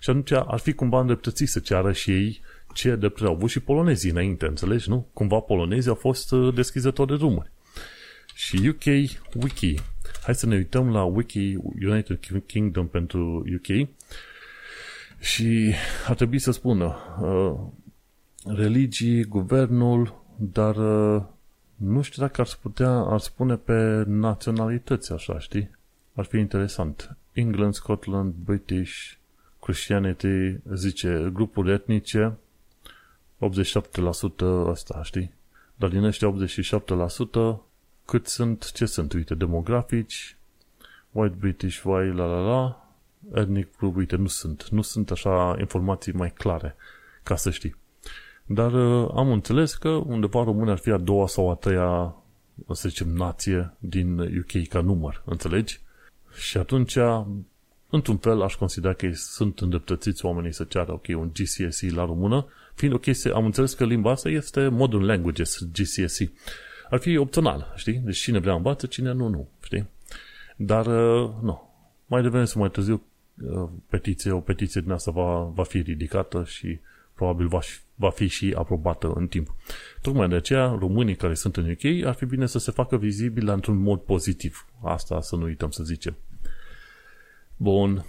și 0.00 0.10
atunci 0.10 0.32
ar 0.32 0.58
fi 0.58 0.72
cumva 0.72 1.00
îndreptățit 1.00 1.48
să 1.48 1.58
ceară 1.58 1.92
și 1.92 2.10
ei 2.10 2.40
ce 2.74 2.96
de 2.96 3.12
au 3.24 3.32
avut 3.32 3.50
și 3.50 3.60
polonezii 3.60 4.10
înainte, 4.10 4.46
înțelegi, 4.46 4.88
nu? 4.88 5.08
Cumva 5.12 5.38
polonezii 5.38 5.90
au 5.90 5.96
fost 5.96 6.32
uh, 6.32 6.54
deschizători 6.54 7.08
de 7.08 7.16
drumuri. 7.16 7.50
Și 8.34 8.68
UK 8.68 8.84
Wiki. 9.42 9.74
Hai 10.26 10.34
să 10.34 10.46
ne 10.46 10.56
uităm 10.56 10.90
la 10.90 11.04
Wiki 11.04 11.56
United 11.80 12.18
Kingdom 12.46 12.88
pentru 12.88 13.44
UK 13.54 13.88
și 15.20 15.74
ar 16.06 16.14
trebui 16.14 16.38
să 16.38 16.50
spună 16.50 16.96
uh, 17.20 17.54
religii, 18.56 19.24
guvernul, 19.24 20.22
dar 20.36 20.76
uh, 20.76 21.22
nu 21.74 22.02
știu 22.02 22.22
dacă 22.22 22.40
ar 22.40 22.48
putea, 22.62 22.90
ar 22.90 23.18
spune 23.18 23.56
pe 23.56 24.04
naționalități 24.06 25.12
așa, 25.12 25.38
știi? 25.38 25.70
Ar 26.14 26.24
fi 26.24 26.36
interesant. 26.36 27.16
England, 27.32 27.74
Scotland, 27.74 28.34
British, 28.44 29.12
Christianity, 29.60 30.56
zice 30.74 31.30
grupuri 31.32 31.72
etnice, 31.72 32.36
87% 33.38 34.68
asta, 34.70 35.02
știi? 35.02 35.34
Dar 35.76 35.88
din 35.88 36.02
ăștia 36.02 36.34
87%, 37.58 37.60
cât 38.06 38.26
sunt, 38.26 38.72
ce 38.72 38.86
sunt? 38.86 39.12
Uite, 39.12 39.34
demografici, 39.34 40.36
white 41.10 41.36
British, 41.38 41.82
white, 41.84 42.12
la 42.14 42.24
la 42.24 42.38
la, 42.38 42.90
ethnic 43.34 43.76
group, 43.76 43.96
uite, 43.96 44.16
nu 44.16 44.26
sunt. 44.26 44.68
Nu 44.68 44.82
sunt 44.82 45.10
așa 45.10 45.56
informații 45.58 46.12
mai 46.12 46.32
clare, 46.32 46.76
ca 47.22 47.36
să 47.36 47.50
știi. 47.50 47.76
Dar 48.44 48.72
uh, 48.72 49.10
am 49.14 49.32
înțeles 49.32 49.74
că 49.74 49.88
undeva 49.88 50.44
România 50.44 50.72
ar 50.72 50.78
fi 50.78 50.90
a 50.90 50.96
doua 50.96 51.26
sau 51.26 51.50
a 51.50 51.54
treia, 51.54 52.14
să 52.72 52.88
zicem, 52.88 53.08
nație 53.08 53.74
din 53.78 54.18
UK 54.18 54.68
ca 54.68 54.80
număr, 54.80 55.22
înțelegi? 55.24 55.80
Și 56.38 56.58
atunci, 56.58 56.96
într-un 57.90 58.16
fel, 58.16 58.42
aș 58.42 58.54
considera 58.54 58.92
că 58.92 59.10
sunt 59.12 59.60
îndreptățiți 59.60 60.24
oamenii 60.24 60.52
să 60.52 60.64
ceară, 60.64 60.92
ok, 60.92 61.06
un 61.08 61.30
GCSE 61.32 61.90
la 61.90 62.04
română, 62.04 62.46
fiind 62.74 62.94
ok, 62.94 63.04
am 63.34 63.44
înțeles 63.44 63.74
că 63.74 63.84
limba 63.84 64.10
asta 64.10 64.28
este 64.28 64.68
Modern 64.68 65.02
Languages, 65.02 65.58
GCSE. 65.72 66.32
Ar 66.90 66.98
fi 66.98 67.16
opțional, 67.16 67.72
știi? 67.76 68.00
Deci 68.04 68.18
cine 68.18 68.38
vrea 68.38 68.54
învață, 68.54 68.86
cine 68.86 69.12
nu, 69.12 69.28
nu, 69.28 69.48
știi? 69.62 69.86
Dar, 70.56 70.86
uh, 70.86 71.30
nu. 71.42 71.70
Mai 72.06 72.22
devreme 72.22 72.44
să 72.44 72.58
mai 72.58 72.70
târziu, 72.70 73.02
uh, 73.42 73.68
petiție, 73.88 74.30
o 74.30 74.40
petiție 74.40 74.80
din 74.80 74.90
asta 74.90 75.10
va, 75.10 75.42
va 75.42 75.62
fi 75.62 75.80
ridicată 75.80 76.44
și 76.44 76.80
probabil 77.14 77.46
va, 77.48 77.58
va 77.94 78.10
fi 78.10 78.26
și 78.26 78.54
aprobată 78.56 79.12
în 79.14 79.26
timp. 79.26 79.54
Tocmai 80.02 80.28
de 80.28 80.34
aceea, 80.34 80.76
românii 80.78 81.16
care 81.16 81.34
sunt 81.34 81.56
în 81.56 81.70
UK 81.70 82.06
ar 82.06 82.14
fi 82.14 82.24
bine 82.24 82.46
să 82.46 82.58
se 82.58 82.70
facă 82.70 82.96
vizibile 82.96 83.52
într-un 83.52 83.76
mod 83.76 84.00
pozitiv. 84.00 84.66
Asta 84.82 85.20
să 85.20 85.36
nu 85.36 85.44
uităm 85.44 85.70
să 85.70 85.82
zicem. 85.82 86.16
Bun. 87.56 88.04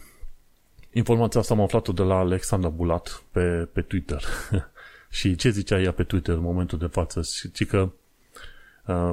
Informația 0.93 1.39
asta 1.39 1.53
am 1.53 1.61
aflat-o 1.61 1.91
de 1.91 2.01
la 2.01 2.15
Alexandra 2.15 2.69
Bulat 2.69 3.23
pe, 3.31 3.69
pe 3.73 3.81
Twitter. 3.81 4.23
și 5.09 5.35
ce 5.35 5.49
zicea 5.49 5.81
ea 5.81 5.91
pe 5.91 6.03
Twitter 6.03 6.35
în 6.35 6.41
momentul 6.41 6.77
de 6.77 6.87
față? 6.87 7.21
Și 7.53 7.65
că 7.65 7.79
uh, 7.79 7.89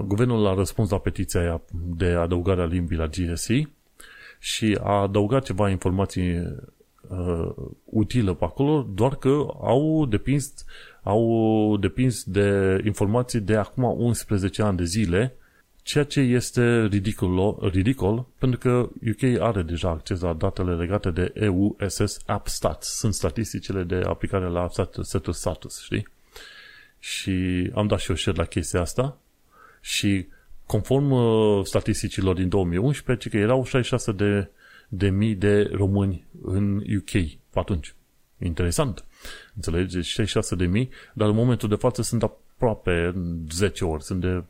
guvernul 0.05 0.47
a 0.47 0.55
răspuns 0.55 0.91
la 0.91 0.99
petiția 0.99 1.41
aia 1.41 1.61
de 1.73 2.07
adăugare 2.07 2.61
a 2.61 2.65
limbii 2.65 2.97
la 2.97 3.07
GSE 3.07 3.69
și 4.39 4.79
a 4.83 5.01
adăugat 5.01 5.45
ceva 5.45 5.71
informații 5.71 6.39
uh, 7.09 7.51
utilă 7.85 8.35
pe 8.35 8.45
acolo, 8.45 8.87
doar 8.95 9.17
că 9.17 9.47
au 9.61 10.07
depins, 10.07 10.65
au 11.03 11.77
depins 11.77 12.25
de 12.25 12.81
informații 12.85 13.41
de 13.41 13.57
acum 13.57 13.83
11 13.83 14.63
ani 14.63 14.77
de 14.77 14.85
zile, 14.85 15.35
ceea 15.83 16.05
ce 16.05 16.21
este 16.21 16.87
ridicol, 16.87 17.59
ridicol 17.73 18.27
pentru 18.39 18.59
că 18.59 18.89
UK 19.11 19.41
are 19.41 19.63
deja 19.63 19.89
acces 19.89 20.21
la 20.21 20.33
datele 20.33 20.75
legate 20.75 21.11
de 21.11 21.33
EU 21.35 21.77
SS 21.87 22.19
App 22.27 22.47
Stats. 22.47 22.99
Sunt 22.99 23.15
statisticile 23.15 23.83
de 23.83 24.03
aplicare 24.07 24.47
la 24.47 24.69
setul 25.03 25.33
status, 25.33 25.83
știi? 25.83 26.09
Și 26.99 27.71
am 27.75 27.87
dat 27.87 27.99
și 27.99 28.11
eu 28.11 28.17
share 28.17 28.37
la 28.37 28.45
chestia 28.45 28.81
asta 28.81 29.19
și 29.85 30.27
conform 30.67 31.11
uh, 31.11 31.65
statisticilor 31.65 32.35
din 32.35 32.49
2011, 32.49 33.29
că 33.29 33.37
erau 33.37 33.65
66 33.65 34.13
de 34.13 34.49
de 34.89 35.09
mii 35.09 35.35
de 35.35 35.63
români 35.73 36.25
în 36.43 36.77
UK 36.77 37.29
atunci. 37.55 37.95
Interesant. 38.39 39.05
Înțelegi? 39.55 40.01
66 40.01 40.55
deci 40.55 40.67
de 40.67 40.73
mii, 40.73 40.89
dar 41.15 41.29
în 41.29 41.35
momentul 41.35 41.69
de 41.69 41.75
față 41.75 42.03
sunt 42.03 42.23
aproape 42.23 43.15
10 43.51 43.85
ori. 43.85 44.03
Sunt 44.03 44.21
de 44.21 44.45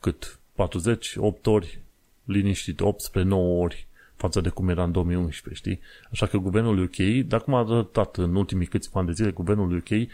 cât? 0.00 0.38
40, 0.52 1.14
8 1.16 1.46
ori 1.46 1.80
liniștit, 2.24 2.80
8 2.80 3.00
spre 3.00 3.22
9 3.22 3.62
ori 3.62 3.86
față 4.16 4.40
de 4.40 4.48
cum 4.48 4.68
era 4.68 4.84
în 4.84 4.92
2011, 4.92 5.62
știi? 5.62 5.80
Așa 6.10 6.26
că 6.26 6.36
guvernul 6.36 6.82
UK, 6.82 7.26
dar 7.26 7.42
cum 7.42 7.54
a 7.54 7.58
arătat 7.58 8.16
în 8.16 8.34
ultimii 8.34 8.66
câțiva 8.66 8.98
ani 8.98 9.08
de 9.08 9.14
zile, 9.14 9.30
guvernul 9.30 9.76
UK 9.76 10.08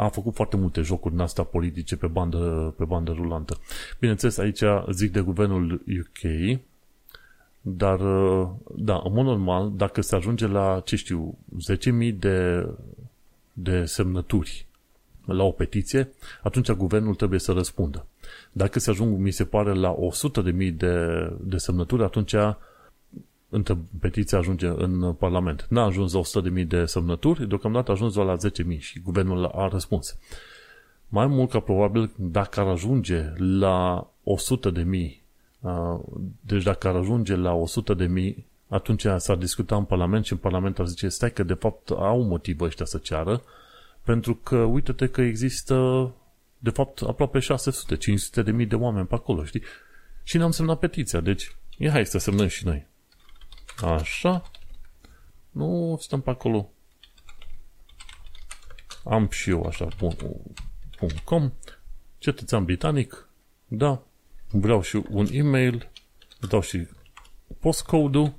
a 0.00 0.08
făcut 0.08 0.34
foarte 0.34 0.56
multe 0.56 0.80
jocuri 0.80 1.14
din 1.14 1.22
astea 1.22 1.44
politice 1.44 1.96
pe 1.96 2.06
bandă, 2.06 2.74
pe 2.76 2.84
bandă 2.84 3.12
rulantă. 3.12 3.58
Bineînțeles, 3.98 4.38
aici 4.38 4.62
zic 4.90 5.12
de 5.12 5.20
guvernul 5.20 5.82
UK, 6.00 6.58
dar, 7.60 8.00
uh, 8.00 8.48
da, 8.76 9.02
în 9.04 9.12
mod 9.12 9.24
normal, 9.24 9.72
dacă 9.76 10.00
se 10.00 10.16
ajunge 10.16 10.46
la, 10.46 10.82
ce 10.84 10.96
știu, 10.96 11.38
10.000 11.74 12.14
de, 12.18 12.68
de 13.52 13.84
semnături 13.84 14.66
la 15.24 15.42
o 15.42 15.50
petiție, 15.50 16.08
atunci 16.42 16.70
guvernul 16.70 17.14
trebuie 17.14 17.38
să 17.38 17.52
răspundă. 17.52 18.06
Dacă 18.52 18.78
se 18.78 18.90
ajung, 18.90 19.18
mi 19.18 19.30
se 19.30 19.44
pare, 19.44 19.72
la 19.72 19.96
100.000 20.42 20.72
de, 20.74 21.32
de 21.40 21.56
semnături, 21.56 22.02
atunci 22.02 22.34
între 22.34 22.56
petiția 24.00 24.38
ajunge 24.38 24.66
în 24.66 25.12
Parlament. 25.12 25.66
N-a 25.68 25.84
ajuns 25.84 26.12
la 26.12 26.20
100.000 26.60 26.66
de 26.66 26.84
semnături, 26.84 27.48
deocamdată 27.48 27.90
a 27.90 27.94
ajuns 27.94 28.14
la 28.14 28.36
10.000 28.36 28.78
și 28.78 29.00
guvernul 29.00 29.44
a 29.44 29.68
răspuns. 29.68 30.16
Mai 31.08 31.26
mult 31.26 31.50
ca 31.50 31.60
probabil, 31.60 32.10
dacă 32.16 32.60
ar 32.60 32.66
ajunge 32.66 33.32
la 33.36 34.06
100.000 34.74 35.20
deci 36.40 36.62
dacă 36.62 36.88
ar 36.88 36.94
ajunge 36.94 37.36
la 37.36 37.52
100 37.52 37.94
de 37.94 38.06
mii, 38.06 38.46
atunci 38.68 39.06
s-ar 39.16 39.36
discuta 39.36 39.76
în 39.76 39.84
Parlament 39.84 40.24
și 40.24 40.32
în 40.32 40.38
Parlament 40.38 40.78
ar 40.78 40.86
zice, 40.86 41.08
stai 41.08 41.32
că 41.32 41.42
de 41.42 41.54
fapt 41.54 41.90
au 41.90 42.22
motiv 42.22 42.60
ăștia 42.60 42.84
să 42.84 42.98
ceară, 42.98 43.42
pentru 44.02 44.34
că 44.34 44.56
uite-te 44.56 45.06
că 45.06 45.20
există 45.20 46.10
de 46.58 46.70
fapt 46.70 47.00
aproape 47.00 47.38
600, 47.38 47.96
500 47.96 48.42
de 48.42 48.50
mii 48.50 48.66
de 48.66 48.74
oameni 48.74 49.06
pe 49.06 49.14
acolo, 49.14 49.44
știi? 49.44 49.62
Și 50.22 50.36
ne-am 50.36 50.50
semnat 50.50 50.78
petiția, 50.78 51.20
deci 51.20 51.56
ia 51.76 51.90
hai 51.90 52.06
să 52.06 52.18
semnăm 52.18 52.46
și 52.46 52.66
noi. 52.66 52.86
Așa. 53.82 54.50
Nu 55.50 55.96
stăm 56.00 56.20
pe 56.20 56.30
acolo. 56.30 56.70
Am 59.04 59.28
și 59.30 59.50
eu 59.50 59.62
așa, 59.62 59.88
bun, 59.98 60.16
.com, 61.24 61.52
cetățean 62.18 62.64
britanic, 62.64 63.28
da, 63.66 64.02
vreau 64.50 64.82
și 64.82 65.02
un 65.10 65.26
e-mail, 65.30 65.90
dau 66.48 66.60
și 66.60 66.86
postcode-ul, 67.58 68.34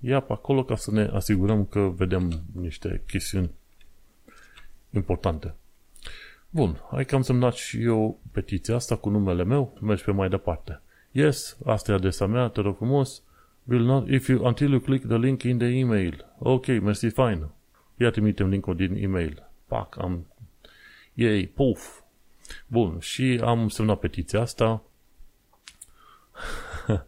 ia 0.00 0.20
pe 0.20 0.32
acolo 0.32 0.64
ca 0.64 0.76
să 0.76 0.90
ne 0.90 1.04
asigurăm 1.12 1.64
că 1.64 1.80
vedem 1.80 2.42
niște 2.52 3.02
chestiuni 3.06 3.50
importante. 4.90 5.54
Bun, 6.50 6.80
hai 6.90 7.04
că 7.04 7.14
am 7.14 7.22
semnat 7.22 7.54
și 7.54 7.82
eu 7.82 8.20
petiția 8.32 8.74
asta 8.74 8.96
cu 8.96 9.08
numele 9.08 9.44
meu, 9.44 9.78
mergi 9.80 10.04
pe 10.04 10.10
mai 10.10 10.28
departe. 10.28 10.80
Yes, 11.10 11.56
asta 11.64 11.92
e 11.92 11.94
adresa 11.94 12.26
mea, 12.26 12.48
te 12.48 12.60
rog 12.60 12.76
frumos. 12.76 13.22
Will 13.68 13.84
not, 13.84 14.08
if 14.08 14.28
you, 14.28 14.46
until 14.46 14.70
you 14.70 14.80
click 14.80 15.06
the 15.06 15.18
link 15.18 15.42
in 15.42 15.58
the 15.58 15.66
email. 15.66 16.14
Ok, 16.38 16.66
mersi, 16.66 17.08
fine. 17.08 17.48
Ia 17.96 18.10
trimitem 18.10 18.48
linkul 18.48 18.76
din 18.76 18.94
email. 18.96 19.50
Pac, 19.66 19.96
am... 19.98 20.26
Yay, 21.14 21.50
puf. 21.54 22.00
Bun, 22.66 22.98
și 22.98 23.40
am 23.44 23.68
semnat 23.68 23.98
petiția 23.98 24.40
asta 24.40 24.82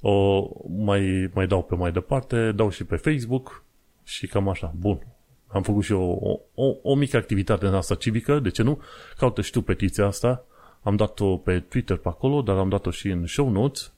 o 0.00 0.48
mai, 0.68 1.30
mai 1.34 1.46
dau 1.46 1.62
pe 1.62 1.74
mai 1.74 1.92
departe, 1.92 2.52
dau 2.52 2.70
și 2.70 2.84
pe 2.84 2.96
Facebook 2.96 3.64
și 4.04 4.26
cam 4.26 4.48
așa. 4.48 4.74
Bun. 4.78 5.06
Am 5.46 5.62
făcut 5.62 5.84
și 5.84 5.92
o, 5.92 6.16
o, 6.54 6.76
o 6.82 6.94
mică 6.94 7.16
activitate 7.16 7.66
în 7.66 7.74
asta 7.74 7.94
civică, 7.94 8.38
de 8.38 8.50
ce 8.50 8.62
nu? 8.62 8.80
Caută 9.16 9.42
și 9.42 9.50
tu 9.50 9.62
petiția 9.62 10.06
asta. 10.06 10.44
Am 10.82 10.96
dat-o 10.96 11.36
pe 11.36 11.60
Twitter 11.60 11.96
pe 11.96 12.08
acolo, 12.08 12.42
dar 12.42 12.56
am 12.56 12.68
dat-o 12.68 12.90
și 12.90 13.08
în 13.08 13.26
show 13.26 13.50
notes. 13.50 13.92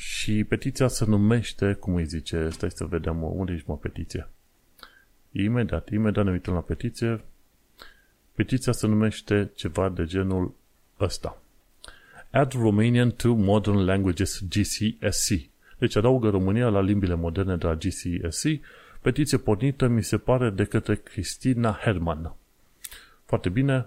Și 0.00 0.44
petiția 0.44 0.88
se 0.88 1.04
numește, 1.04 1.72
cum 1.72 1.94
îi 1.94 2.04
zice, 2.04 2.48
stai 2.48 2.70
să 2.70 2.84
vedem 2.84 3.22
unde 3.22 3.52
ești 3.52 3.68
mă 3.68 3.76
petiția. 3.76 4.28
Imediat, 5.32 5.88
imediat 5.88 6.24
ne 6.24 6.30
uităm 6.30 6.54
la 6.54 6.60
petiție. 6.60 7.20
Petiția 8.34 8.72
se 8.72 8.86
numește 8.86 9.50
ceva 9.54 9.88
de 9.88 10.04
genul 10.04 10.54
ăsta. 11.00 11.42
Add 12.30 12.52
Romanian 12.52 13.10
to 13.10 13.34
Modern 13.34 13.76
Languages 13.76 14.40
GCSC. 14.48 15.30
Deci 15.78 15.96
adaugă 15.96 16.28
România 16.28 16.68
la 16.68 16.80
limbile 16.80 17.14
moderne 17.14 17.56
de 17.56 17.66
la 17.66 17.74
GCSC. 17.74 18.46
Petiție 19.00 19.38
pornită, 19.38 19.86
mi 19.86 20.02
se 20.02 20.18
pare, 20.18 20.50
de 20.50 20.64
către 20.64 20.94
Cristina 20.94 21.78
Herman. 21.82 22.34
Foarte 23.24 23.48
bine, 23.48 23.86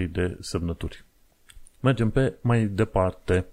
10.743 0.00 0.10
de 0.10 0.36
semnături. 0.40 1.04
Mergem 1.80 2.10
pe 2.10 2.34
mai 2.40 2.66
departe. 2.66 3.46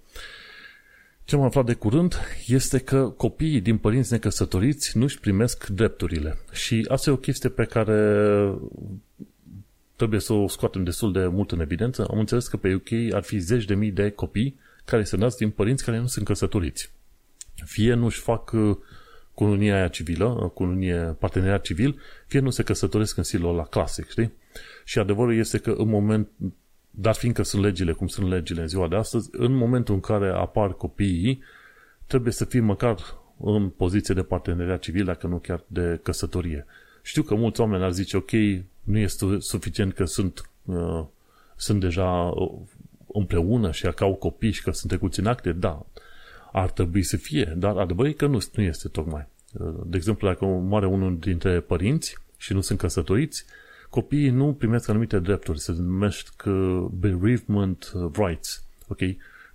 Ce 1.32 1.38
am 1.38 1.44
aflat 1.44 1.66
de 1.66 1.74
curând 1.74 2.16
este 2.48 2.80
că 2.80 3.10
copiii 3.10 3.62
din 3.62 3.78
părinți 3.78 4.12
necăsătoriți 4.12 4.98
nu 4.98 5.04
își 5.04 5.20
primesc 5.20 5.68
drepturile. 5.68 6.38
Și 6.52 6.86
asta 6.90 7.10
e 7.10 7.14
o 7.14 7.18
chestie 7.18 7.50
pe 7.50 7.64
care 7.64 8.52
trebuie 9.96 10.20
să 10.20 10.34
o 10.34 10.48
scoatem 10.48 10.84
destul 10.84 11.12
de 11.12 11.28
mult 11.28 11.52
în 11.52 11.60
evidență. 11.60 12.08
Am 12.12 12.20
înțeles 12.20 12.48
că 12.48 12.58
pe 12.58 12.74
UK 12.74 13.14
ar 13.14 13.24
fi 13.24 13.38
zeci 13.38 13.66
de 13.66 13.76
mii 13.76 13.92
de 13.92 14.10
copii 14.10 14.60
care 14.86 15.04
se 15.04 15.18
nasc 15.18 15.38
din 15.38 15.50
părinți 15.50 15.84
care 15.84 15.98
nu 16.00 16.08
sunt 16.08 16.26
căsătoriți. 16.26 16.92
Fie 17.66 17.94
nu-și 17.94 18.20
fac 18.20 18.52
uh, 18.52 18.78
cununia 19.34 19.76
aia 19.76 19.88
civilă, 19.88 20.26
uh, 20.26 20.50
cununie 20.54 21.16
parteneriat 21.20 21.62
civil, 21.62 22.00
fie 22.28 22.40
nu 22.40 22.50
se 22.50 22.64
căsătoresc 22.64 23.18
în 23.18 23.24
stilul 23.24 23.56
la 23.56 23.64
clasic, 23.64 24.10
știi? 24.10 24.32
Și 24.84 25.00
adevărul 25.00 25.38
este 25.38 25.58
că 25.58 25.72
în 25.72 25.90
moment, 25.90 26.30
dar 26.92 27.16
fiindcă 27.16 27.44
sunt 27.44 27.62
legile 27.62 27.92
cum 27.92 28.08
sunt 28.08 28.30
legile 28.30 28.62
în 28.62 28.68
ziua 28.68 28.88
de 28.88 28.96
astăzi, 28.96 29.30
în 29.32 29.54
momentul 29.54 29.94
în 29.94 30.00
care 30.00 30.30
apar 30.30 30.74
copiii, 30.74 31.42
trebuie 32.06 32.34
să 32.34 32.46
fii 32.46 32.60
măcar 32.60 32.98
în 33.44 33.70
poziție 33.70 34.14
de 34.14 34.24
parteneriat 34.24 34.80
civil, 34.80 35.06
dacă 35.06 35.28
nu 35.28 35.38
chiar 35.38 35.64
de 35.68 36.00
căsătorie. 36.04 36.66
Știu 37.02 37.24
că 37.24 37.36
mulți 37.36 37.62
oameni 37.62 37.84
ar 37.84 37.92
zice, 37.92 38.18
ok, 38.18 38.32
nu 38.84 38.98
este 38.98 39.26
suficient 39.40 39.94
că 39.94 40.06
sunt, 40.06 40.50
uh, 40.66 41.04
sunt 41.56 41.80
deja 41.80 42.10
uh, 42.10 42.52
împreună 43.14 43.72
și 43.72 43.88
că 43.88 44.04
au 44.04 44.16
copii 44.16 44.52
și 44.52 44.64
că 44.64 44.72
sunt 44.72 44.92
trecuți 44.92 45.20
în 45.20 45.26
acte, 45.26 45.52
da, 45.52 45.86
ar 46.52 46.72
trebui 46.72 47.04
să 47.04 47.18
fie, 47.18 47.54
dar 47.58 47.78
adevărul 47.78 48.12
e 48.12 48.14
că 48.14 48.26
nu, 48.26 48.40
nu 48.56 48.64
este 48.64 48.88
tocmai. 48.88 49.28
Uh, 49.54 49.74
de 49.86 49.98
exemplu, 49.98 50.28
dacă 50.28 50.46
moare 50.46 50.86
unul 50.86 51.18
dintre 51.20 51.60
părinți 51.60 52.18
și 52.38 52.54
nu 52.54 52.62
sunt 52.62 52.80
căsătoriți, 52.80 53.46
copiii 53.92 54.30
nu 54.30 54.54
primesc 54.54 54.90
anumite 54.90 55.20
drepturi, 55.20 55.60
se 55.60 55.72
numesc 55.72 56.44
uh, 56.46 56.86
bereavement 56.92 57.92
rights, 58.14 58.64
ok? 58.88 59.00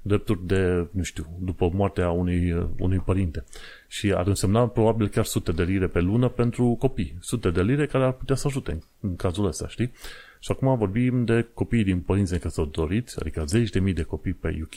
Drepturi 0.02 0.46
de, 0.46 0.86
nu 0.90 1.02
știu, 1.02 1.26
după 1.40 1.70
moartea 1.72 2.10
unui, 2.10 2.52
uh, 2.52 2.66
unui 2.78 2.98
părinte. 2.98 3.44
Și 3.88 4.12
ar 4.12 4.26
însemna 4.26 4.68
probabil 4.68 5.08
chiar 5.08 5.24
sute 5.24 5.52
de 5.52 5.62
lire 5.62 5.86
pe 5.86 6.00
lună 6.00 6.28
pentru 6.28 6.76
copii. 6.78 7.16
Sute 7.20 7.50
de 7.50 7.62
lire 7.62 7.86
care 7.86 8.04
ar 8.04 8.12
putea 8.12 8.34
să 8.34 8.46
ajute 8.46 8.82
în 9.00 9.16
cazul 9.16 9.46
ăsta, 9.46 9.68
știi? 9.68 9.92
Și 10.40 10.52
acum 10.52 10.78
vorbim 10.78 11.24
de 11.24 11.46
copii 11.54 11.84
din 11.84 12.00
părinți 12.00 12.32
necăsătoriți, 12.32 13.20
adică 13.20 13.44
zeci 13.46 13.70
de 13.70 13.78
mii 13.78 13.92
de 13.92 14.02
copii 14.02 14.32
pe 14.32 14.60
UK, 14.62 14.76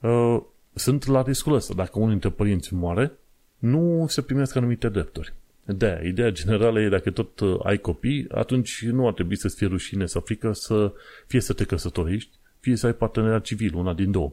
uh, 0.00 0.42
sunt 0.74 1.06
la 1.06 1.22
riscul 1.22 1.54
ăsta. 1.54 1.74
Dacă 1.74 1.92
unul 1.94 2.10
dintre 2.10 2.30
părinți 2.30 2.74
moare, 2.74 3.12
nu 3.58 4.06
se 4.08 4.22
primesc 4.22 4.56
anumite 4.56 4.88
drepturi. 4.88 5.34
De 5.76 6.02
ideea 6.04 6.30
generală 6.30 6.80
e 6.80 6.88
dacă 6.88 7.10
tot 7.10 7.40
uh, 7.40 7.58
ai 7.62 7.78
copii, 7.78 8.26
atunci 8.30 8.84
nu 8.84 9.06
ar 9.06 9.12
trebui 9.12 9.36
să-ți 9.36 9.56
fie 9.56 9.66
rușine 9.66 10.06
sau 10.06 10.20
frică 10.20 10.52
să 10.52 10.92
fie 11.26 11.40
să 11.40 11.52
te 11.52 11.64
căsătorești, 11.64 12.30
fie 12.60 12.76
să 12.76 12.86
ai 12.86 12.92
parteneriat 12.92 13.42
civil, 13.42 13.74
una 13.74 13.94
din 13.94 14.10
două. 14.10 14.32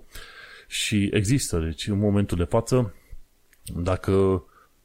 Și 0.67 1.09
există, 1.13 1.59
deci 1.59 1.87
în 1.87 1.97
momentul 1.97 2.37
de 2.37 2.43
față, 2.43 2.93
dacă 3.75 4.43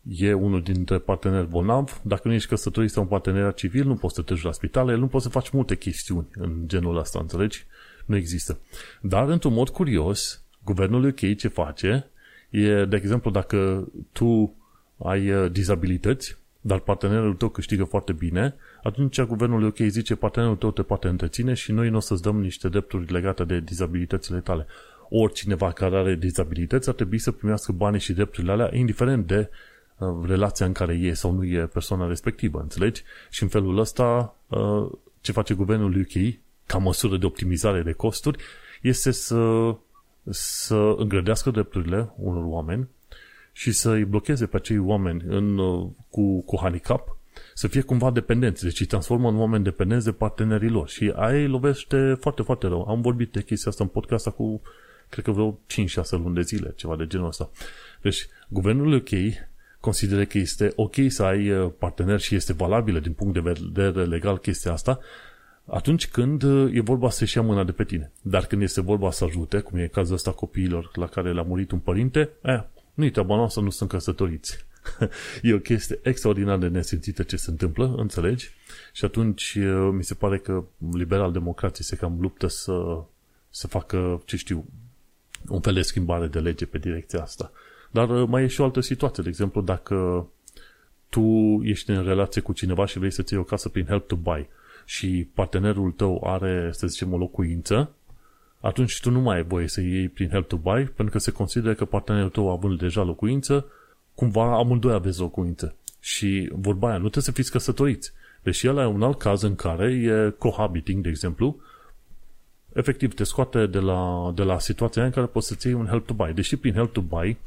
e 0.09 0.33
unul 0.33 0.63
dintre 0.63 0.99
parteneri 0.99 1.49
bolnav, 1.49 2.01
dacă 2.03 2.29
nu 2.29 2.35
ești 2.35 2.49
căsătorit 2.49 2.91
sau 2.91 3.03
un 3.03 3.09
parteneriat 3.09 3.55
civil, 3.55 3.87
nu 3.87 3.95
poți 3.95 4.15
să 4.15 4.23
te 4.23 4.33
duci 4.33 4.43
la 4.43 4.53
spitale, 4.53 4.95
nu 4.95 5.07
poți 5.07 5.25
să 5.25 5.31
faci 5.31 5.51
multe 5.51 5.77
chestiuni 5.77 6.27
în 6.33 6.63
genul 6.67 6.97
ăsta, 6.97 7.19
înțelegi? 7.19 7.67
Nu 8.07 8.17
există. 8.17 8.59
Dar, 9.01 9.29
într-un 9.29 9.53
mod 9.53 9.69
curios, 9.69 10.43
guvernul 10.65 11.05
UK 11.05 11.37
ce 11.37 11.49
face 11.49 12.11
e, 12.51 12.85
de 12.85 12.97
exemplu, 12.97 13.31
dacă 13.31 13.89
tu 14.13 14.55
ai 15.05 15.31
uh, 15.31 15.51
dizabilități, 15.53 16.39
dar 16.61 16.79
partenerul 16.79 17.35
tău 17.35 17.49
câștigă 17.49 17.85
foarte 17.85 18.13
bine, 18.13 18.55
atunci 18.83 19.21
guvernul 19.21 19.63
UK 19.63 19.77
zice 19.77 20.15
partenerul 20.15 20.57
tău 20.57 20.71
te 20.71 20.83
poate 20.83 21.09
întreține 21.09 21.55
și 21.55 21.73
noi 21.73 21.89
nu 21.89 21.97
o 21.97 22.01
să-ți 22.01 22.23
dăm 22.23 22.41
niște 22.41 22.69
drepturi 22.69 23.13
legate 23.13 23.45
de 23.45 23.61
dizabilitățile 23.61 24.41
tale. 24.41 24.67
Oricineva 25.09 25.73
care 25.73 25.97
are 25.97 26.15
dizabilități 26.15 26.89
ar 26.89 26.95
trebui 26.95 27.19
să 27.19 27.31
primească 27.31 27.73
banii 27.73 28.01
și 28.01 28.13
drepturile 28.13 28.53
alea, 28.53 28.71
indiferent 28.73 29.27
de 29.27 29.51
uh, 29.99 30.09
relația 30.27 30.67
în 30.67 30.73
care 30.73 30.95
e 30.95 31.13
sau 31.13 31.33
nu 31.33 31.45
e 31.45 31.69
persoana 31.73 32.07
respectivă, 32.07 32.61
înțelegi? 32.61 33.03
Și 33.31 33.43
în 33.43 33.49
felul 33.49 33.79
ăsta, 33.79 34.37
uh, 34.47 34.91
ce 35.21 35.33
face 35.33 35.55
guvernul 35.55 35.97
UK, 35.97 36.35
ca 36.67 36.79
măsură 36.79 37.17
de 37.17 37.27
optimizare 37.27 37.83
de 37.83 37.93
costuri, 37.93 38.43
este 38.83 39.11
să, 39.11 39.75
să 40.31 40.95
îngrădească 40.97 41.51
drepturile 41.51 42.13
unor 42.17 42.45
oameni 42.47 42.89
și 43.61 43.73
să 43.73 43.91
îi 43.91 44.05
blocheze 44.05 44.47
pe 44.47 44.57
acei 44.57 44.79
oameni 44.79 45.23
în, 45.27 45.59
uh, 45.59 45.89
cu, 46.11 46.43
cu 46.43 46.59
handicap 46.61 47.17
să 47.55 47.69
fie 47.69 47.81
cumva 47.81 48.11
dependenți, 48.11 48.63
deci 48.63 48.81
îi 48.81 48.87
transformă 48.87 49.29
în 49.29 49.39
oameni 49.39 49.65
dependenți 49.65 50.05
de 50.05 50.13
partenerii 50.13 50.69
lor 50.69 50.89
și 50.89 51.13
aia 51.17 51.41
îi 51.41 51.47
lovește 51.47 52.17
foarte, 52.21 52.43
foarte 52.43 52.67
rău. 52.67 52.89
Am 52.89 53.01
vorbit 53.01 53.33
de 53.33 53.43
chestia 53.43 53.71
asta 53.71 53.85
în 53.85 53.91
podcast 53.91 54.29
cu, 54.29 54.63
cred 55.09 55.25
că 55.25 55.31
vreo 55.31 55.59
5-6 55.99 56.11
luni 56.11 56.35
de 56.35 56.41
zile, 56.41 56.73
ceva 56.77 56.97
de 56.97 57.07
genul 57.07 57.27
ăsta. 57.27 57.51
Deci, 58.03 58.29
guvernul 58.49 58.93
UK 58.93 59.09
consideră 59.81 60.25
că 60.25 60.39
este 60.39 60.73
ok 60.77 60.95
să 61.09 61.23
ai 61.23 61.51
uh, 61.51 61.71
partener 61.79 62.21
și 62.21 62.35
este 62.35 62.53
valabilă 62.53 62.99
din 62.99 63.13
punct 63.13 63.35
de 63.35 63.53
vedere 63.53 64.05
legal 64.05 64.39
chestia 64.39 64.73
asta, 64.73 64.99
atunci 65.65 66.09
când 66.09 66.43
uh, 66.43 66.75
e 66.75 66.81
vorba 66.81 67.11
să-și 67.11 67.37
ia 67.37 67.43
mâna 67.43 67.65
de 67.65 67.73
pe 67.73 67.85
tine. 67.85 68.13
Dar 68.23 68.47
când 68.47 68.63
este 68.63 68.81
vorba 68.81 69.11
să 69.11 69.25
ajute, 69.25 69.59
cum 69.59 69.79
e 69.79 69.87
cazul 69.87 70.15
ăsta 70.15 70.33
copiilor 70.33 70.91
la 70.95 71.07
care 71.07 71.33
le-a 71.33 71.43
murit 71.43 71.71
un 71.71 71.79
părinte, 71.79 72.31
eh, 72.43 72.63
nu-i 73.01 73.11
treaba 73.11 73.37
noastră, 73.37 73.63
nu 73.63 73.71
sunt 73.71 73.91
căsătoriți. 73.91 74.65
e 75.43 75.55
o 75.55 75.59
chestie 75.59 75.99
extraordinar 76.03 76.59
de 76.59 76.69
nesimțită 76.69 77.23
ce 77.23 77.37
se 77.37 77.51
întâmplă, 77.51 77.95
înțelegi? 77.97 78.51
Și 78.93 79.05
atunci 79.05 79.59
mi 79.93 80.05
se 80.05 80.15
pare 80.15 80.39
că 80.39 80.65
liberal-democrații 80.93 81.85
se 81.85 81.97
cam 81.97 82.17
luptă 82.21 82.47
să, 82.47 83.03
să 83.51 83.67
facă, 83.67 84.23
ce 84.25 84.37
știu, 84.37 84.65
un 85.49 85.61
fel 85.61 85.75
de 85.75 85.83
schimbare 85.83 86.27
de 86.27 86.39
lege 86.39 86.67
pe 86.67 86.79
direcția 86.79 87.23
asta. 87.23 87.53
Dar 87.91 88.07
mai 88.09 88.43
e 88.43 88.47
și 88.47 88.61
o 88.61 88.65
altă 88.65 88.81
situație. 88.81 89.23
De 89.23 89.29
exemplu, 89.29 89.61
dacă 89.61 90.27
tu 91.09 91.61
ești 91.63 91.91
în 91.91 92.05
relație 92.05 92.41
cu 92.41 92.53
cineva 92.53 92.87
și 92.87 92.99
vrei 92.99 93.11
să-ți 93.11 93.33
iei 93.33 93.43
o 93.43 93.45
casă 93.47 93.69
prin 93.69 93.85
Help 93.85 94.07
to 94.07 94.17
Buy 94.17 94.49
și 94.85 95.29
partenerul 95.35 95.91
tău 95.91 96.23
are, 96.27 96.71
să 96.73 96.87
zicem, 96.87 97.13
o 97.13 97.17
locuință, 97.17 97.91
atunci 98.61 99.01
tu 99.01 99.11
nu 99.11 99.21
mai 99.21 99.37
ai 99.37 99.43
voie 99.43 99.69
să 99.69 99.81
iei 99.81 100.09
prin 100.09 100.29
Help 100.29 100.49
to 100.49 100.57
Buy, 100.57 100.85
pentru 100.85 101.15
că 101.15 101.19
se 101.19 101.31
consideră 101.31 101.75
că 101.75 101.85
partenerul 101.85 102.31
tău 102.31 102.51
având 102.51 102.79
deja 102.79 103.03
locuință, 103.03 103.67
cumva 104.15 104.57
amândoi 104.57 104.93
aveți 104.93 105.21
locuință. 105.21 105.75
Și 106.01 106.51
vorba 106.53 106.87
aia, 106.87 106.97
nu 106.97 107.03
trebuie 107.09 107.23
să 107.23 107.33
fiți 107.33 107.51
căsătoriți. 107.51 108.13
Deși 108.43 108.67
el 108.67 108.77
e 108.77 108.87
un 108.87 109.03
alt 109.03 109.19
caz 109.19 109.43
în 109.43 109.55
care 109.55 109.93
e 109.93 110.31
cohabiting, 110.39 111.03
de 111.03 111.09
exemplu, 111.09 111.57
efectiv 112.73 113.15
te 113.15 113.25
scoate 113.25 113.67
de 113.67 113.79
la, 113.79 114.33
de 114.35 114.43
la 114.43 114.59
situația 114.59 115.05
în 115.05 115.11
care 115.11 115.27
poți 115.27 115.47
să-ți 115.47 115.67
iei 115.67 115.75
un 115.75 115.87
help 115.87 116.07
to 116.07 116.15
buy. 116.15 116.33
Deși 116.33 116.57
prin 116.57 116.73
help 116.73 116.93
to 116.93 117.01
buy 117.01 117.39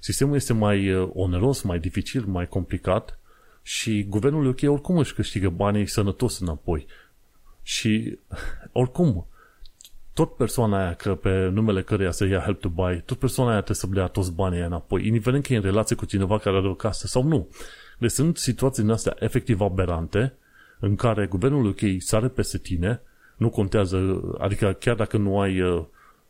sistemul 0.00 0.34
este 0.34 0.52
mai 0.52 0.92
uh, 0.92 1.10
oneros, 1.12 1.62
mai 1.62 1.78
dificil, 1.78 2.24
mai 2.26 2.48
complicat 2.48 3.18
și 3.62 4.06
guvernul 4.08 4.46
UK 4.46 4.58
oricum 4.62 4.96
își 4.96 5.14
câștigă 5.14 5.48
banii 5.48 5.86
sănătos 5.86 6.38
înapoi. 6.38 6.86
Și 7.62 8.18
oricum, 8.72 9.26
tot 10.18 10.36
persoana 10.36 10.78
aia 10.78 10.94
că 10.94 11.14
pe 11.14 11.48
numele 11.52 11.82
căreia 11.82 12.10
să 12.10 12.26
ia 12.26 12.40
help 12.40 12.60
to 12.60 12.68
buy, 12.68 13.02
tot 13.04 13.18
persoana 13.18 13.50
aia 13.50 13.60
trebuie 13.60 13.76
să 13.76 13.86
dea 13.92 14.06
toți 14.06 14.32
banii 14.32 14.60
înapoi, 14.60 15.06
indiferent 15.06 15.46
că 15.46 15.52
e 15.52 15.56
în 15.56 15.62
relație 15.62 15.96
cu 15.96 16.04
cineva 16.04 16.38
care 16.38 16.56
are 16.56 16.68
o 16.68 16.74
casă 16.74 17.06
sau 17.06 17.22
nu. 17.22 17.48
Deci 17.98 18.10
sunt 18.10 18.36
situații 18.36 18.82
din 18.82 18.92
astea 18.92 19.16
efectiv 19.18 19.60
aberante 19.60 20.34
în 20.78 20.96
care 20.96 21.26
guvernul 21.26 21.66
UK 21.66 21.80
sare 21.98 22.28
peste 22.28 22.58
tine, 22.58 23.00
nu 23.36 23.50
contează, 23.50 24.20
adică 24.38 24.76
chiar 24.80 24.94
dacă 24.94 25.16
nu 25.16 25.40
ai, 25.40 25.60
uh, 25.60 25.84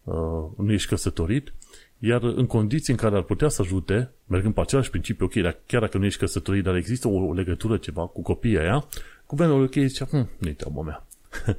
uh, 0.05 0.15
nu 0.57 0.73
ești 0.73 0.89
căsătorit, 0.89 1.53
iar 1.99 2.23
în 2.23 2.47
condiții 2.47 2.93
în 2.93 2.99
care 2.99 3.17
ar 3.17 3.23
putea 3.23 3.49
să 3.49 3.63
ajute, 3.63 4.11
mergând 4.27 4.55
pe 4.55 4.61
același 4.61 4.91
principiu, 4.91 5.25
ok, 5.25 5.35
dar 5.35 5.59
chiar 5.67 5.81
dacă 5.81 5.99
nu 5.99 6.05
ești 6.05 6.19
căsătorit, 6.19 6.65
dar 6.65 6.77
există 6.77 7.09
o, 7.09 7.27
o 7.27 7.33
legătură 7.33 7.77
ceva 7.77 8.07
cu 8.07 8.23
copiii 8.23 8.59
aia, 8.59 8.87
guvernul 9.27 9.63
UK 9.63 9.73
zice, 9.73 10.05
hm, 10.05 10.29
nu-i 10.39 10.55
treaba 10.55 10.83
mea. 10.83 11.07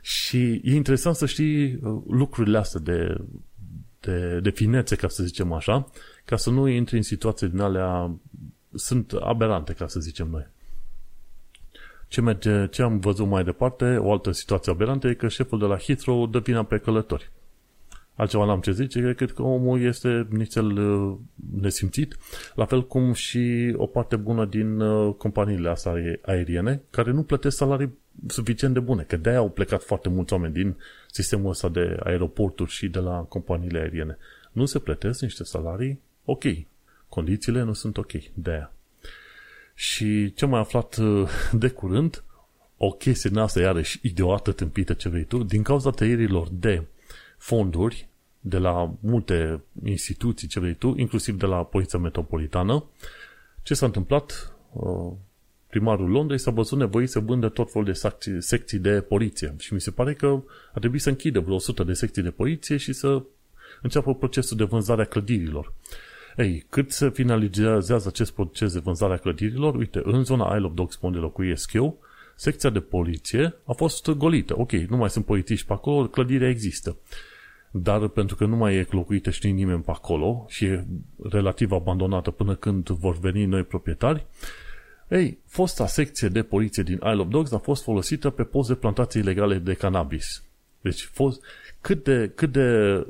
Și 0.00 0.60
e 0.64 0.74
interesant 0.74 1.16
să 1.16 1.26
știi 1.26 1.74
uh, 1.74 2.02
lucrurile 2.08 2.58
astea 2.58 2.80
de, 2.80 3.16
de, 4.00 4.40
de 4.40 4.50
finețe, 4.50 4.96
ca 4.96 5.08
să 5.08 5.22
zicem 5.22 5.52
așa, 5.52 5.90
ca 6.24 6.36
să 6.36 6.50
nu 6.50 6.68
intri 6.68 6.96
în 6.96 7.02
situații 7.02 7.48
din 7.48 7.60
alea, 7.60 8.16
sunt 8.74 9.12
aberante, 9.12 9.72
ca 9.72 9.86
să 9.86 10.00
zicem 10.00 10.28
noi. 10.30 10.46
Ce, 12.08 12.20
merge, 12.20 12.66
ce 12.66 12.82
am 12.82 12.98
văzut 12.98 13.26
mai 13.26 13.44
departe, 13.44 13.96
o 13.96 14.12
altă 14.12 14.32
situație 14.32 14.72
aberantă 14.72 15.08
e 15.08 15.14
că 15.14 15.28
șeful 15.28 15.58
de 15.58 15.64
la 15.64 15.76
Heathrow 15.76 16.26
dă 16.26 16.38
vina 16.38 16.64
pe 16.64 16.78
călători. 16.78 17.30
Altceva 18.14 18.44
n-am 18.44 18.60
ce 18.60 18.72
zice, 18.72 19.14
cred 19.16 19.32
că 19.32 19.42
omul 19.42 19.82
este 19.82 20.26
nițel 20.30 20.66
uh, 20.66 21.16
nesimțit, 21.60 22.16
la 22.54 22.64
fel 22.64 22.86
cum 22.86 23.12
și 23.12 23.74
o 23.76 23.86
parte 23.86 24.16
bună 24.16 24.44
din 24.44 24.80
uh, 24.80 25.14
companiile 25.14 25.68
astea 25.68 25.92
aeriene, 26.22 26.82
care 26.90 27.10
nu 27.10 27.22
plătesc 27.22 27.56
salarii 27.56 27.98
suficient 28.26 28.74
de 28.74 28.80
bune, 28.80 29.02
că 29.02 29.16
de-aia 29.16 29.38
au 29.38 29.50
plecat 29.50 29.82
foarte 29.82 30.08
mulți 30.08 30.32
oameni 30.32 30.52
din 30.52 30.76
sistemul 31.10 31.50
ăsta 31.50 31.68
de 31.68 31.96
aeroporturi 32.02 32.70
și 32.70 32.88
de 32.88 32.98
la 32.98 33.18
companiile 33.18 33.78
aeriene. 33.78 34.18
Nu 34.52 34.64
se 34.64 34.78
plătesc 34.78 35.20
niște 35.20 35.44
salarii 35.44 36.00
ok. 36.24 36.44
Condițiile 37.08 37.62
nu 37.62 37.72
sunt 37.72 37.96
ok, 37.96 38.12
de-aia. 38.34 38.72
Și 39.74 40.32
ce 40.34 40.46
mai 40.46 40.60
aflat 40.60 40.96
uh, 40.96 41.28
de 41.52 41.68
curând, 41.68 42.24
o 42.76 42.90
chestie 42.90 43.30
din 43.30 43.38
asta 43.38 43.60
iarăși 43.60 43.98
idiotă, 44.02 44.52
tâmpită 44.52 44.92
ce 44.92 45.08
vrei 45.08 45.24
tu, 45.24 45.42
din 45.42 45.62
cauza 45.62 45.90
tăierilor 45.90 46.48
de 46.52 46.86
fonduri 47.38 48.08
de 48.40 48.58
la 48.58 48.94
multe 49.00 49.62
instituții, 49.84 50.48
ce 50.48 50.60
vrei 50.60 50.74
tu, 50.74 50.94
inclusiv 50.96 51.38
de 51.38 51.46
la 51.46 51.64
Poliția 51.64 51.98
Metropolitană. 51.98 52.84
Ce 53.62 53.74
s-a 53.74 53.86
întâmplat? 53.86 54.54
Uh, 55.70 55.76
primarul 55.78 56.08
Londrei 56.08 56.38
s-a 56.38 56.50
văzut 56.50 56.78
nevoit 56.78 57.08
să 57.08 57.18
vândă 57.18 57.48
tot 57.48 57.70
felul 57.70 57.86
de 57.86 57.92
secții, 57.92 58.42
secții 58.42 58.78
de 58.78 59.00
poliție 59.00 59.54
și 59.58 59.74
mi 59.74 59.80
se 59.80 59.90
pare 59.90 60.14
că 60.14 60.42
ar 60.72 60.78
trebui 60.78 60.98
să 60.98 61.08
închidă 61.08 61.40
vreo 61.40 61.54
100 61.54 61.84
de 61.84 61.92
secții 61.92 62.22
de 62.22 62.30
poliție 62.30 62.76
și 62.76 62.92
să 62.92 63.22
înceapă 63.82 64.14
procesul 64.14 64.56
de 64.56 64.64
vânzare 64.64 65.02
a 65.02 65.04
clădirilor. 65.04 65.74
Ei, 66.36 66.66
cât 66.68 66.90
se 66.90 67.10
finalizează 67.10 68.04
acest 68.06 68.32
proces 68.32 68.72
de 68.72 68.78
vânzare 68.78 69.12
a 69.12 69.16
clădirilor, 69.16 69.74
uite, 69.74 70.00
în 70.04 70.24
zona 70.24 70.54
Isle 70.54 70.66
of 70.66 70.74
Dogs, 70.74 70.98
unde 71.00 71.18
locuiesc 71.18 71.72
eu, 71.72 71.98
secția 72.36 72.70
de 72.70 72.80
poliție 72.80 73.54
a 73.64 73.72
fost 73.72 74.10
golită. 74.10 74.54
Ok, 74.58 74.72
nu 74.72 74.96
mai 74.96 75.10
sunt 75.10 75.24
polițiști 75.24 75.66
pe 75.66 75.72
acolo, 75.72 76.06
clădirea 76.06 76.48
există. 76.48 76.96
Dar 77.70 78.08
pentru 78.08 78.36
că 78.36 78.44
nu 78.44 78.56
mai 78.56 78.74
e 78.74 78.86
locuită 78.90 79.30
știi 79.30 79.52
nimeni 79.52 79.82
pe 79.82 79.90
acolo 79.90 80.44
și 80.48 80.64
e 80.64 80.86
relativ 81.22 81.72
abandonată 81.72 82.30
până 82.30 82.54
când 82.54 82.88
vor 82.88 83.18
veni 83.18 83.44
noi 83.44 83.62
proprietari, 83.62 84.26
ei, 85.10 85.38
fosta 85.46 85.86
secție 85.86 86.28
de 86.28 86.42
poliție 86.42 86.82
din 86.82 86.94
Isle 86.94 87.20
of 87.20 87.28
Dogs 87.28 87.52
a 87.52 87.58
fost 87.58 87.82
folosită 87.82 88.30
pe 88.30 88.42
post 88.42 88.68
de 88.68 88.74
plantații 88.74 89.20
ilegale 89.20 89.58
de 89.58 89.74
cannabis. 89.74 90.42
Deci, 90.80 91.04
fost, 91.12 91.42
cât 91.80 92.04
de, 92.04 92.32
cât 92.34 92.52
de 92.52 93.06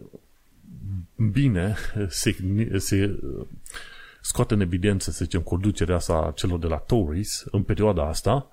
bine 1.17 1.77
se, 2.09 2.37
se 2.77 3.19
scoate 4.21 4.55
în 4.55 4.61
evidență, 4.61 5.11
să 5.11 5.25
zicem, 5.25 5.41
conducerea 5.41 5.97
asta 5.97 6.33
celor 6.35 6.59
de 6.59 6.67
la 6.67 6.77
Tories 6.77 7.45
în 7.51 7.63
perioada 7.63 8.09
asta, 8.09 8.51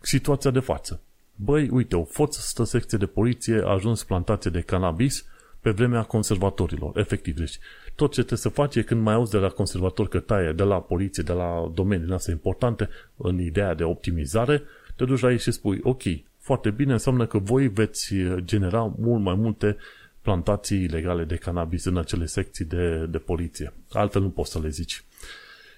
situația 0.00 0.50
de 0.50 0.60
față. 0.60 1.00
Băi, 1.34 1.68
uite, 1.68 1.96
o 1.96 2.04
fostă 2.04 2.64
secție 2.64 2.98
de 2.98 3.06
poliție 3.06 3.62
a 3.64 3.70
ajuns 3.70 4.04
plantație 4.04 4.50
de 4.50 4.60
cannabis 4.60 5.24
pe 5.62 5.70
vremea 5.70 6.02
conservatorilor, 6.02 6.98
efectiv. 6.98 7.36
Deci, 7.36 7.58
tot 7.94 8.10
ce 8.10 8.18
trebuie 8.18 8.38
să 8.38 8.48
faci 8.48 8.74
e 8.74 8.82
când 8.82 9.02
mai 9.02 9.14
auzi 9.14 9.30
de 9.30 9.36
la 9.36 9.48
conservator 9.48 10.08
că 10.08 10.20
taie 10.20 10.52
de 10.52 10.62
la 10.62 10.80
poliție, 10.80 11.22
de 11.22 11.32
la 11.32 11.70
domenii 11.74 12.12
astea 12.12 12.32
importante, 12.32 12.88
în 13.16 13.40
ideea 13.40 13.74
de 13.74 13.84
optimizare, 13.84 14.62
te 14.96 15.04
duci 15.04 15.20
la 15.20 15.30
ei 15.30 15.38
și 15.38 15.50
spui, 15.50 15.80
ok, 15.82 16.02
foarte 16.38 16.70
bine, 16.70 16.92
înseamnă 16.92 17.26
că 17.26 17.38
voi 17.38 17.68
veți 17.68 18.14
genera 18.36 18.94
mult 18.98 19.22
mai 19.22 19.34
multe 19.34 19.76
plantații 20.20 20.82
ilegale 20.82 21.24
de 21.24 21.36
cannabis 21.36 21.84
în 21.84 21.96
acele 21.96 22.26
secții 22.26 22.64
de, 22.64 23.06
de 23.06 23.18
poliție. 23.18 23.72
Altfel 23.92 24.22
nu 24.22 24.30
poți 24.30 24.50
să 24.50 24.58
le 24.58 24.68
zici. 24.68 25.04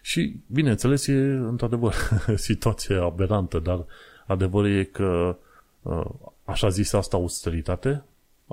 Și, 0.03 0.37
bineînțeles, 0.47 1.07
e 1.07 1.13
într-adevăr 1.23 1.95
situație 2.35 2.97
aberantă, 2.97 3.59
dar 3.59 3.85
adevărul 4.27 4.71
e 4.71 4.85
că 4.85 5.37
uh, 5.83 6.05
așa 6.45 6.69
zis 6.69 6.93
asta 6.93 7.17
austeritate 7.17 8.05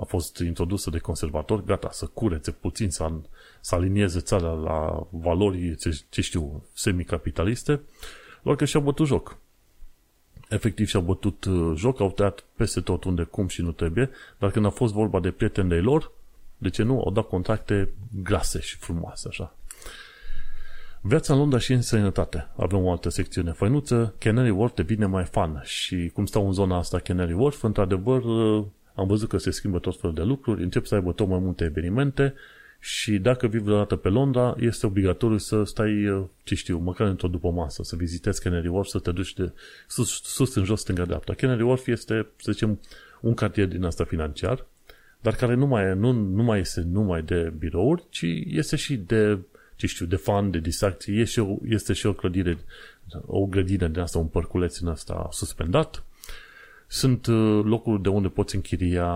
a 0.02 0.04
fost 0.04 0.38
introdusă 0.38 0.90
de 0.90 0.98
conservatori, 0.98 1.64
gata, 1.64 1.88
să 1.90 2.06
curețe 2.06 2.50
puțin, 2.50 2.90
să, 2.90 3.12
să 3.60 3.74
alinieze 3.74 4.20
țara 4.20 4.52
la 4.52 5.06
valori, 5.10 5.76
ce, 5.76 6.00
ce 6.08 6.20
știu, 6.20 6.64
semicapitaliste, 6.74 7.80
doar 8.42 8.56
că 8.56 8.64
și-au 8.64 8.82
bătut 8.82 9.06
joc. 9.06 9.36
Efectiv 10.48 10.86
și-au 10.86 11.02
bătut 11.02 11.44
uh, 11.44 11.72
joc, 11.76 12.00
au 12.00 12.10
tăiat 12.10 12.44
peste 12.56 12.80
tot 12.80 13.04
unde, 13.04 13.22
cum 13.22 13.48
și 13.48 13.62
nu 13.62 13.72
trebuie, 13.72 14.10
dar 14.38 14.50
când 14.50 14.66
a 14.66 14.70
fost 14.70 14.92
vorba 14.92 15.20
de 15.20 15.30
prieteni 15.30 15.68
de 15.68 15.74
lor, 15.74 16.12
de 16.58 16.70
ce 16.70 16.82
nu, 16.82 17.00
au 17.00 17.10
dat 17.10 17.28
contracte 17.28 17.88
grase 18.22 18.60
și 18.60 18.76
frumoase, 18.76 19.28
așa. 19.28 19.56
Viața 21.00 21.32
în 21.32 21.38
Londra 21.38 21.58
și 21.58 21.72
în 21.72 21.82
sănătate. 21.82 22.48
Avem 22.56 22.84
o 22.84 22.90
altă 22.90 23.08
secțiune 23.08 23.52
făinuță. 23.52 24.14
Canary 24.18 24.50
Wharf 24.50 24.74
devine 24.74 25.06
mai 25.06 25.24
fan 25.24 25.62
și 25.64 26.10
cum 26.14 26.26
stau 26.26 26.46
în 26.46 26.52
zona 26.52 26.76
asta 26.76 26.98
Canary 26.98 27.32
Wharf, 27.32 27.62
într-adevăr 27.62 28.24
uh, 28.24 28.64
am 28.94 29.06
văzut 29.06 29.28
că 29.28 29.38
se 29.38 29.50
schimbă 29.50 29.78
tot 29.78 30.00
felul 30.00 30.14
de 30.14 30.22
lucruri, 30.22 30.62
încep 30.62 30.84
să 30.84 30.94
aibă 30.94 31.12
tot 31.12 31.28
mai 31.28 31.38
multe 31.38 31.64
evenimente 31.64 32.34
și 32.84 33.18
dacă 33.18 33.46
vii 33.46 33.60
vreodată 33.60 33.96
pe 33.96 34.08
Londra, 34.08 34.56
este 34.58 34.86
obligatoriu 34.86 35.38
să 35.38 35.64
stai, 35.64 36.06
uh, 36.06 36.24
ce 36.42 36.54
știu, 36.54 36.78
măcar 36.78 37.06
într-o 37.06 37.28
după 37.28 37.50
masă, 37.50 37.82
să 37.82 37.96
vizitezi 37.96 38.42
Canary 38.42 38.68
Wharf, 38.68 38.88
să 38.88 38.98
te 38.98 39.10
duci 39.10 39.34
de 39.34 39.52
sus, 39.88 40.22
sus 40.22 40.54
în 40.54 40.64
jos, 40.64 40.80
stânga-dreapta. 40.80 41.34
Canary 41.34 41.62
Wharf 41.62 41.86
este, 41.86 42.26
să 42.36 42.52
zicem, 42.52 42.80
un 43.20 43.34
cartier 43.34 43.66
din 43.66 43.84
asta 43.84 44.04
financiar, 44.04 44.66
dar 45.20 45.34
care 45.34 45.54
nu 45.54 45.66
mai, 45.66 45.94
nu, 45.94 46.12
nu 46.12 46.42
mai 46.42 46.60
este 46.60 46.80
numai 46.80 47.22
de 47.22 47.52
birouri, 47.58 48.04
ci 48.08 48.26
este 48.46 48.76
și 48.76 48.96
de, 48.96 49.38
ce 49.76 49.86
știu, 49.86 50.06
de 50.06 50.16
fan, 50.16 50.50
de 50.50 50.58
distracție, 50.58 51.14
este 51.14 51.32
și 51.32 51.38
o, 51.38 51.56
este 51.68 51.92
și 51.92 52.06
o 52.06 52.12
clădire, 52.12 52.58
o 53.26 53.46
grădină 53.46 53.88
din 53.88 54.00
asta, 54.00 54.18
un 54.18 54.26
părculeț 54.26 54.78
în 54.78 54.88
asta 54.88 55.28
suspendat, 55.30 56.04
sunt 56.92 57.26
uh, 57.26 57.64
locuri 57.64 58.02
de 58.02 58.08
unde 58.08 58.28
poți 58.28 58.54
închiria 58.54 59.10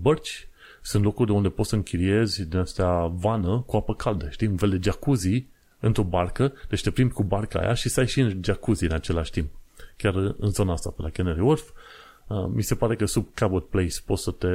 bărci, 0.00 0.48
sunt 0.82 1.04
locuri 1.04 1.28
de 1.28 1.36
unde 1.36 1.48
poți 1.48 1.68
să 1.68 1.74
închiriezi 1.74 2.48
din 2.48 2.58
astea 2.58 3.06
vană 3.06 3.62
cu 3.66 3.76
apă 3.76 3.94
caldă, 3.94 4.28
știi, 4.30 4.46
un 4.46 4.56
fel 4.56 4.70
de 4.70 4.78
jacuzzi 4.82 5.46
într-o 5.80 6.02
barcă, 6.02 6.52
deci 6.68 6.82
te 6.82 6.90
plimbi 6.90 7.12
cu 7.12 7.22
barca 7.22 7.58
aia 7.58 7.74
și 7.74 7.88
stai 7.88 8.06
și 8.06 8.20
în 8.20 8.40
jacuzzi 8.44 8.84
în 8.84 8.92
același 8.92 9.30
timp. 9.30 9.50
Chiar 9.96 10.14
în 10.14 10.50
zona 10.50 10.72
asta, 10.72 10.90
pe 10.90 11.02
la 11.02 11.10
Canary 11.10 11.40
Wharf, 11.40 11.70
uh, 12.26 12.46
mi 12.54 12.62
se 12.62 12.74
pare 12.74 12.96
că 12.96 13.06
sub 13.06 13.26
Cabot 13.34 13.68
Place 13.68 13.96
poți 14.06 14.22
să 14.22 14.30
te 14.30 14.48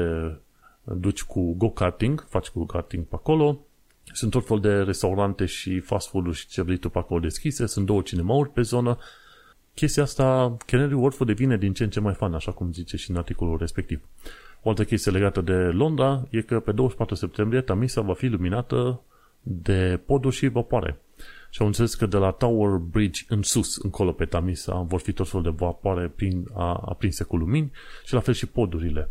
duci 0.84 1.24
cu 1.24 1.53
go-karting, 1.53 2.26
faci 2.30 2.47
cu 2.47 2.60
go-karting 2.60 3.03
pe 3.03 3.16
acolo, 3.16 3.60
sunt 4.14 4.32
tot 4.32 4.45
fel 4.45 4.60
de 4.60 4.74
restaurante 4.74 5.45
și 5.45 5.80
fast 5.80 6.10
food-uri 6.10 6.38
și 6.38 6.47
ce 6.47 6.62
vrei 6.62 6.78
tu 6.78 6.89
pe 6.89 6.97
acolo 6.97 7.20
deschise, 7.20 7.66
sunt 7.66 7.86
două 7.86 8.01
cinemauri 8.01 8.49
pe 8.49 8.62
zonă, 8.62 8.97
chestia 9.78 10.04
asta, 10.04 10.58
Canary 10.66 10.94
Wharf 10.94 11.24
devine 11.26 11.58
din 11.58 11.74
ce 11.74 11.84
în 11.84 11.90
ce 11.90 12.00
mai 12.00 12.14
fan, 12.14 12.34
așa 12.34 12.52
cum 12.52 12.72
zice 12.74 12.98
și 12.98 13.10
în 13.10 13.18
articolul 13.18 13.58
respectiv. 13.58 14.02
O 14.62 14.70
altă 14.70 14.84
chestie 14.84 15.12
legată 15.12 15.42
de 15.42 15.54
Londra 15.54 16.28
e 16.30 16.42
că 16.42 16.60
pe 16.60 16.72
24 16.72 17.16
septembrie 17.16 17.62
Tamisa 17.62 18.02
va 18.02 18.14
fi 18.14 18.28
luminată 18.28 19.02
de 19.42 20.00
poduri 20.06 20.36
și 20.36 20.48
vapoare. 20.48 21.00
Și 21.50 21.62
am 21.62 21.68
înțeles 21.68 21.96
că 21.96 22.06
de 22.06 22.18
la 22.18 22.32
Tower 22.32 22.78
Bridge 22.78 23.22
în 23.28 23.42
sus, 23.42 23.78
încolo 23.78 24.12
pe 24.12 24.26
Tamisa, 24.26 24.80
vor 24.80 25.00
fi 25.00 25.12
tot 25.12 25.28
felul 25.28 25.44
de 25.44 25.56
vapoare 25.58 26.08
prin, 26.16 26.48
a, 26.54 26.84
aprinse 26.86 27.24
cu 27.24 27.38
lumini 27.38 27.72
și 28.06 28.14
la 28.14 28.20
fel 28.20 28.34
și 28.34 28.46
podurile. 28.46 29.10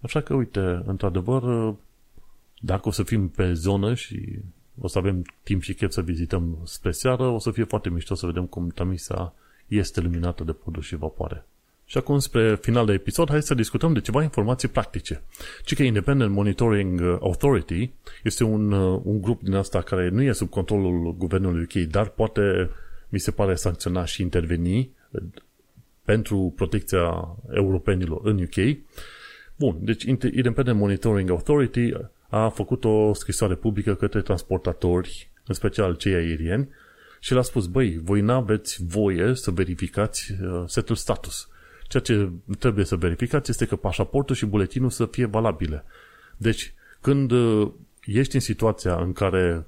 Așa 0.00 0.20
că, 0.20 0.34
uite, 0.34 0.82
într-adevăr, 0.84 1.74
dacă 2.60 2.88
o 2.88 2.90
să 2.90 3.02
fim 3.02 3.28
pe 3.28 3.52
zonă 3.52 3.94
și 3.94 4.38
o 4.80 4.88
să 4.88 4.98
avem 4.98 5.24
timp 5.42 5.62
și 5.62 5.74
chef 5.74 5.90
să 5.90 6.02
vizităm 6.02 6.58
spre 6.64 6.90
seară, 6.90 7.22
o 7.22 7.38
să 7.38 7.50
fie 7.50 7.64
foarte 7.64 7.90
mișto 7.90 8.14
să 8.14 8.26
vedem 8.26 8.46
cum 8.46 8.68
Tamisa 8.68 9.34
este 9.70 10.00
luminată 10.00 10.44
de 10.44 10.52
poduri 10.52 10.86
și 10.86 10.96
vapoare. 10.96 11.44
Și 11.84 11.98
acum, 11.98 12.18
spre 12.18 12.56
final 12.60 12.86
de 12.86 12.92
episod, 12.92 13.28
hai 13.28 13.42
să 13.42 13.54
discutăm 13.54 13.92
de 13.92 14.00
ceva 14.00 14.22
informații 14.22 14.68
practice. 14.68 15.22
Ci 15.64 15.74
că 15.74 15.82
Independent 15.82 16.30
Monitoring 16.30 17.00
Authority 17.00 17.90
este 18.22 18.44
un, 18.44 18.72
uh, 18.72 19.00
un 19.04 19.20
grup 19.20 19.42
din 19.42 19.54
asta 19.54 19.82
care 19.82 20.08
nu 20.08 20.22
e 20.22 20.32
sub 20.32 20.48
controlul 20.48 21.14
guvernului 21.18 21.62
UK, 21.62 21.72
dar 21.72 22.08
poate, 22.08 22.70
mi 23.08 23.18
se 23.18 23.30
pare, 23.30 23.54
sancționa 23.54 24.04
și 24.04 24.22
interveni 24.22 24.90
uh, 25.10 25.22
pentru 26.04 26.52
protecția 26.56 27.36
europenilor 27.54 28.20
în 28.24 28.42
UK. 28.42 28.76
Bun, 29.56 29.78
deci 29.80 30.02
Independent 30.02 30.78
Monitoring 30.78 31.30
Authority 31.30 31.92
a 32.28 32.48
făcut 32.48 32.84
o 32.84 33.12
scrisoare 33.12 33.54
publică 33.54 33.94
către 33.94 34.20
transportatori, 34.20 35.30
în 35.46 35.54
special 35.54 35.94
cei 35.94 36.14
aerieni, 36.14 36.68
și 37.20 37.32
le-a 37.32 37.42
spus, 37.42 37.66
băi, 37.66 37.98
voi 38.02 38.20
n-aveți 38.20 38.84
voie 38.84 39.34
să 39.34 39.50
verificați 39.50 40.32
uh, 40.42 40.62
setul 40.66 40.96
status. 40.96 41.48
Ceea 41.88 42.02
ce 42.02 42.30
trebuie 42.58 42.84
să 42.84 42.96
verificați 42.96 43.50
este 43.50 43.66
că 43.66 43.76
pașaportul 43.76 44.34
și 44.34 44.46
buletinul 44.46 44.90
să 44.90 45.06
fie 45.06 45.24
valabile. 45.26 45.84
Deci, 46.36 46.74
când 47.00 47.30
uh, 47.30 47.70
ești 48.04 48.34
în 48.34 48.40
situația 48.40 48.96
în 48.96 49.12
care 49.12 49.66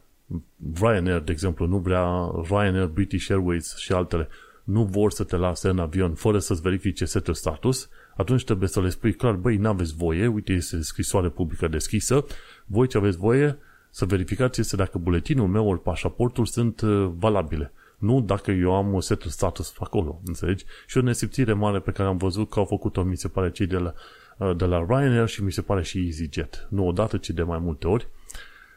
Ryanair, 0.75 1.21
de 1.21 1.33
exemplu, 1.33 1.67
nu 1.67 1.79
vrea 1.79 2.31
Ryanair, 2.49 2.87
British 2.87 3.31
Airways 3.31 3.77
și 3.77 3.93
altele, 3.93 4.29
nu 4.65 4.85
vor 4.85 5.11
să 5.13 5.25
te 5.25 5.37
lase 5.37 5.69
în 5.69 5.79
avion 5.79 6.15
fără 6.15 6.39
să-ți 6.39 6.61
verifice 6.61 7.05
setul 7.05 7.35
status, 7.35 7.89
atunci 8.17 8.45
trebuie 8.45 8.69
să 8.69 8.81
le 8.81 8.89
spui 8.89 9.13
clar, 9.13 9.35
băi, 9.35 9.57
n-aveți 9.57 9.95
voie, 9.95 10.27
uite, 10.27 10.53
este 10.53 10.83
scrisoare 10.83 11.29
publică 11.29 11.69
deschisă, 11.69 12.25
voi 12.67 12.87
ce 12.87 12.97
aveți 12.97 13.17
voie, 13.17 13.59
să 13.95 14.05
verificați 14.05 14.61
este 14.61 14.77
dacă 14.77 14.99
buletinul 14.99 15.49
meu 15.49 15.69
ori 15.69 15.83
pașaportul 15.83 16.47
sunt 16.47 16.81
uh, 16.81 17.11
valabile. 17.15 17.73
Nu 17.99 18.21
dacă 18.21 18.51
eu 18.51 18.75
am 18.75 18.93
un 18.93 19.01
setul 19.01 19.31
status 19.31 19.75
acolo, 19.79 20.21
înțelegi? 20.25 20.65
Și 20.87 20.99
o 20.99 21.01
nesimțire 21.01 21.53
mare 21.53 21.79
pe 21.79 21.91
care 21.91 22.09
am 22.09 22.17
văzut 22.17 22.51
că 22.51 22.59
au 22.59 22.65
făcut-o, 22.65 23.03
mi 23.03 23.17
se 23.17 23.29
pare, 23.29 23.51
cei 23.51 23.67
de 23.67 23.77
la, 23.77 23.95
uh, 24.39 24.57
de 24.57 24.65
la 24.65 24.87
Ryanair 24.89 25.29
și 25.29 25.43
mi 25.43 25.53
se 25.53 25.63
pare 25.63 25.83
și 25.83 26.05
EasyJet. 26.05 26.67
Nu 26.71 26.87
odată, 26.87 27.17
ci 27.17 27.31
de 27.31 27.43
mai 27.43 27.59
multe 27.59 27.87
ori. 27.87 28.09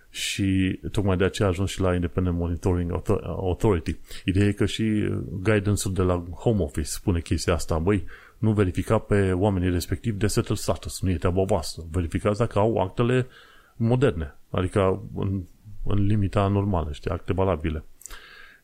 Și 0.09 0.79
tocmai 0.91 1.17
de 1.17 1.23
aceea 1.23 1.47
a 1.47 1.51
ajuns 1.51 1.69
și 1.69 1.81
la 1.81 1.93
Independent 1.93 2.37
Monitoring 2.37 3.01
Authority. 3.21 3.97
Ideea 4.25 4.47
e 4.47 4.51
că 4.51 4.65
și 4.65 5.09
guidance-ul 5.41 5.93
de 5.93 6.01
la 6.01 6.23
Home 6.31 6.63
Office 6.63 6.89
spune 6.89 7.19
chestia 7.19 7.53
asta. 7.53 7.77
Băi, 7.77 8.05
nu 8.37 8.51
verifica 8.51 8.97
pe 8.97 9.31
oamenii 9.31 9.69
respectivi 9.69 10.17
de 10.17 10.27
setul 10.27 10.55
status. 10.55 11.01
Nu 11.01 11.09
e 11.09 11.15
treaba 11.17 11.43
voastră. 11.43 11.83
Verificați 11.91 12.39
dacă 12.39 12.59
au 12.59 12.77
actele 12.77 13.27
moderne. 13.75 14.35
Adică 14.49 15.01
în, 15.15 15.41
în 15.83 16.05
limita 16.05 16.47
normală, 16.47 16.91
știi, 16.91 17.11
acte 17.11 17.33
valabile. 17.33 17.83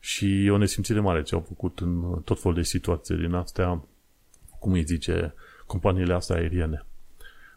Și 0.00 0.44
e 0.44 0.50
o 0.50 0.56
nesimțire 0.56 1.00
mare 1.00 1.22
ce 1.22 1.34
au 1.34 1.40
făcut 1.40 1.78
în 1.78 2.20
tot 2.24 2.40
felul 2.40 2.56
de 2.56 2.62
situații 2.62 3.16
din 3.16 3.34
astea, 3.34 3.84
cum 4.58 4.72
îi 4.72 4.84
zice, 4.84 5.34
companiile 5.66 6.14
astea 6.14 6.36
aeriene. 6.36 6.84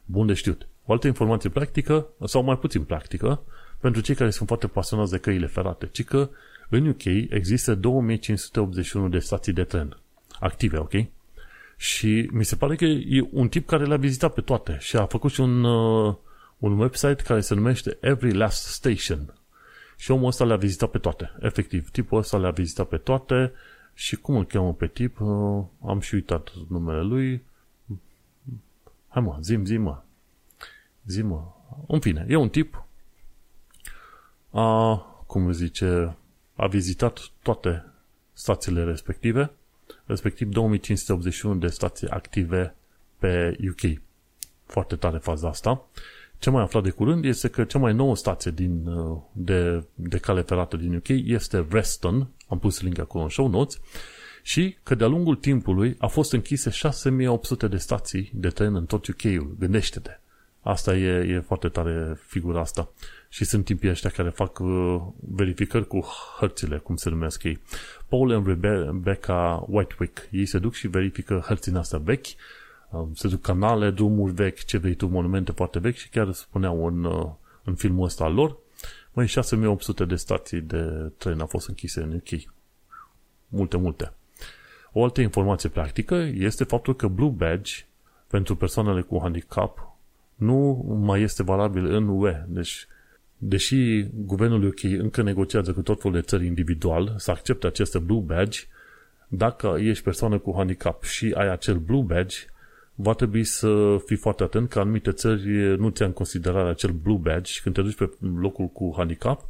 Bun 0.06 0.28
de 0.28 0.34
știut. 0.34 0.68
O 0.86 0.92
altă 0.92 1.08
informație 1.08 1.50
practică, 1.50 2.08
sau 2.26 2.44
mai 2.44 2.58
puțin 2.58 2.84
practică, 2.84 3.42
pentru 3.80 4.02
cei 4.02 4.16
care 4.16 4.30
sunt 4.30 4.48
foarte 4.48 4.68
pasionați 4.68 5.12
de 5.12 5.18
căile 5.18 5.48
ferate, 5.48 5.90
ci 5.92 6.04
că 6.04 6.30
în 6.70 6.88
UK 6.88 7.06
există 7.30 7.76
2581 7.76 9.10
de 9.10 9.20
stații 9.20 9.54
de 9.54 9.64
tren 9.64 9.98
active, 10.40 10.78
ok? 10.78 10.94
Și 11.78 12.30
mi 12.32 12.46
se 12.46 12.56
pare 12.56 12.76
că 12.76 12.86
e 12.86 13.28
un 13.32 13.48
tip 13.48 13.68
care 13.68 13.86
le-a 13.86 13.98
vizitat 13.98 14.34
pe 14.34 14.42
toate 14.42 14.78
și 14.80 14.96
a 14.96 15.06
făcut 15.06 15.32
și 15.32 15.40
un, 15.40 15.64
uh, 15.64 16.16
un 16.58 16.80
website 16.80 17.24
care 17.24 17.42
se 17.42 17.54
numește 17.54 17.98
Every 18.02 18.34
Last 18.34 18.66
Station. 18.66 19.34
Și 19.98 20.12
omul 20.12 20.28
ăsta 20.28 20.46
le-a 20.46 20.56
vizitat 20.56 20.90
pe 20.90 20.98
toate. 20.98 21.32
Efectiv, 21.40 21.90
tipul 21.90 22.18
ăsta 22.18 22.38
le-a 22.38 22.52
vizitat 22.52 22.88
pe 22.88 22.98
toate 22.98 23.54
și 23.94 24.16
cum 24.16 24.36
îl 24.36 24.46
cheamă 24.46 24.74
pe 24.74 24.88
tip? 24.88 25.20
Uh, 25.20 25.64
am 25.86 26.00
și 26.00 26.14
uitat 26.14 26.52
numele 26.70 27.02
lui. 27.02 27.44
Hai 29.08 29.22
mă, 29.22 29.38
zim, 29.42 29.66
zim 29.66 29.82
mă. 29.82 30.02
Zim 31.06 31.28
mă. 31.28 31.44
În 31.88 32.00
fine, 32.00 32.26
e 32.30 32.36
un 32.36 32.50
tip 32.50 32.86
a, 34.52 34.96
cum 35.28 35.52
zice, 35.52 36.18
a 36.56 36.68
vizitat 36.68 37.20
toate 37.42 37.86
stațiile 38.34 38.84
respective, 38.84 39.52
respectiv 40.06 40.48
2581 40.48 41.56
de 41.56 41.68
stații 41.68 42.08
active 42.08 42.76
pe 43.18 43.58
UK. 43.70 44.02
Foarte 44.66 44.96
tare 44.96 45.18
faza 45.18 45.48
asta. 45.48 45.88
Ce 46.46 46.52
mai 46.52 46.64
aflat 46.64 46.84
de 46.84 46.90
curând 46.90 47.26
este 47.26 47.48
că 47.48 47.64
cea 47.64 47.80
mai 47.80 47.94
nouă 47.94 48.16
stație 48.16 48.52
din, 48.52 48.88
uh, 48.88 49.18
de, 49.32 49.84
de 49.94 50.18
cale 50.18 50.42
ferată 50.42 50.78
din 50.78 50.96
UK 50.96 51.08
este 51.08 51.66
Reston, 51.70 52.30
am 52.48 52.60
pus 52.60 52.82
link 52.82 53.00
acolo 53.00 53.24
în 53.24 53.30
show 53.30 53.48
notes, 53.48 53.80
și 54.44 54.78
că 54.84 54.96
de-a 54.96 55.08
lungul 55.08 55.36
timpului 55.36 55.96
a 56.00 56.08
fost 56.08 56.34
închise 56.34 56.70
6800 56.70 57.68
de 57.68 57.78
stații 57.78 58.32
de 58.34 58.50
tren 58.50 58.76
în 58.76 58.86
tot 58.86 59.08
UK-ul. 59.08 59.56
Gândește-te! 59.60 60.20
Asta 60.62 60.96
e, 60.96 61.34
e 61.34 61.40
foarte 61.40 61.68
tare 61.68 62.18
figura 62.26 62.60
asta. 62.60 62.92
Și 63.30 63.46
sunt 63.46 63.66
timpii 63.66 63.90
ăștia 63.90 64.10
care 64.10 64.30
fac 64.30 64.60
uh, 64.60 65.02
verificări 65.20 65.88
cu 65.88 66.06
hărțile, 66.40 66.78
cum 66.78 66.96
se 66.96 67.10
numesc 67.10 67.44
ei. 67.44 67.62
Paul 68.08 68.32
and 68.32 68.48
Rebecca 68.48 69.66
Whitewick. 69.68 70.28
Ei 70.32 70.46
se 70.46 70.60
duc 70.60 70.74
și 70.74 70.88
verifică 70.88 71.44
hărțile 71.48 71.78
astea 71.78 72.00
vechi, 72.00 72.26
uh, 72.26 72.34
se 73.14 73.28
duc 73.28 73.42
canale, 73.42 73.92
drumuri 73.92 74.34
vechi, 74.34 74.64
ce 74.64 74.78
vrei 74.78 74.94
tu, 74.94 75.08
monumente 75.08 75.52
foarte 75.52 75.80
vechi 75.80 75.96
și 75.96 76.10
chiar 76.10 76.32
spuneau 76.32 76.86
în, 76.86 77.04
uh, 77.04 77.30
în 77.64 77.76
filmul 77.76 78.06
ăsta 78.06 78.28
lor, 78.28 78.58
mai 79.14 79.28
6800 79.28 80.06
de 80.06 80.16
stații 80.16 80.62
de 80.62 81.12
tren 81.18 81.40
au 81.40 81.46
fost 81.46 81.68
închise 81.68 82.02
în 82.02 82.14
UK. 82.14 82.42
Multe, 83.48 83.78
multe. 83.78 84.14
O 84.92 85.04
altă 85.04 85.22
informație 85.22 85.70
practică 85.70 86.16
este 86.34 86.64
faptul 86.64 86.96
că 86.96 87.08
Blue 87.08 87.30
Badge 87.30 87.74
pentru 88.28 88.56
persoanele 88.56 89.02
cu 89.02 89.20
handicap 89.22 89.96
nu 90.36 90.86
mai 91.00 91.22
este 91.22 91.44
valabil 91.44 91.86
în 91.86 92.08
UE. 92.08 92.46
Deci, 92.48 92.88
deși 93.38 94.08
guvernul 94.14 94.66
UK 94.66 94.84
încă 94.84 95.22
negociază 95.22 95.74
cu 95.74 95.82
tot 95.82 96.02
felul 96.02 96.20
de 96.20 96.26
țări 96.26 96.46
individual 96.46 97.14
să 97.18 97.32
accepte 97.32 97.68
aceste 97.68 98.00
Blue 98.00 98.22
Badge, 98.22 98.60
dacă 99.28 99.76
ești 99.80 100.04
persoană 100.04 100.38
cu 100.38 100.54
handicap 100.56 101.04
și 101.04 101.34
ai 101.38 101.52
acel 101.52 101.78
Blue 101.78 102.04
Badge, 102.04 102.38
va 102.96 103.14
trebui 103.14 103.44
să 103.44 103.98
fii 104.06 104.16
foarte 104.16 104.44
atent 104.44 104.70
că 104.70 104.80
anumite 104.80 105.12
țări 105.12 105.78
nu 105.78 105.90
ți 105.90 106.02
în 106.02 106.12
considerare 106.12 106.70
acel 106.70 106.92
Blue 106.92 107.18
Badge 107.18 107.52
și 107.52 107.62
când 107.62 107.76
te 107.76 107.82
duci 107.82 107.96
pe 107.96 108.10
locul 108.20 108.68
cu 108.68 108.94
handicap, 108.96 109.48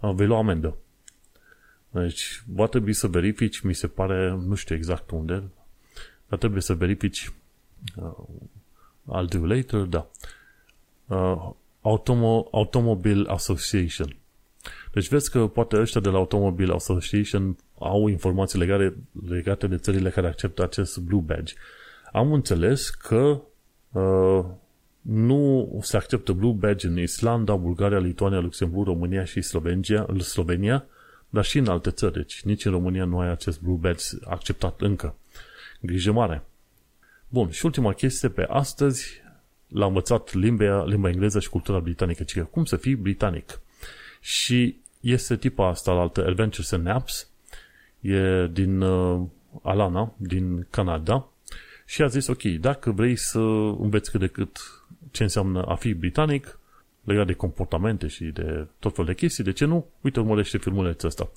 vei 0.00 0.26
lua 0.26 0.38
amendă. 0.38 0.76
Deci, 1.90 2.42
va 2.46 2.66
trebui 2.66 2.92
să 2.92 3.06
verifici, 3.06 3.60
mi 3.60 3.74
se 3.74 3.86
pare, 3.86 4.38
nu 4.46 4.54
știu 4.54 4.74
exact 4.74 5.10
unde, 5.10 5.42
dar 6.28 6.38
trebuie 6.38 6.62
să 6.62 6.74
verifici 6.74 7.32
I'll 9.08 9.28
do 9.28 9.46
later, 9.46 9.80
da. 9.80 10.10
Uh, 11.06 11.50
Automo- 11.80 12.48
Automobile 12.50 13.30
Association. 13.30 14.16
Deci 14.92 15.08
vezi 15.08 15.30
că 15.30 15.46
poate 15.46 15.80
ăștia 15.80 16.00
de 16.00 16.08
la 16.08 16.18
Automobile 16.18 16.72
Association 16.72 17.56
au 17.78 18.06
informații 18.06 18.58
legate, 18.58 18.96
legate 19.28 19.66
de 19.66 19.76
țările 19.76 20.10
care 20.10 20.26
acceptă 20.26 20.62
acest 20.62 20.98
Blue 20.98 21.20
Badge. 21.20 21.54
Am 22.18 22.32
înțeles 22.32 22.90
că 22.90 23.40
uh, 23.92 24.44
nu 25.00 25.78
se 25.82 25.96
acceptă 25.96 26.32
Blue 26.32 26.52
Badge 26.52 26.86
în 26.86 26.98
Islanda, 26.98 27.56
Bulgaria, 27.56 27.98
Lituania, 27.98 28.38
Luxemburg, 28.38 28.86
România 28.86 29.24
și 29.24 29.42
Slovenia, 29.42 30.06
Slovenia, 30.18 30.86
dar 31.28 31.44
și 31.44 31.58
în 31.58 31.66
alte 31.66 31.90
țări. 31.90 32.12
Deci 32.12 32.42
nici 32.42 32.64
în 32.64 32.72
România 32.72 33.04
nu 33.04 33.18
ai 33.18 33.30
acest 33.30 33.60
Blue 33.60 33.76
Badge 33.76 34.04
acceptat 34.24 34.80
încă. 34.80 35.14
Grijă 35.80 36.12
mare. 36.12 36.44
Bun, 37.28 37.50
și 37.50 37.64
ultima 37.64 37.92
chestie 37.92 38.28
pe 38.28 38.46
astăzi, 38.48 39.22
l-am 39.68 39.88
învățat 39.88 40.32
limba, 40.32 40.84
limba 40.84 41.08
engleză 41.08 41.40
și 41.40 41.48
cultura 41.48 41.78
britanică, 41.78 42.22
ci 42.22 42.40
cum 42.40 42.64
să 42.64 42.76
fii 42.76 42.94
britanic. 42.94 43.60
Și 44.20 44.80
este 45.00 45.36
tipa 45.36 45.68
asta 45.68 45.92
la 45.92 46.00
altă, 46.00 46.26
Adventures 46.26 46.72
and 46.72 46.86
Apps, 46.86 47.30
e 48.00 48.46
din 48.46 48.80
uh, 48.80 49.22
Alana, 49.62 50.14
din 50.16 50.66
Canada, 50.70 51.28
și 51.90 52.02
a 52.02 52.06
zis, 52.06 52.26
ok, 52.26 52.42
dacă 52.42 52.90
vrei 52.90 53.16
să 53.16 53.38
înveți 53.78 54.10
cât 54.10 54.20
de 54.20 54.26
cât 54.26 54.58
ce 55.10 55.22
înseamnă 55.22 55.62
a 55.62 55.74
fi 55.74 55.94
britanic, 55.94 56.58
legat 57.04 57.26
de 57.26 57.32
comportamente 57.32 58.06
și 58.06 58.24
de 58.24 58.66
tot 58.78 58.94
felul 58.94 59.06
de 59.06 59.14
chestii, 59.14 59.44
de 59.44 59.52
ce 59.52 59.64
nu? 59.64 59.86
Uite, 60.00 60.20
urmărește 60.20 60.58
filmulețul 60.58 61.08
ăsta. 61.08 61.30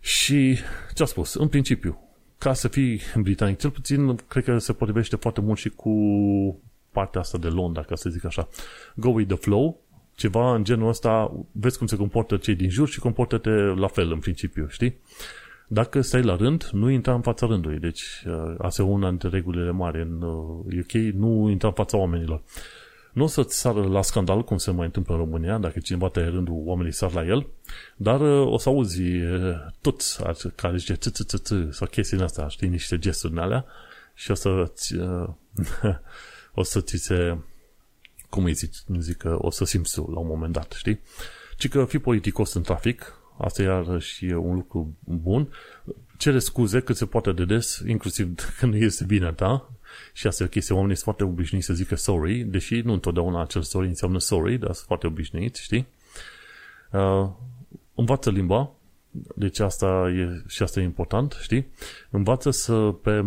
Și 0.00 0.58
ce 0.94 1.02
a 1.02 1.06
spus? 1.06 1.34
În 1.34 1.48
principiu, 1.48 2.08
ca 2.38 2.52
să 2.52 2.68
fii 2.68 3.00
britanic, 3.16 3.58
cel 3.58 3.70
puțin 3.70 4.16
cred 4.16 4.44
că 4.44 4.58
se 4.58 4.72
potrivește 4.72 5.16
foarte 5.16 5.40
mult 5.40 5.58
și 5.58 5.68
cu 5.68 5.92
partea 6.90 7.20
asta 7.20 7.38
de 7.38 7.48
Londra, 7.48 7.82
ca 7.82 7.94
să 7.94 8.10
zic 8.10 8.24
așa. 8.24 8.48
Go 8.94 9.08
with 9.08 9.28
the 9.28 9.38
flow, 9.38 9.80
ceva 10.14 10.54
în 10.54 10.64
genul 10.64 10.88
ăsta, 10.88 11.32
vezi 11.52 11.78
cum 11.78 11.86
se 11.86 11.96
comportă 11.96 12.36
cei 12.36 12.54
din 12.54 12.70
jur 12.70 12.88
și 12.88 12.98
comportă-te 12.98 13.50
la 13.50 13.86
fel 13.86 14.12
în 14.12 14.18
principiu, 14.18 14.66
știi? 14.68 14.96
Dacă 15.68 16.00
stai 16.00 16.22
la 16.22 16.36
rând, 16.36 16.68
nu 16.72 16.90
intra 16.90 17.14
în 17.14 17.20
fața 17.20 17.46
rândului. 17.46 17.78
Deci, 17.78 18.02
uh, 18.26 18.54
asta 18.58 18.82
e 18.82 18.84
una 18.84 19.08
dintre 19.08 19.28
regulile 19.28 19.70
mari 19.70 20.00
în 20.00 20.22
UK, 20.80 20.92
uh, 20.94 21.12
nu 21.14 21.48
intra 21.50 21.68
în 21.68 21.74
fața 21.74 21.96
oamenilor. 21.96 22.42
Nu 23.12 23.22
o 23.22 23.26
să-ți 23.26 23.58
sară 23.58 23.82
la 23.82 24.02
scandal, 24.02 24.44
cum 24.44 24.56
se 24.56 24.70
mai 24.70 24.86
întâmplă 24.86 25.14
în 25.14 25.20
România, 25.20 25.58
dacă 25.58 25.78
cineva 25.78 26.08
te 26.08 26.24
rândul, 26.24 26.62
oamenii 26.64 26.92
sar 26.92 27.12
la 27.12 27.24
el, 27.24 27.46
dar 27.96 28.20
uh, 28.20 28.52
o 28.52 28.58
să 28.58 28.68
auzi 28.68 29.02
uh, 29.02 29.54
toți 29.80 30.22
care 30.54 30.76
zice 30.76 30.94
ți 30.94 31.10
ți 31.10 31.38
ți 31.38 31.54
sau 31.70 31.86
chestii 31.86 32.16
din 32.16 32.26
astea, 32.26 32.48
știi, 32.48 32.68
niște 32.68 32.98
gesturi 32.98 33.32
în 33.32 33.38
alea 33.38 33.64
și 34.14 34.30
o 34.30 34.34
să-ți, 34.34 34.94
uh, 34.94 35.28
o 36.54 36.62
să 36.62 36.80
ți 36.80 36.96
se, 36.96 37.38
cum 38.28 38.44
îi 38.44 38.52
zic, 38.52 38.70
zic 38.98 39.22
o 39.26 39.50
să 39.50 39.64
simți 39.64 39.98
la 39.98 40.18
un 40.18 40.26
moment 40.26 40.52
dat, 40.52 40.72
știi? 40.72 41.00
Ci 41.56 41.68
că 41.68 41.84
fii 41.84 41.98
politicos 41.98 42.52
în 42.52 42.62
trafic, 42.62 43.14
asta 43.42 43.62
e 43.62 43.64
iarăși 43.64 44.24
un 44.24 44.54
lucru 44.54 44.96
bun, 45.04 45.48
cere 46.16 46.38
scuze 46.38 46.80
cât 46.80 46.96
se 46.96 47.06
poate 47.06 47.32
de 47.32 47.44
des, 47.44 47.82
inclusiv 47.86 48.34
când 48.58 48.72
nu 48.72 48.78
este 48.78 49.04
bine 49.04 49.32
ta, 49.32 49.70
și 50.12 50.26
asta 50.26 50.42
e 50.42 50.46
o 50.46 50.48
chestie, 50.48 50.74
oamenii 50.74 50.96
sunt 50.96 51.16
foarte 51.16 51.32
obișnuiți 51.32 51.66
să 51.66 51.74
zică 51.74 51.94
sorry, 51.94 52.38
deși 52.38 52.80
nu 52.80 52.92
întotdeauna 52.92 53.42
acel 53.42 53.62
sorry 53.62 53.88
înseamnă 53.88 54.18
sorry, 54.18 54.56
dar 54.56 54.72
sunt 54.72 54.86
foarte 54.86 55.06
obișnuiți, 55.06 55.62
știi? 55.62 55.86
Uh, 56.90 57.28
învață 57.94 58.30
limba, 58.30 58.70
deci 59.34 59.58
asta 59.58 60.12
e, 60.16 60.42
și 60.46 60.62
asta 60.62 60.80
e 60.80 60.82
important, 60.82 61.38
știi? 61.40 61.66
Învață 62.10 62.50
să 62.50 62.74
pe 63.02 63.24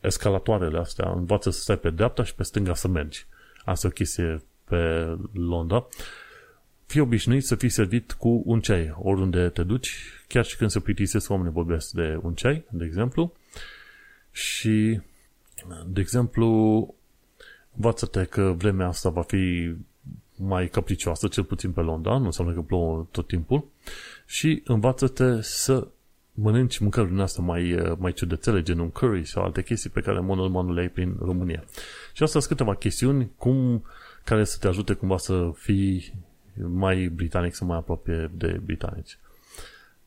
escalatoarele 0.00 0.78
astea, 0.78 1.10
învață 1.10 1.50
să 1.50 1.60
stai 1.60 1.78
pe 1.78 1.90
dreapta 1.90 2.24
și 2.24 2.34
pe 2.34 2.42
stânga 2.42 2.74
să 2.74 2.88
mergi. 2.88 3.26
Asta 3.64 3.86
e 3.86 3.90
o 3.90 3.92
chestie 3.92 4.42
pe 4.64 5.16
Londra. 5.32 5.86
Fii 6.86 7.00
obișnuit 7.00 7.44
să 7.44 7.54
fii 7.54 7.68
servit 7.68 8.12
cu 8.12 8.42
un 8.44 8.60
ceai 8.60 8.94
oriunde 8.98 9.48
te 9.48 9.62
duci, 9.62 9.94
chiar 10.28 10.44
și 10.44 10.56
când 10.56 10.70
se 10.70 10.80
plictisesc 10.80 11.30
oamenii 11.30 11.52
vorbesc 11.52 11.90
de 11.90 12.18
un 12.22 12.34
ceai, 12.34 12.64
de 12.70 12.84
exemplu. 12.84 13.32
Și 14.30 15.00
de 15.86 16.00
exemplu, 16.00 16.94
învață-te 17.76 18.24
că 18.24 18.54
vremea 18.56 18.86
asta 18.86 19.08
va 19.08 19.22
fi 19.22 19.74
mai 20.36 20.68
capricioasă, 20.68 21.28
cel 21.28 21.44
puțin 21.44 21.72
pe 21.72 21.80
Londra, 21.80 22.18
nu 22.18 22.24
înseamnă 22.24 22.54
că 22.54 22.60
plouă 22.60 23.06
tot 23.10 23.26
timpul, 23.26 23.64
și 24.26 24.62
învață-te 24.64 25.40
să 25.40 25.86
mănânci 26.32 26.78
mâncăruri 26.78 27.12
din 27.12 27.20
asta 27.20 27.42
mai, 27.42 27.94
mai 27.98 28.12
ciudățele, 28.12 28.62
gen 28.62 28.78
un 28.78 28.90
curry 28.90 29.24
sau 29.24 29.42
alte 29.42 29.62
chestii 29.62 29.90
pe 29.90 30.00
care 30.00 30.18
în 30.18 30.24
mod 30.24 30.36
normal 30.36 30.64
nu 30.64 30.72
le 30.72 30.80
ai 30.80 30.88
prin 30.88 31.16
România. 31.20 31.64
Și 32.12 32.22
asta 32.22 32.38
sunt 32.38 32.56
câteva 32.56 32.74
chestiuni 32.74 33.30
cum, 33.36 33.84
care 34.24 34.44
să 34.44 34.56
te 34.60 34.68
ajute 34.68 34.92
cumva 34.92 35.16
să 35.16 35.50
fii 35.54 36.14
mai 36.62 37.06
britanic, 37.06 37.54
să 37.54 37.64
mai 37.64 37.76
apropie 37.76 38.30
de 38.34 38.60
britanici. 38.64 39.18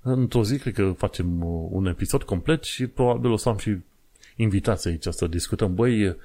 Într-o 0.01 0.43
zi 0.43 0.57
cred 0.57 0.73
că 0.73 0.93
facem 0.97 1.43
un 1.71 1.85
episod 1.85 2.23
complet 2.23 2.63
și 2.63 2.87
probabil 2.87 3.31
o 3.31 3.37
să 3.37 3.49
am 3.49 3.57
și 3.57 3.77
invitați 4.35 4.87
aici 4.87 5.05
să 5.09 5.27
discutăm, 5.27 5.75
băi, 5.75 6.15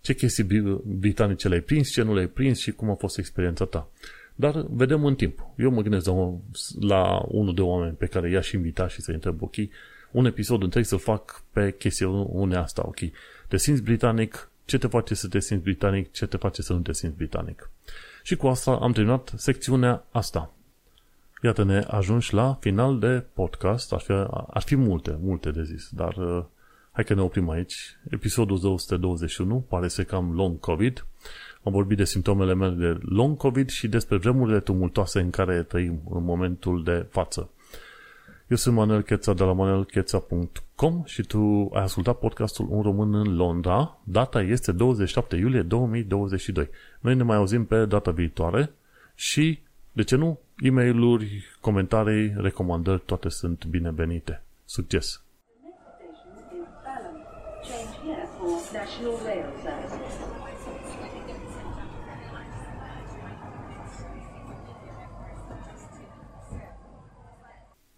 ce 0.00 0.14
chestii 0.14 0.44
britanice 0.84 1.48
le-ai 1.48 1.60
prins, 1.60 1.90
ce 1.90 2.02
nu 2.02 2.14
le-ai 2.14 2.26
prins 2.26 2.58
și 2.58 2.72
cum 2.72 2.90
a 2.90 2.94
fost 2.94 3.18
experiența 3.18 3.64
ta. 3.64 3.88
Dar 4.34 4.66
vedem 4.70 5.04
în 5.04 5.14
timp. 5.14 5.46
Eu 5.56 5.70
mă 5.70 5.82
gândesc 5.82 6.10
la 6.80 7.24
unul 7.28 7.54
de 7.54 7.60
oameni 7.60 7.96
pe 7.96 8.06
care 8.06 8.30
i-aș 8.30 8.52
invita 8.52 8.88
și 8.88 9.00
să-i 9.00 9.14
întreb, 9.14 9.42
ok, 9.42 9.54
un 10.10 10.26
episod 10.26 10.62
întreg 10.62 10.84
să 10.84 10.96
fac 10.96 11.44
pe 11.52 11.74
chestiunea 11.78 12.62
asta, 12.62 12.82
ok. 12.86 12.98
Te 13.48 13.56
simți 13.56 13.82
britanic, 13.82 14.50
ce 14.64 14.78
te 14.78 14.86
face 14.86 15.14
să 15.14 15.28
te 15.28 15.40
simți 15.40 15.62
britanic, 15.62 16.12
ce 16.12 16.26
te 16.26 16.36
face 16.36 16.62
să 16.62 16.72
nu 16.72 16.80
te 16.80 16.92
simți 16.92 17.16
britanic. 17.16 17.70
Și 18.30 18.36
cu 18.36 18.46
asta 18.46 18.70
am 18.70 18.92
terminat 18.92 19.32
secțiunea 19.36 20.04
asta. 20.10 20.52
Iată, 21.42 21.62
ne 21.62 21.78
ajungi 21.78 22.34
la 22.34 22.56
final 22.60 22.98
de 22.98 23.24
podcast. 23.32 23.92
Ar 23.92 24.00
fi, 24.00 24.12
ar 24.50 24.62
fi 24.64 24.76
multe, 24.76 25.18
multe 25.22 25.50
de 25.50 25.62
zis, 25.62 25.88
dar 25.92 26.16
uh, 26.16 26.44
hai 26.92 27.04
că 27.04 27.14
ne 27.14 27.20
oprim 27.20 27.48
aici. 27.48 27.96
Episodul 28.10 28.58
221 28.58 29.64
pare 29.68 29.88
să 29.88 30.04
cam 30.04 30.34
long 30.34 30.60
COVID. 30.60 31.06
Am 31.62 31.72
vorbit 31.72 31.96
de 31.96 32.04
simptomele 32.04 32.54
mele 32.54 32.74
de 32.74 32.98
long 33.02 33.36
COVID 33.36 33.68
și 33.68 33.88
despre 33.88 34.16
vremurile 34.16 34.60
tumultoase 34.60 35.20
în 35.20 35.30
care 35.30 35.62
trăim 35.62 36.00
în 36.10 36.24
momentul 36.24 36.84
de 36.84 37.06
față. 37.10 37.50
Eu 38.50 38.56
sunt 38.56 38.74
Manuel 38.74 39.02
Cheța 39.02 39.32
de 39.32 39.44
la 39.44 39.52
manuelcheța.com 39.52 41.02
și 41.04 41.22
tu 41.22 41.70
ai 41.72 41.82
ascultat 41.82 42.18
podcastul 42.18 42.66
Un 42.70 42.82
Român 42.82 43.14
în 43.14 43.36
Londra. 43.36 43.98
Data 44.04 44.40
este 44.40 44.72
27 44.72 45.36
iulie 45.36 45.62
2022. 45.62 46.70
Noi 47.00 47.14
ne 47.14 47.22
mai 47.22 47.36
auzim 47.36 47.64
pe 47.64 47.84
data 47.84 48.10
viitoare 48.10 48.72
și, 49.14 49.62
de 49.92 50.02
ce 50.02 50.16
nu, 50.16 50.38
e 50.58 50.70
mail 50.70 51.20
comentarii, 51.60 52.34
recomandări, 52.36 53.02
toate 53.06 53.28
sunt 53.28 53.64
binevenite. 53.64 54.42
Succes! 54.64 55.22
Change 57.62 57.94
here 58.04 58.28
for 58.38 58.48
National 58.72 59.16
Rail 59.24 59.48
Services. 59.62 59.99